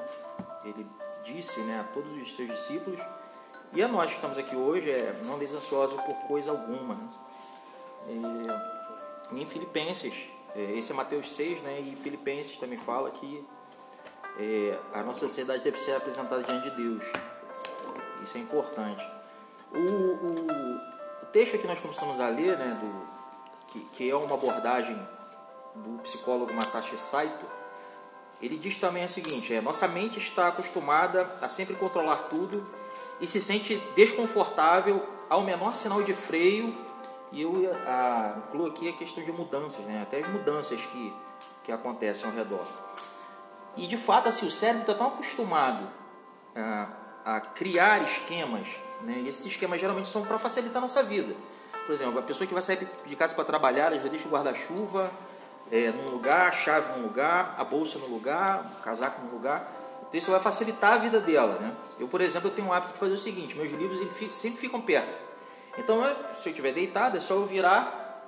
ele 0.66 0.86
disse 1.24 1.62
né, 1.62 1.80
a 1.80 1.94
todos 1.94 2.12
os 2.22 2.36
seus 2.36 2.50
discípulos, 2.50 3.00
e 3.74 3.82
a 3.82 3.88
nós 3.88 4.08
que 4.08 4.16
estamos 4.16 4.38
aqui 4.38 4.56
hoje, 4.56 4.90
é 4.90 5.20
não 5.26 5.40
desansiosos 5.40 6.00
por 6.02 6.16
coisa 6.28 6.52
alguma. 6.52 6.96
Né? 6.96 7.10
E, 9.32 9.42
em 9.42 9.46
Filipenses, 9.48 10.14
é, 10.56 10.78
esse 10.78 10.92
é 10.92 10.96
Mateus 10.96 11.32
6, 11.32 11.62
né, 11.64 11.80
e 11.80 11.96
Filipenses 11.96 12.58
também 12.58 12.78
fala 12.78 13.10
que 13.10 13.44
é, 14.38 14.78
a 14.94 15.02
nossa 15.02 15.22
sociedade 15.22 15.64
deve 15.64 15.80
ser 15.80 15.96
apresentada 15.96 16.44
diante 16.44 16.70
de 16.70 16.76
Deus. 16.76 17.04
Isso 18.24 18.38
é 18.38 18.42
importante. 18.42 19.04
O, 19.72 19.78
o, 19.78 20.74
o 21.24 21.26
texto 21.32 21.58
que 21.58 21.66
nós 21.66 21.80
começamos 21.80 22.20
a 22.20 22.30
ler, 22.30 22.58
né, 22.58 22.78
do, 22.80 23.68
que, 23.68 23.80
que 23.86 24.10
é 24.10 24.16
uma 24.16 24.36
abordagem 24.36 24.96
do 25.76 26.00
psicólogo 26.04 26.54
Masashi 26.54 26.98
Saito, 26.98 27.46
ele 28.44 28.58
diz 28.58 28.78
também 28.78 29.06
o 29.06 29.10
seguinte: 29.10 29.54
é, 29.54 29.62
nossa 29.62 29.88
mente 29.88 30.20
está 30.20 30.50
acostumada 30.50 31.38
a 31.42 31.48
sempre 31.48 31.76
controlar 31.76 32.28
tudo 32.30 32.68
e 33.22 33.26
se 33.26 33.40
sente 33.40 33.82
desconfortável 33.96 35.02
ao 35.30 35.44
menor 35.44 35.76
sinal 35.76 36.04
de 36.04 36.14
freio. 36.14 36.76
E 37.32 37.42
eu 37.42 37.54
incluo 38.50 38.68
aqui 38.68 38.90
a 38.90 38.94
questão 38.94 39.24
de 39.24 39.32
mudanças, 39.32 39.86
né? 39.86 40.04
até 40.04 40.20
as 40.20 40.28
mudanças 40.28 40.80
que, 40.82 41.14
que 41.64 41.72
acontecem 41.72 42.26
ao 42.26 42.36
redor. 42.36 42.64
E 43.76 43.88
de 43.88 43.98
fato, 43.98 44.30
assim, 44.30 44.46
o 44.46 44.52
cérebro 44.52 44.82
está 44.82 44.94
tão 44.94 45.08
acostumado 45.08 45.88
a, 46.56 46.90
a 47.26 47.40
criar 47.40 48.04
esquemas, 48.04 48.68
né? 49.02 49.22
e 49.24 49.30
esses 49.30 49.46
esquemas 49.48 49.80
geralmente 49.80 50.10
são 50.10 50.24
para 50.24 50.38
facilitar 50.38 50.78
a 50.78 50.82
nossa 50.82 51.02
vida. 51.02 51.34
Por 51.88 51.94
exemplo, 51.94 52.20
a 52.20 52.22
pessoa 52.22 52.46
que 52.46 52.54
vai 52.54 52.62
sair 52.62 52.88
de 53.06 53.16
casa 53.16 53.34
para 53.34 53.46
trabalhar, 53.46 53.92
já 53.96 54.08
deixa 54.10 54.28
o 54.28 54.32
guarda-chuva 54.32 55.10
é, 55.74 55.92
num 55.92 56.14
lugar, 56.14 56.50
a 56.50 56.52
chave 56.52 56.96
num 56.96 57.08
lugar, 57.08 57.56
a 57.58 57.64
bolsa 57.64 57.98
no 57.98 58.06
lugar, 58.06 58.64
o 58.78 58.84
casaco 58.84 59.26
no 59.26 59.32
lugar. 59.32 59.68
Então 60.02 60.20
isso 60.20 60.30
vai 60.30 60.40
facilitar 60.40 60.94
a 60.94 60.98
vida 60.98 61.20
dela. 61.20 61.58
Né? 61.60 61.74
Eu, 62.00 62.08
por 62.08 62.22
exemplo, 62.22 62.50
eu 62.50 62.54
tenho 62.54 62.68
um 62.68 62.72
hábito 62.72 62.94
de 62.94 63.00
fazer 63.00 63.14
o 63.14 63.18
seguinte, 63.18 63.58
meus 63.58 63.72
livros 63.72 64.00
sempre 64.32 64.60
ficam 64.60 64.80
perto. 64.80 65.12
Então, 65.76 66.04
se 66.36 66.48
eu 66.48 66.52
estiver 66.52 66.74
deitado, 66.74 67.18
é 67.18 67.20
só 67.20 67.34
eu 67.34 67.48
virar, 67.48 68.22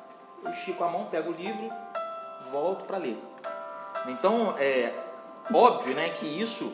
eu 0.44 0.50
estico 0.50 0.84
a 0.84 0.88
mão, 0.88 1.06
pego 1.06 1.30
o 1.30 1.36
livro, 1.36 1.70
volto 2.52 2.86
para 2.86 2.98
ler. 2.98 3.22
Então, 4.08 4.56
é 4.58 4.92
óbvio 5.54 5.94
né, 5.94 6.10
que 6.10 6.26
isso 6.26 6.74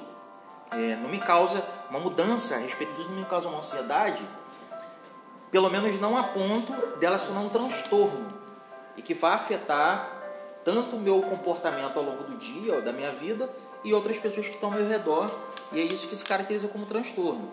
é, 0.72 0.96
não 0.96 1.10
me 1.10 1.20
causa 1.20 1.62
uma 1.90 2.00
mudança 2.00 2.56
a 2.56 2.60
respeito 2.60 2.94
disso, 2.94 3.10
não 3.10 3.20
me 3.20 3.26
causa 3.26 3.50
uma 3.50 3.60
ansiedade, 3.60 4.26
pelo 5.52 5.70
menos 5.70 6.00
não 6.00 6.18
a 6.18 6.24
ponto 6.24 6.72
dela 6.96 7.18
se 7.18 7.26
tornar 7.26 7.42
um 7.42 7.50
transtorno 7.50 8.32
e 8.96 9.02
que 9.02 9.14
vai 9.14 9.34
afetar 9.34 10.21
tanto 10.64 10.96
o 10.96 11.00
meu 11.00 11.22
comportamento 11.24 11.98
ao 11.98 12.04
longo 12.04 12.24
do 12.24 12.38
dia, 12.38 12.74
ou 12.74 12.82
da 12.82 12.92
minha 12.92 13.12
vida, 13.12 13.50
e 13.84 13.94
outras 13.94 14.18
pessoas 14.18 14.48
que 14.48 14.54
estão 14.54 14.70
ao 14.70 14.76
meu 14.76 14.88
redor, 14.88 15.30
e 15.72 15.80
é 15.80 15.84
isso 15.84 16.08
que 16.08 16.16
se 16.16 16.26
caracteriza 16.26 16.68
como 16.68 16.86
transtorno. 16.86 17.52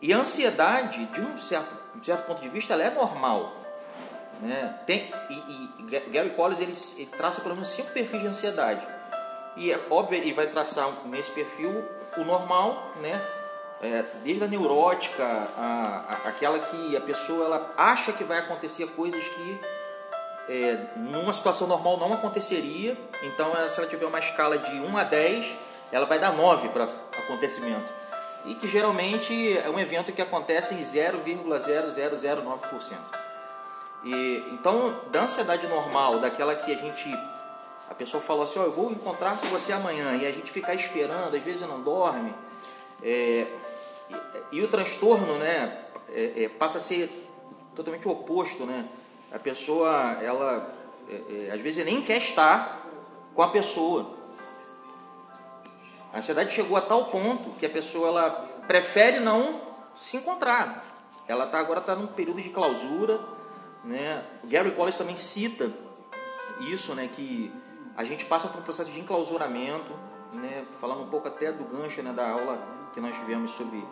E 0.00 0.12
a 0.12 0.18
ansiedade, 0.18 1.06
de 1.06 1.20
um 1.20 1.38
certo, 1.38 1.72
um 1.96 2.02
certo 2.02 2.26
ponto 2.26 2.42
de 2.42 2.48
vista, 2.48 2.72
ela 2.72 2.82
é 2.82 2.90
normal. 2.90 3.52
Né? 4.40 4.76
Tem, 4.84 5.08
e, 5.30 5.34
e 5.78 6.00
Gary 6.10 6.30
Collins 6.30 6.58
ele, 6.58 6.74
ele, 6.96 7.06
traça 7.16 7.40
pelo 7.40 7.54
menos 7.54 7.68
cinco 7.68 7.92
perfis 7.92 8.20
de 8.20 8.26
ansiedade. 8.26 8.84
E 9.56 9.70
é 9.70 9.80
óbvio, 9.88 10.18
ele 10.18 10.32
vai 10.32 10.48
traçar 10.48 10.90
nesse 11.04 11.30
perfil 11.30 11.84
o 12.16 12.24
normal, 12.24 12.92
né? 13.00 13.22
É, 13.80 14.04
desde 14.24 14.44
a 14.44 14.46
neurótica, 14.46 15.24
a, 15.24 16.04
a, 16.08 16.28
aquela 16.28 16.58
que 16.58 16.96
a 16.96 17.00
pessoa 17.00 17.46
ela 17.46 17.72
acha 17.76 18.12
que 18.12 18.22
vai 18.22 18.38
acontecer 18.38 18.86
coisas 18.88 19.22
que 19.22 19.60
é, 20.48 20.78
numa 20.96 21.32
situação 21.32 21.66
normal 21.66 21.98
não 21.98 22.12
aconteceria. 22.12 22.96
Então, 23.22 23.52
se 23.68 23.80
ela 23.80 23.88
tiver 23.88 24.06
uma 24.06 24.18
escala 24.18 24.58
de 24.58 24.80
1 24.80 24.96
a 24.96 25.04
10, 25.04 25.46
ela 25.90 26.06
vai 26.06 26.18
dar 26.18 26.32
9 26.32 26.68
para 26.70 26.88
acontecimento. 27.18 27.92
E 28.44 28.54
que 28.54 28.66
geralmente 28.66 29.56
é 29.58 29.70
um 29.70 29.78
evento 29.78 30.12
que 30.12 30.20
acontece 30.20 30.74
em 30.74 30.82
0,0009%. 30.82 32.96
E, 34.04 34.44
então, 34.52 35.00
da 35.12 35.22
ansiedade 35.22 35.66
normal, 35.68 36.18
daquela 36.18 36.54
que 36.54 36.72
a 36.72 36.76
gente. 36.76 37.08
A 37.88 37.94
pessoa 37.94 38.22
falou 38.22 38.44
assim: 38.44 38.58
oh, 38.58 38.64
eu 38.64 38.72
vou 38.72 38.90
encontrar 38.90 39.38
com 39.38 39.46
você 39.46 39.72
amanhã, 39.72 40.16
e 40.16 40.26
a 40.26 40.32
gente 40.32 40.50
ficar 40.50 40.74
esperando, 40.74 41.36
às 41.36 41.42
vezes 41.42 41.62
não 41.62 41.80
dorme. 41.80 42.34
É, 43.00 43.46
e, 44.10 44.56
e, 44.56 44.62
o 44.62 44.68
transtorno 44.68 45.38
né, 45.38 45.78
é, 46.08 46.44
é, 46.44 46.48
passa 46.48 46.78
a 46.78 46.80
ser 46.80 47.08
totalmente 47.76 48.08
oposto. 48.08 48.66
Né? 48.66 48.88
A 49.32 49.38
pessoa, 49.38 50.18
ela 50.20 50.70
é, 51.08 51.48
é, 51.48 51.50
às 51.52 51.60
vezes 51.60 51.84
nem 51.84 52.02
quer 52.02 52.18
estar 52.18 52.86
com 53.34 53.42
a 53.42 53.48
pessoa. 53.48 54.14
A 56.12 56.18
ansiedade 56.18 56.52
chegou 56.52 56.76
a 56.76 56.80
tal 56.80 57.06
ponto 57.06 57.50
que 57.58 57.64
a 57.64 57.70
pessoa 57.70 58.08
ela 58.08 58.30
prefere 58.66 59.20
não 59.20 59.60
se 59.96 60.18
encontrar. 60.18 60.84
Ela 61.26 61.46
tá, 61.46 61.58
agora 61.58 61.80
está 61.80 61.94
num 61.94 62.06
período 62.06 62.42
de 62.42 62.50
clausura 62.50 63.18
né? 63.84 64.24
O 64.42 64.46
Gary 64.46 64.70
Collins 64.72 64.96
também 64.96 65.16
cita 65.16 65.70
isso, 66.60 66.94
né, 66.94 67.08
que 67.14 67.52
a 67.96 68.04
gente 68.04 68.24
passa 68.24 68.46
por 68.46 68.60
um 68.60 68.62
processo 68.62 68.90
de 68.92 69.00
enclausuramento, 69.00 69.92
né, 70.32 70.64
falando 70.80 71.02
um 71.02 71.08
pouco 71.08 71.26
até 71.26 71.50
do 71.50 71.64
gancho 71.64 72.02
né, 72.02 72.12
da 72.12 72.30
aula 72.30 72.62
que 72.94 73.00
nós 73.00 73.16
tivemos 73.16 73.50
sobre 73.50 73.84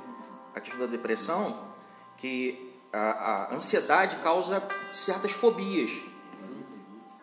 a 0.54 0.60
questão 0.60 0.80
da 0.80 0.86
depressão, 0.86 1.58
que 2.16 2.69
a, 2.92 2.98
a 3.50 3.54
ansiedade 3.54 4.16
causa 4.16 4.62
certas 4.92 5.32
fobias. 5.32 5.90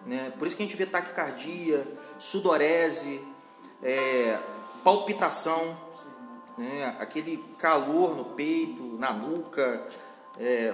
Né? 0.05 0.31
Por 0.37 0.47
isso 0.47 0.55
que 0.55 0.63
a 0.63 0.65
gente 0.65 0.77
vê 0.77 0.85
taquicardia, 0.85 1.85
sudorese, 2.17 3.21
é, 3.83 4.37
palpitação, 4.83 5.77
né? 6.57 6.95
aquele 6.99 7.43
calor 7.59 8.15
no 8.15 8.25
peito, 8.25 8.83
na 8.97 9.11
nuca, 9.11 9.85
é, 10.39 10.73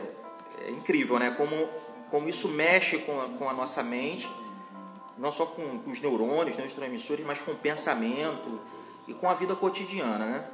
é 0.60 0.72
incrível, 0.72 1.18
né? 1.18 1.32
Como, 1.32 1.68
como 2.12 2.30
isso 2.30 2.48
mexe 2.50 3.00
com 3.00 3.20
a, 3.20 3.30
com 3.30 3.50
a 3.50 3.54
nossa 3.54 3.82
mente, 3.82 4.30
não 5.18 5.32
só 5.32 5.46
com, 5.46 5.80
com 5.80 5.92
os 5.92 6.00
neurônios, 6.00 6.56
neurotransmissores, 6.56 7.26
mas 7.26 7.40
com 7.40 7.52
o 7.52 7.56
pensamento 7.58 8.60
e 9.08 9.14
com 9.14 9.30
a 9.30 9.34
vida 9.34 9.56
cotidiana, 9.56 10.26
né? 10.26 10.48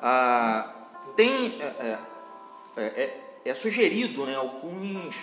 Ah, 0.00 0.74
tem 1.16 1.60
é, 1.60 1.98
é, 2.76 3.23
é, 3.44 3.54
sugerido, 3.54 4.24
né, 4.24 4.34
alguns 4.34 5.14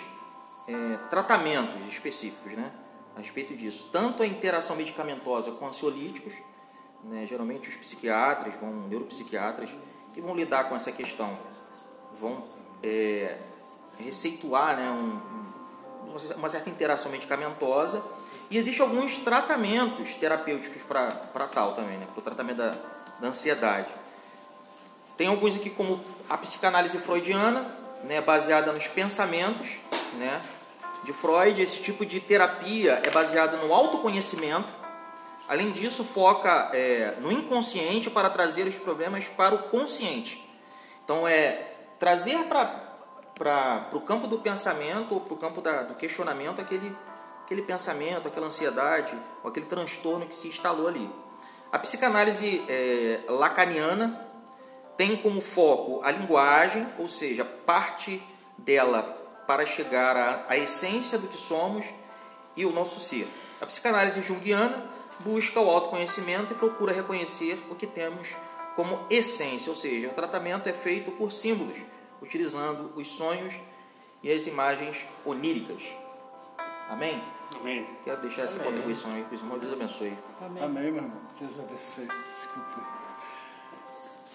é, 0.68 0.96
tratamentos 1.10 1.92
específicos, 1.92 2.52
né, 2.52 2.70
a 3.16 3.20
respeito 3.20 3.54
disso. 3.54 3.90
Tanto 3.92 4.22
a 4.22 4.26
interação 4.26 4.76
medicamentosa 4.76 5.50
com 5.52 5.66
ansiolíticos, 5.66 6.32
né, 7.04 7.26
geralmente 7.28 7.68
os 7.68 7.76
psiquiatras, 7.76 8.54
vão 8.60 8.88
neuropsiquiatras, 8.88 9.70
que 10.14 10.20
vão 10.20 10.34
lidar 10.34 10.64
com 10.64 10.76
essa 10.76 10.92
questão, 10.92 11.36
vão 12.20 12.42
é, 12.82 13.36
receituar 13.98 14.76
né, 14.76 14.90
um, 14.90 15.20
uma 16.36 16.48
certa 16.48 16.70
interação 16.70 17.10
medicamentosa. 17.10 18.02
E 18.50 18.58
existem 18.58 18.86
alguns 18.86 19.16
tratamentos 19.18 20.14
terapêuticos 20.14 20.82
para 20.82 21.46
tal 21.48 21.74
também, 21.74 21.96
né, 21.96 22.06
para 22.06 22.18
o 22.18 22.22
tratamento 22.22 22.58
da, 22.58 22.74
da 23.18 23.28
ansiedade. 23.28 23.88
Tem 25.16 25.26
alguns 25.26 25.56
aqui 25.56 25.70
como 25.70 26.00
a 26.28 26.36
psicanálise 26.36 26.98
freudiana, 26.98 27.81
né, 28.04 28.20
baseada 28.20 28.72
nos 28.72 28.86
pensamentos 28.86 29.78
né, 30.14 30.40
de 31.04 31.12
Freud. 31.12 31.60
Esse 31.60 31.82
tipo 31.82 32.04
de 32.04 32.20
terapia 32.20 33.00
é 33.02 33.10
baseada 33.10 33.56
no 33.58 33.72
autoconhecimento. 33.72 34.68
Além 35.48 35.72
disso, 35.72 36.04
foca 36.04 36.70
é, 36.72 37.14
no 37.20 37.30
inconsciente 37.30 38.08
para 38.08 38.30
trazer 38.30 38.66
os 38.66 38.76
problemas 38.76 39.26
para 39.26 39.54
o 39.54 39.64
consciente. 39.64 40.42
Então, 41.04 41.26
é 41.26 41.72
trazer 41.98 42.44
para 42.44 43.88
o 43.92 44.00
campo 44.00 44.26
do 44.26 44.38
pensamento 44.38 45.20
para 45.20 45.34
o 45.34 45.36
campo 45.36 45.60
da, 45.60 45.82
do 45.82 45.94
questionamento 45.94 46.60
aquele, 46.60 46.96
aquele 47.42 47.62
pensamento, 47.62 48.28
aquela 48.28 48.46
ansiedade 48.46 49.16
ou 49.42 49.50
aquele 49.50 49.66
transtorno 49.66 50.26
que 50.26 50.34
se 50.34 50.48
instalou 50.48 50.86
ali. 50.86 51.10
A 51.72 51.78
psicanálise 51.78 52.62
é, 52.68 53.20
lacaniana 53.28 54.31
tem 54.96 55.16
como 55.16 55.40
foco 55.40 56.02
a 56.02 56.10
linguagem, 56.10 56.86
ou 56.98 57.08
seja, 57.08 57.44
parte 57.44 58.22
dela 58.58 59.02
para 59.46 59.66
chegar 59.66 60.16
à, 60.16 60.46
à 60.48 60.56
essência 60.56 61.18
do 61.18 61.28
que 61.28 61.36
somos 61.36 61.86
e 62.56 62.64
o 62.64 62.72
nosso 62.72 63.00
ser. 63.00 63.26
A 63.60 63.66
psicanálise 63.66 64.20
junguiana 64.22 64.90
busca 65.20 65.60
o 65.60 65.70
autoconhecimento 65.70 66.52
e 66.52 66.56
procura 66.56 66.92
reconhecer 66.92 67.62
o 67.70 67.74
que 67.74 67.86
temos 67.86 68.28
como 68.76 69.06
essência, 69.10 69.70
ou 69.70 69.76
seja, 69.76 70.08
o 70.08 70.12
tratamento 70.12 70.68
é 70.68 70.72
feito 70.72 71.10
por 71.12 71.30
símbolos 71.30 71.78
utilizando 72.22 72.92
os 72.94 73.08
sonhos 73.08 73.54
e 74.22 74.32
as 74.32 74.46
imagens 74.46 75.04
oníricas. 75.26 75.82
Amém? 76.88 77.22
Amém. 77.54 77.86
Quero 78.04 78.20
deixar 78.22 78.42
essa 78.42 78.54
Amém. 78.54 78.66
contribuição 78.66 79.12
aí, 79.12 79.24
que 79.24 79.34
os 79.34 79.40
irmãos 79.40 79.60
Deus 79.60 79.72
abençoe. 79.72 80.16
Amém. 80.40 80.62
Amém, 80.62 80.92
meu 80.92 81.02
irmão. 81.02 81.20
Deus 81.38 81.58
abençoe. 81.58 82.08
Desculpa. 82.34 83.11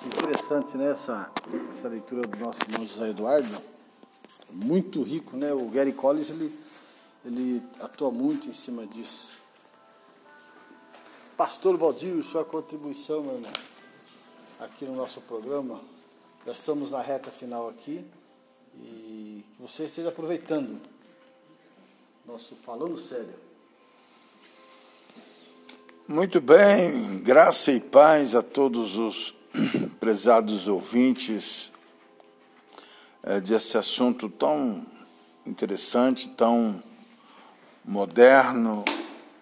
Interessante, 0.06 0.78
né, 0.78 0.92
essa, 0.92 1.30
essa 1.72 1.88
leitura 1.88 2.28
do 2.28 2.38
nosso 2.38 2.60
irmão 2.68 2.86
José 2.86 3.10
Eduardo. 3.10 3.62
Muito 4.50 5.02
rico, 5.02 5.36
né? 5.36 5.54
O 5.54 5.68
Gary 5.70 5.92
Collins, 5.92 6.30
ele, 6.30 6.58
ele 7.26 7.62
atua 7.82 8.12
muito 8.12 8.48
em 8.48 8.54
cima 8.54 8.86
disso. 8.86 9.40
Pastor 11.36 11.78
Valdir, 11.78 12.22
sua 12.24 12.46
contribuição, 12.46 13.22
meu 13.22 13.36
irmão, 13.36 13.52
aqui 14.60 14.86
no 14.86 14.96
nosso 14.96 15.22
programa. 15.22 15.82
Já 16.46 16.54
estamos 16.54 16.92
na 16.92 17.02
reta 17.02 17.30
final 17.30 17.68
aqui 17.68 18.06
e 18.76 19.44
que 19.58 19.62
você 19.62 19.86
esteja 19.86 20.10
aproveitando 20.10 20.80
nosso 22.26 22.56
falando 22.56 22.98
sério. 22.98 23.34
Muito 26.08 26.40
bem, 26.40 27.20
graça 27.20 27.72
e 27.72 27.80
paz 27.80 28.34
a 28.34 28.42
todos 28.42 28.96
os 28.98 29.37
prezados 30.00 30.68
ouvintes 30.68 31.72
é, 33.24 33.40
desse 33.40 33.78
assunto 33.78 34.30
tão 34.30 34.86
interessante, 35.46 36.30
tão 36.30 36.82
moderno, 37.84 38.84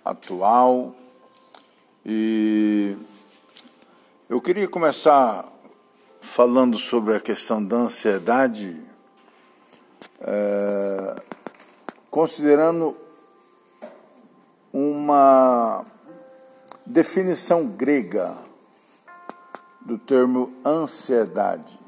atual. 0.03 0.95
E 2.05 2.95
eu 4.30 4.39
queria 4.39 4.68
começar 4.68 5.51
falando 6.22 6.78
sobre 6.78 7.16
a 7.16 7.20
questão 7.20 7.63
da 7.63 7.78
ansiedade, 7.78 8.82
é, 10.22 11.16
considerando 12.09 12.95
uma 14.72 15.86
definição 16.86 17.68
grega 17.68 18.45
do 19.86 20.00
termo 20.00 20.52
ansiedade. 20.66 21.80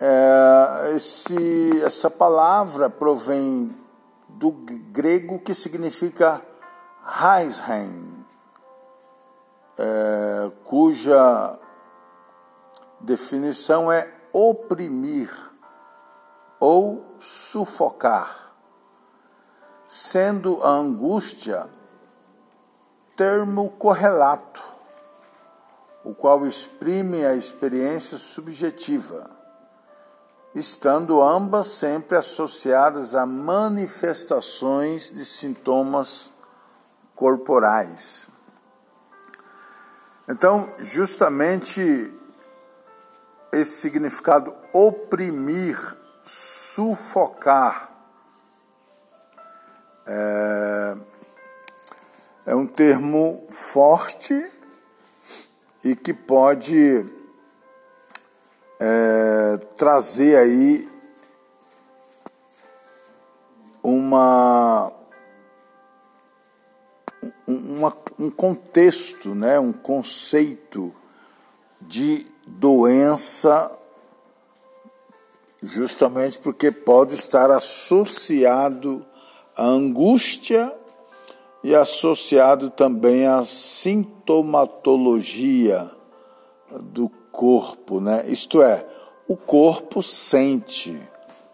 É, 0.00 0.92
esse, 0.96 1.82
essa 1.84 2.10
palavra 2.10 2.88
provém 2.88 3.76
do 4.26 4.50
grego 4.50 5.38
que 5.38 5.52
significa 5.52 6.40
Heisheim, 7.04 8.24
é, 9.78 10.50
cuja 10.64 11.58
definição 13.00 13.92
é 13.92 14.10
oprimir 14.32 15.30
ou 16.58 17.04
sufocar, 17.18 18.54
sendo 19.86 20.62
a 20.62 20.70
angústia 20.70 21.68
termo 23.16 23.70
correlato, 23.72 24.62
o 26.10 26.14
qual 26.14 26.44
exprime 26.44 27.24
a 27.24 27.36
experiência 27.36 28.18
subjetiva 28.18 29.30
estando 30.52 31.22
ambas 31.22 31.68
sempre 31.68 32.16
associadas 32.16 33.14
a 33.14 33.24
manifestações 33.24 35.12
de 35.12 35.24
sintomas 35.24 36.32
corporais. 37.14 38.28
Então, 40.28 40.68
justamente 40.80 42.12
esse 43.52 43.80
significado 43.80 44.52
oprimir, 44.72 45.78
sufocar, 46.24 47.88
é, 50.04 50.96
é 52.46 52.54
um 52.56 52.66
termo 52.66 53.46
forte 53.48 54.50
e 55.82 55.96
que 55.96 56.12
pode 56.12 57.06
é, 58.80 59.56
trazer 59.76 60.36
aí 60.36 60.88
uma, 63.82 64.92
uma, 67.46 67.96
um 68.18 68.30
contexto, 68.30 69.34
né, 69.34 69.58
um 69.58 69.72
conceito 69.72 70.94
de 71.80 72.26
doença, 72.46 73.78
justamente 75.62 76.38
porque 76.38 76.70
pode 76.70 77.14
estar 77.14 77.50
associado 77.50 79.04
à 79.56 79.64
angústia 79.64 80.79
e 81.62 81.74
associado 81.74 82.70
também 82.70 83.26
à 83.26 83.44
sintomatologia 83.44 85.90
do 86.80 87.10
corpo, 87.30 88.00
né? 88.00 88.24
Isto 88.26 88.62
é, 88.62 88.86
o 89.28 89.36
corpo 89.36 90.02
sente, 90.02 90.98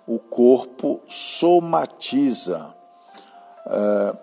o 0.07 0.18
corpo 0.18 1.00
somatiza. 1.07 2.74
É, 3.66 4.16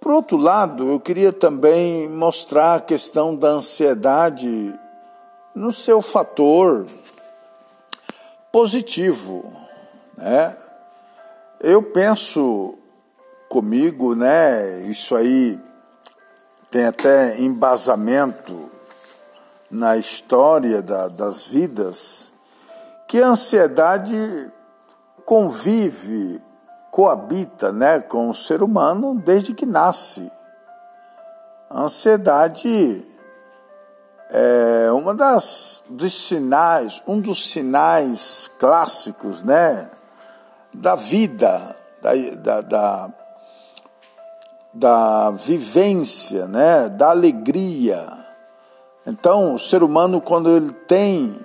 por 0.00 0.12
outro 0.12 0.36
lado, 0.36 0.90
eu 0.90 1.00
queria 1.00 1.32
também 1.32 2.08
mostrar 2.08 2.74
a 2.74 2.80
questão 2.80 3.34
da 3.34 3.48
ansiedade 3.48 4.78
no 5.54 5.72
seu 5.72 6.02
fator 6.02 6.86
positivo, 8.52 9.52
né? 10.16 10.56
Eu 11.60 11.82
penso 11.82 12.78
comigo, 13.56 14.14
né? 14.14 14.82
Isso 14.82 15.16
aí 15.16 15.58
tem 16.70 16.84
até 16.84 17.40
embasamento 17.40 18.70
na 19.70 19.96
história 19.96 20.82
da, 20.82 21.08
das 21.08 21.46
vidas 21.46 22.34
que 23.08 23.18
a 23.18 23.28
ansiedade 23.28 24.52
convive, 25.24 26.38
coabita 26.90 27.72
né, 27.72 27.98
com 27.98 28.28
o 28.28 28.34
ser 28.34 28.62
humano 28.62 29.14
desde 29.24 29.54
que 29.54 29.64
nasce. 29.64 30.30
A 31.70 31.80
ansiedade 31.84 33.06
é 34.28 34.92
uma 34.92 35.14
das 35.14 35.82
dos 35.88 36.12
sinais, 36.12 37.02
um 37.06 37.22
dos 37.22 37.52
sinais 37.52 38.50
clássicos, 38.58 39.42
né, 39.42 39.88
da 40.74 40.94
vida, 40.94 41.74
da, 42.02 42.12
da, 42.34 42.60
da, 42.60 43.25
da 44.78 45.30
vivência, 45.30 46.46
né, 46.46 46.88
da 46.88 47.10
alegria 47.10 48.26
então, 49.06 49.54
o 49.54 49.58
ser 49.58 49.84
humano, 49.84 50.20
quando 50.20 50.50
ele 50.50 50.72
tem 50.72 51.38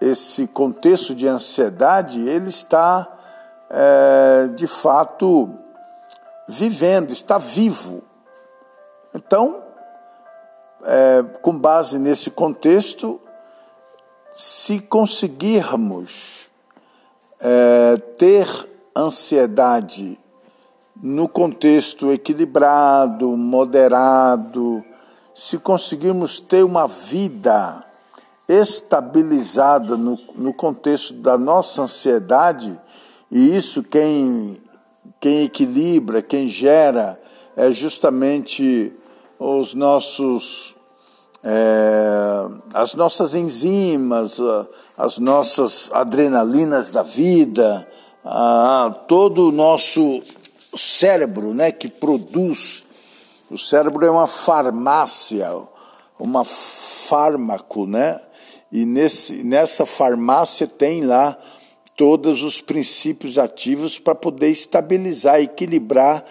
esse 0.00 0.46
contexto 0.46 1.12
de 1.12 1.26
ansiedade, 1.26 2.20
ele 2.20 2.50
está, 2.50 3.08
é, 3.68 4.46
de 4.54 4.68
fato, 4.68 5.50
vivendo, 6.46 7.10
está 7.10 7.36
vivo. 7.36 8.04
Então, 9.12 9.60
é, 10.84 11.24
com 11.42 11.58
base 11.58 11.98
nesse 11.98 12.30
contexto, 12.30 13.20
se 14.30 14.78
conseguirmos 14.78 16.48
é, 17.40 17.96
ter 18.16 18.46
ansiedade 18.96 20.16
no 21.02 21.28
contexto 21.28 22.12
equilibrado, 22.12 23.36
moderado, 23.36 24.84
se 25.34 25.58
conseguirmos 25.58 26.38
ter 26.38 26.64
uma 26.64 26.86
vida 26.86 27.84
estabilizada 28.48 29.96
no, 29.96 30.18
no 30.36 30.54
contexto 30.54 31.14
da 31.14 31.36
nossa 31.36 31.82
ansiedade, 31.82 32.78
e 33.30 33.56
isso 33.56 33.82
quem, 33.82 34.56
quem 35.18 35.44
equilibra, 35.44 36.22
quem 36.22 36.46
gera, 36.46 37.20
é 37.56 37.72
justamente 37.72 38.92
os 39.38 39.74
nossos. 39.74 40.74
É, 41.46 42.48
as 42.72 42.94
nossas 42.94 43.34
enzimas, 43.34 44.38
as 44.96 45.18
nossas 45.18 45.90
adrenalinas 45.92 46.90
da 46.90 47.02
vida, 47.02 47.86
todo 49.06 49.50
o 49.50 49.52
nosso 49.52 50.22
cérebro 50.78 51.54
né, 51.54 51.70
que 51.70 51.88
produz 51.88 52.84
o 53.50 53.58
cérebro 53.58 54.04
é 54.04 54.10
uma 54.10 54.26
farmácia, 54.26 55.48
uma 56.18 56.44
fármaco, 56.44 57.86
né? 57.86 58.20
E 58.72 58.84
nesse, 58.84 59.44
nessa 59.44 59.84
farmácia 59.86 60.66
tem 60.66 61.02
lá 61.02 61.38
todos 61.94 62.42
os 62.42 62.60
princípios 62.60 63.38
ativos 63.38 63.98
para 63.98 64.14
poder 64.14 64.48
estabilizar, 64.48 65.40
equilibrar 65.40 66.24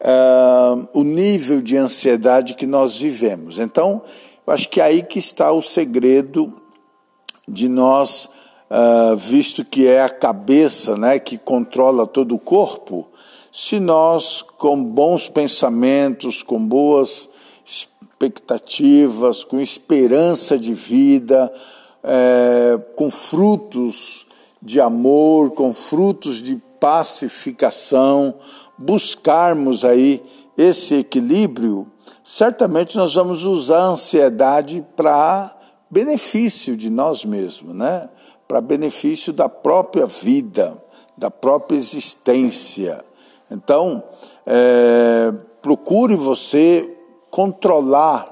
uh, 0.00 0.88
o 0.94 1.02
nível 1.02 1.60
de 1.60 1.76
ansiedade 1.76 2.54
que 2.54 2.66
nós 2.66 2.98
vivemos. 2.98 3.58
Então, 3.58 4.02
eu 4.46 4.52
acho 4.52 4.68
que 4.68 4.80
é 4.80 4.84
aí 4.84 5.02
que 5.02 5.18
está 5.18 5.52
o 5.52 5.60
segredo 5.60 6.62
de 7.46 7.68
nós, 7.68 8.30
uh, 8.70 9.16
visto 9.18 9.64
que 9.64 9.86
é 9.86 10.00
a 10.00 10.08
cabeça 10.08 10.96
né, 10.96 11.18
que 11.18 11.36
controla 11.36 12.06
todo 12.06 12.34
o 12.34 12.38
corpo, 12.38 13.06
se 13.52 13.80
nós, 13.80 14.42
com 14.42 14.82
bons 14.82 15.28
pensamentos, 15.28 16.42
com 16.42 16.64
boas 16.64 17.28
expectativas, 17.64 19.44
com 19.44 19.60
esperança 19.60 20.58
de 20.58 20.72
vida, 20.72 21.52
é, 22.02 22.78
com 22.96 23.10
frutos 23.10 24.26
de 24.62 24.80
amor, 24.80 25.50
com 25.50 25.72
frutos 25.72 26.42
de 26.42 26.56
pacificação, 26.78 28.34
buscarmos 28.78 29.84
aí 29.84 30.22
esse 30.56 30.94
equilíbrio, 30.96 31.86
certamente 32.22 32.96
nós 32.96 33.14
vamos 33.14 33.44
usar 33.44 33.80
a 33.80 33.88
ansiedade 33.88 34.84
para 34.94 35.56
benefício 35.90 36.76
de 36.76 36.88
nós 36.88 37.24
mesmos, 37.24 37.74
né? 37.74 38.08
Para 38.46 38.60
benefício 38.60 39.32
da 39.32 39.48
própria 39.48 40.06
vida, 40.06 40.82
da 41.16 41.30
própria 41.30 41.76
existência. 41.76 43.04
Então, 43.50 44.02
é, 44.46 45.32
procure 45.60 46.14
você 46.14 46.96
controlar, 47.30 48.28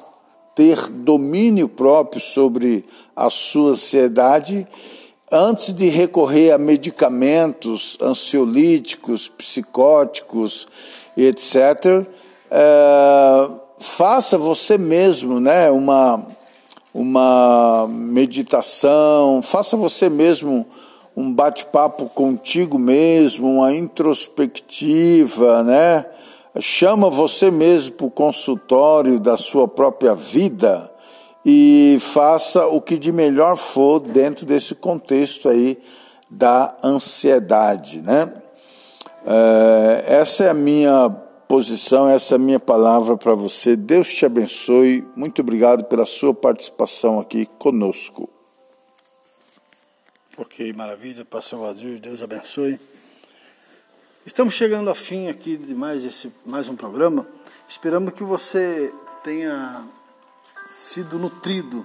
ter 0.55 0.91
domínio 0.91 1.69
próprio 1.69 2.21
sobre 2.21 2.85
a 3.15 3.31
sua 3.31 3.71
ansiedade 3.71 4.67
antes 5.31 5.75
de 5.75 5.89
recorrer 5.89 6.53
a 6.53 6.59
medicamentos 6.59 7.97
ansiolíticos, 8.01 9.29
psicóticos, 9.29 10.67
etc. 11.17 12.07
É, 12.51 13.51
faça 13.79 14.39
você 14.39 14.79
mesmo, 14.79 15.39
né, 15.39 15.71
uma 15.71 16.27
uma 16.93 17.87
meditação, 17.89 19.41
faça 19.43 19.77
você 19.77 20.09
mesmo 20.09 20.67
um 21.19 21.35
bate-papo 21.35 22.09
contigo 22.11 22.79
mesmo, 22.79 23.55
uma 23.55 23.75
introspectiva, 23.75 25.65
né? 25.65 26.07
Chama 26.61 27.11
você 27.11 27.51
mesmo 27.51 27.97
para 27.97 28.07
o 28.07 28.11
consultório 28.11 29.19
da 29.19 29.37
sua 29.37 29.67
própria 29.67 30.15
vida 30.15 30.89
e 31.45 31.99
faça 32.01 32.69
o 32.69 32.81
que 32.81 32.97
de 32.97 33.11
melhor 33.11 33.57
for 33.57 33.99
dentro 33.99 34.47
desse 34.47 34.77
contexto 34.77 35.49
aí 35.49 35.77
da 36.31 36.77
ansiedade, 36.85 38.01
né? 38.01 38.33
É, 39.27 40.05
essa 40.21 40.45
é 40.45 40.51
a 40.51 40.55
minha 40.55 41.11
posição, 41.49 42.09
essa 42.09 42.35
é 42.35 42.37
a 42.37 42.39
minha 42.39 42.61
palavra 42.61 43.17
para 43.17 43.35
você. 43.35 43.75
Deus 43.75 44.07
te 44.07 44.25
abençoe. 44.25 45.05
Muito 45.17 45.43
obrigado 45.43 45.83
pela 45.87 46.07
sua 46.07 46.33
participação 46.33 47.19
aqui 47.19 47.45
conosco. 47.59 48.38
Ok, 50.41 50.73
maravilha, 50.73 51.25
pastor 51.25 51.59
Valdir, 51.59 51.99
Deus 51.99 52.23
abençoe. 52.23 52.79
Estamos 54.25 54.55
chegando 54.55 54.89
ao 54.89 54.95
fim 54.95 55.27
aqui 55.27 55.57
de 55.57 55.75
mais, 55.75 56.05
esse, 56.05 56.33
mais 56.47 56.69
um 56.69 56.77
programa. 56.77 57.27
Esperamos 57.67 58.15
que 58.15 58.23
você 58.23 58.95
tenha 59.25 59.85
sido 60.65 61.19
nutrido 61.19 61.85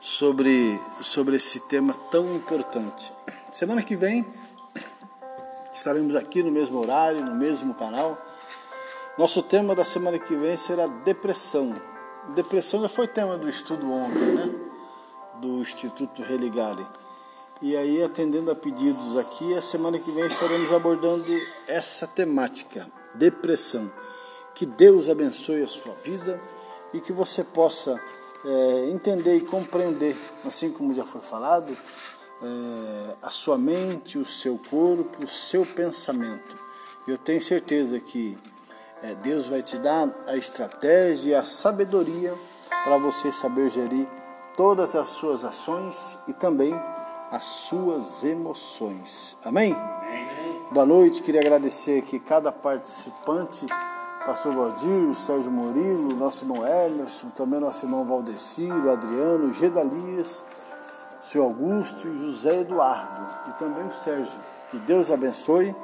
sobre, 0.00 0.76
sobre 1.00 1.36
esse 1.36 1.60
tema 1.68 1.94
tão 2.10 2.34
importante. 2.34 3.12
Semana 3.52 3.80
que 3.80 3.94
vem 3.94 4.26
estaremos 5.72 6.16
aqui 6.16 6.42
no 6.42 6.50
mesmo 6.50 6.80
horário, 6.80 7.24
no 7.24 7.36
mesmo 7.36 7.74
canal. 7.74 8.20
Nosso 9.16 9.40
tema 9.40 9.76
da 9.76 9.84
semana 9.84 10.18
que 10.18 10.34
vem 10.34 10.56
será 10.56 10.88
depressão. 10.88 11.80
Depressão 12.34 12.82
já 12.82 12.88
foi 12.88 13.06
tema 13.06 13.38
do 13.38 13.48
estudo 13.48 13.88
ontem, 13.88 14.32
né? 14.34 14.52
Do 15.40 15.60
Instituto 15.60 16.24
Religare. 16.24 16.84
E 17.60 17.76
aí, 17.76 18.04
atendendo 18.04 18.52
a 18.52 18.54
pedidos 18.54 19.16
aqui, 19.16 19.52
a 19.58 19.60
semana 19.60 19.98
que 19.98 20.12
vem 20.12 20.24
estaremos 20.26 20.72
abordando 20.72 21.24
essa 21.66 22.06
temática, 22.06 22.86
depressão. 23.14 23.90
Que 24.54 24.64
Deus 24.64 25.08
abençoe 25.08 25.64
a 25.64 25.66
sua 25.66 25.92
vida 26.04 26.40
e 26.94 27.00
que 27.00 27.12
você 27.12 27.42
possa 27.42 28.00
é, 28.44 28.90
entender 28.90 29.36
e 29.36 29.40
compreender, 29.40 30.16
assim 30.46 30.70
como 30.70 30.94
já 30.94 31.04
foi 31.04 31.20
falado, 31.20 31.76
é, 32.40 33.16
a 33.20 33.30
sua 33.30 33.58
mente, 33.58 34.18
o 34.18 34.24
seu 34.24 34.56
corpo, 34.70 35.24
o 35.24 35.28
seu 35.28 35.66
pensamento. 35.66 36.56
Eu 37.08 37.18
tenho 37.18 37.42
certeza 37.42 37.98
que 37.98 38.38
é, 39.02 39.16
Deus 39.16 39.46
vai 39.46 39.64
te 39.64 39.78
dar 39.78 40.08
a 40.28 40.36
estratégia 40.36 41.30
e 41.30 41.34
a 41.34 41.44
sabedoria 41.44 42.32
para 42.84 42.98
você 42.98 43.32
saber 43.32 43.68
gerir 43.68 44.06
todas 44.56 44.94
as 44.94 45.08
suas 45.08 45.44
ações 45.44 45.96
e 46.28 46.32
também 46.32 46.72
as 47.30 47.44
suas 47.44 48.24
emoções. 48.24 49.36
Amém? 49.44 49.74
Amém. 49.74 50.62
Boa 50.70 50.86
noite, 50.86 51.22
queria 51.22 51.40
agradecer 51.40 51.98
aqui 52.00 52.18
cada 52.18 52.52
participante 52.52 53.66
pastor 54.28 54.52
Valdir, 54.52 55.08
o 55.08 55.14
Sérgio 55.14 55.50
Murilo, 55.50 56.14
nosso 56.14 56.44
irmão 56.44 56.66
Emerson, 56.66 57.30
também 57.30 57.58
nosso 57.58 57.86
irmão 57.86 58.04
Valdeciro, 58.04 58.90
Adriano, 58.90 59.50
Gedalias, 59.54 60.44
o 61.22 61.26
senhor 61.26 61.44
Augusto 61.44 62.06
e 62.06 62.18
José 62.18 62.60
Eduardo, 62.60 63.26
e 63.48 63.52
também 63.52 63.86
o 63.86 63.92
Sérgio. 64.04 64.38
Que 64.70 64.76
Deus 64.80 65.10
abençoe 65.10 65.74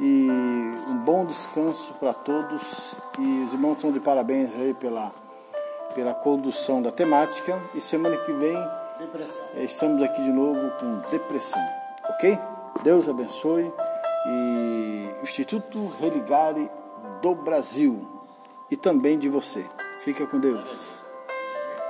e 0.00 0.28
um 0.88 0.96
bom 0.96 1.24
descanso 1.24 1.94
para 1.94 2.12
todos. 2.12 2.96
E 3.20 3.44
os 3.44 3.52
irmãos 3.52 3.74
estão 3.74 3.92
de 3.92 4.00
parabéns 4.00 4.54
aí 4.56 4.74
pela, 4.74 5.12
pela 5.94 6.12
condução 6.12 6.82
da 6.82 6.90
temática. 6.90 7.56
E 7.72 7.80
semana 7.80 8.16
que 8.16 8.32
vem 8.32 8.56
depressão. 8.98 9.46
estamos 9.56 10.02
aqui 10.02 10.22
de 10.22 10.30
novo 10.30 10.70
com 10.78 11.10
depressão, 11.10 11.60
ok? 12.10 12.38
Deus 12.82 13.08
abençoe 13.08 13.72
e 14.28 15.10
Instituto 15.22 15.88
Religare 16.00 16.70
do 17.22 17.34
Brasil 17.34 18.06
e 18.70 18.76
também 18.76 19.18
de 19.18 19.28
você. 19.28 19.64
Fica 20.00 20.26
com 20.26 20.38
Deus. 20.38 21.05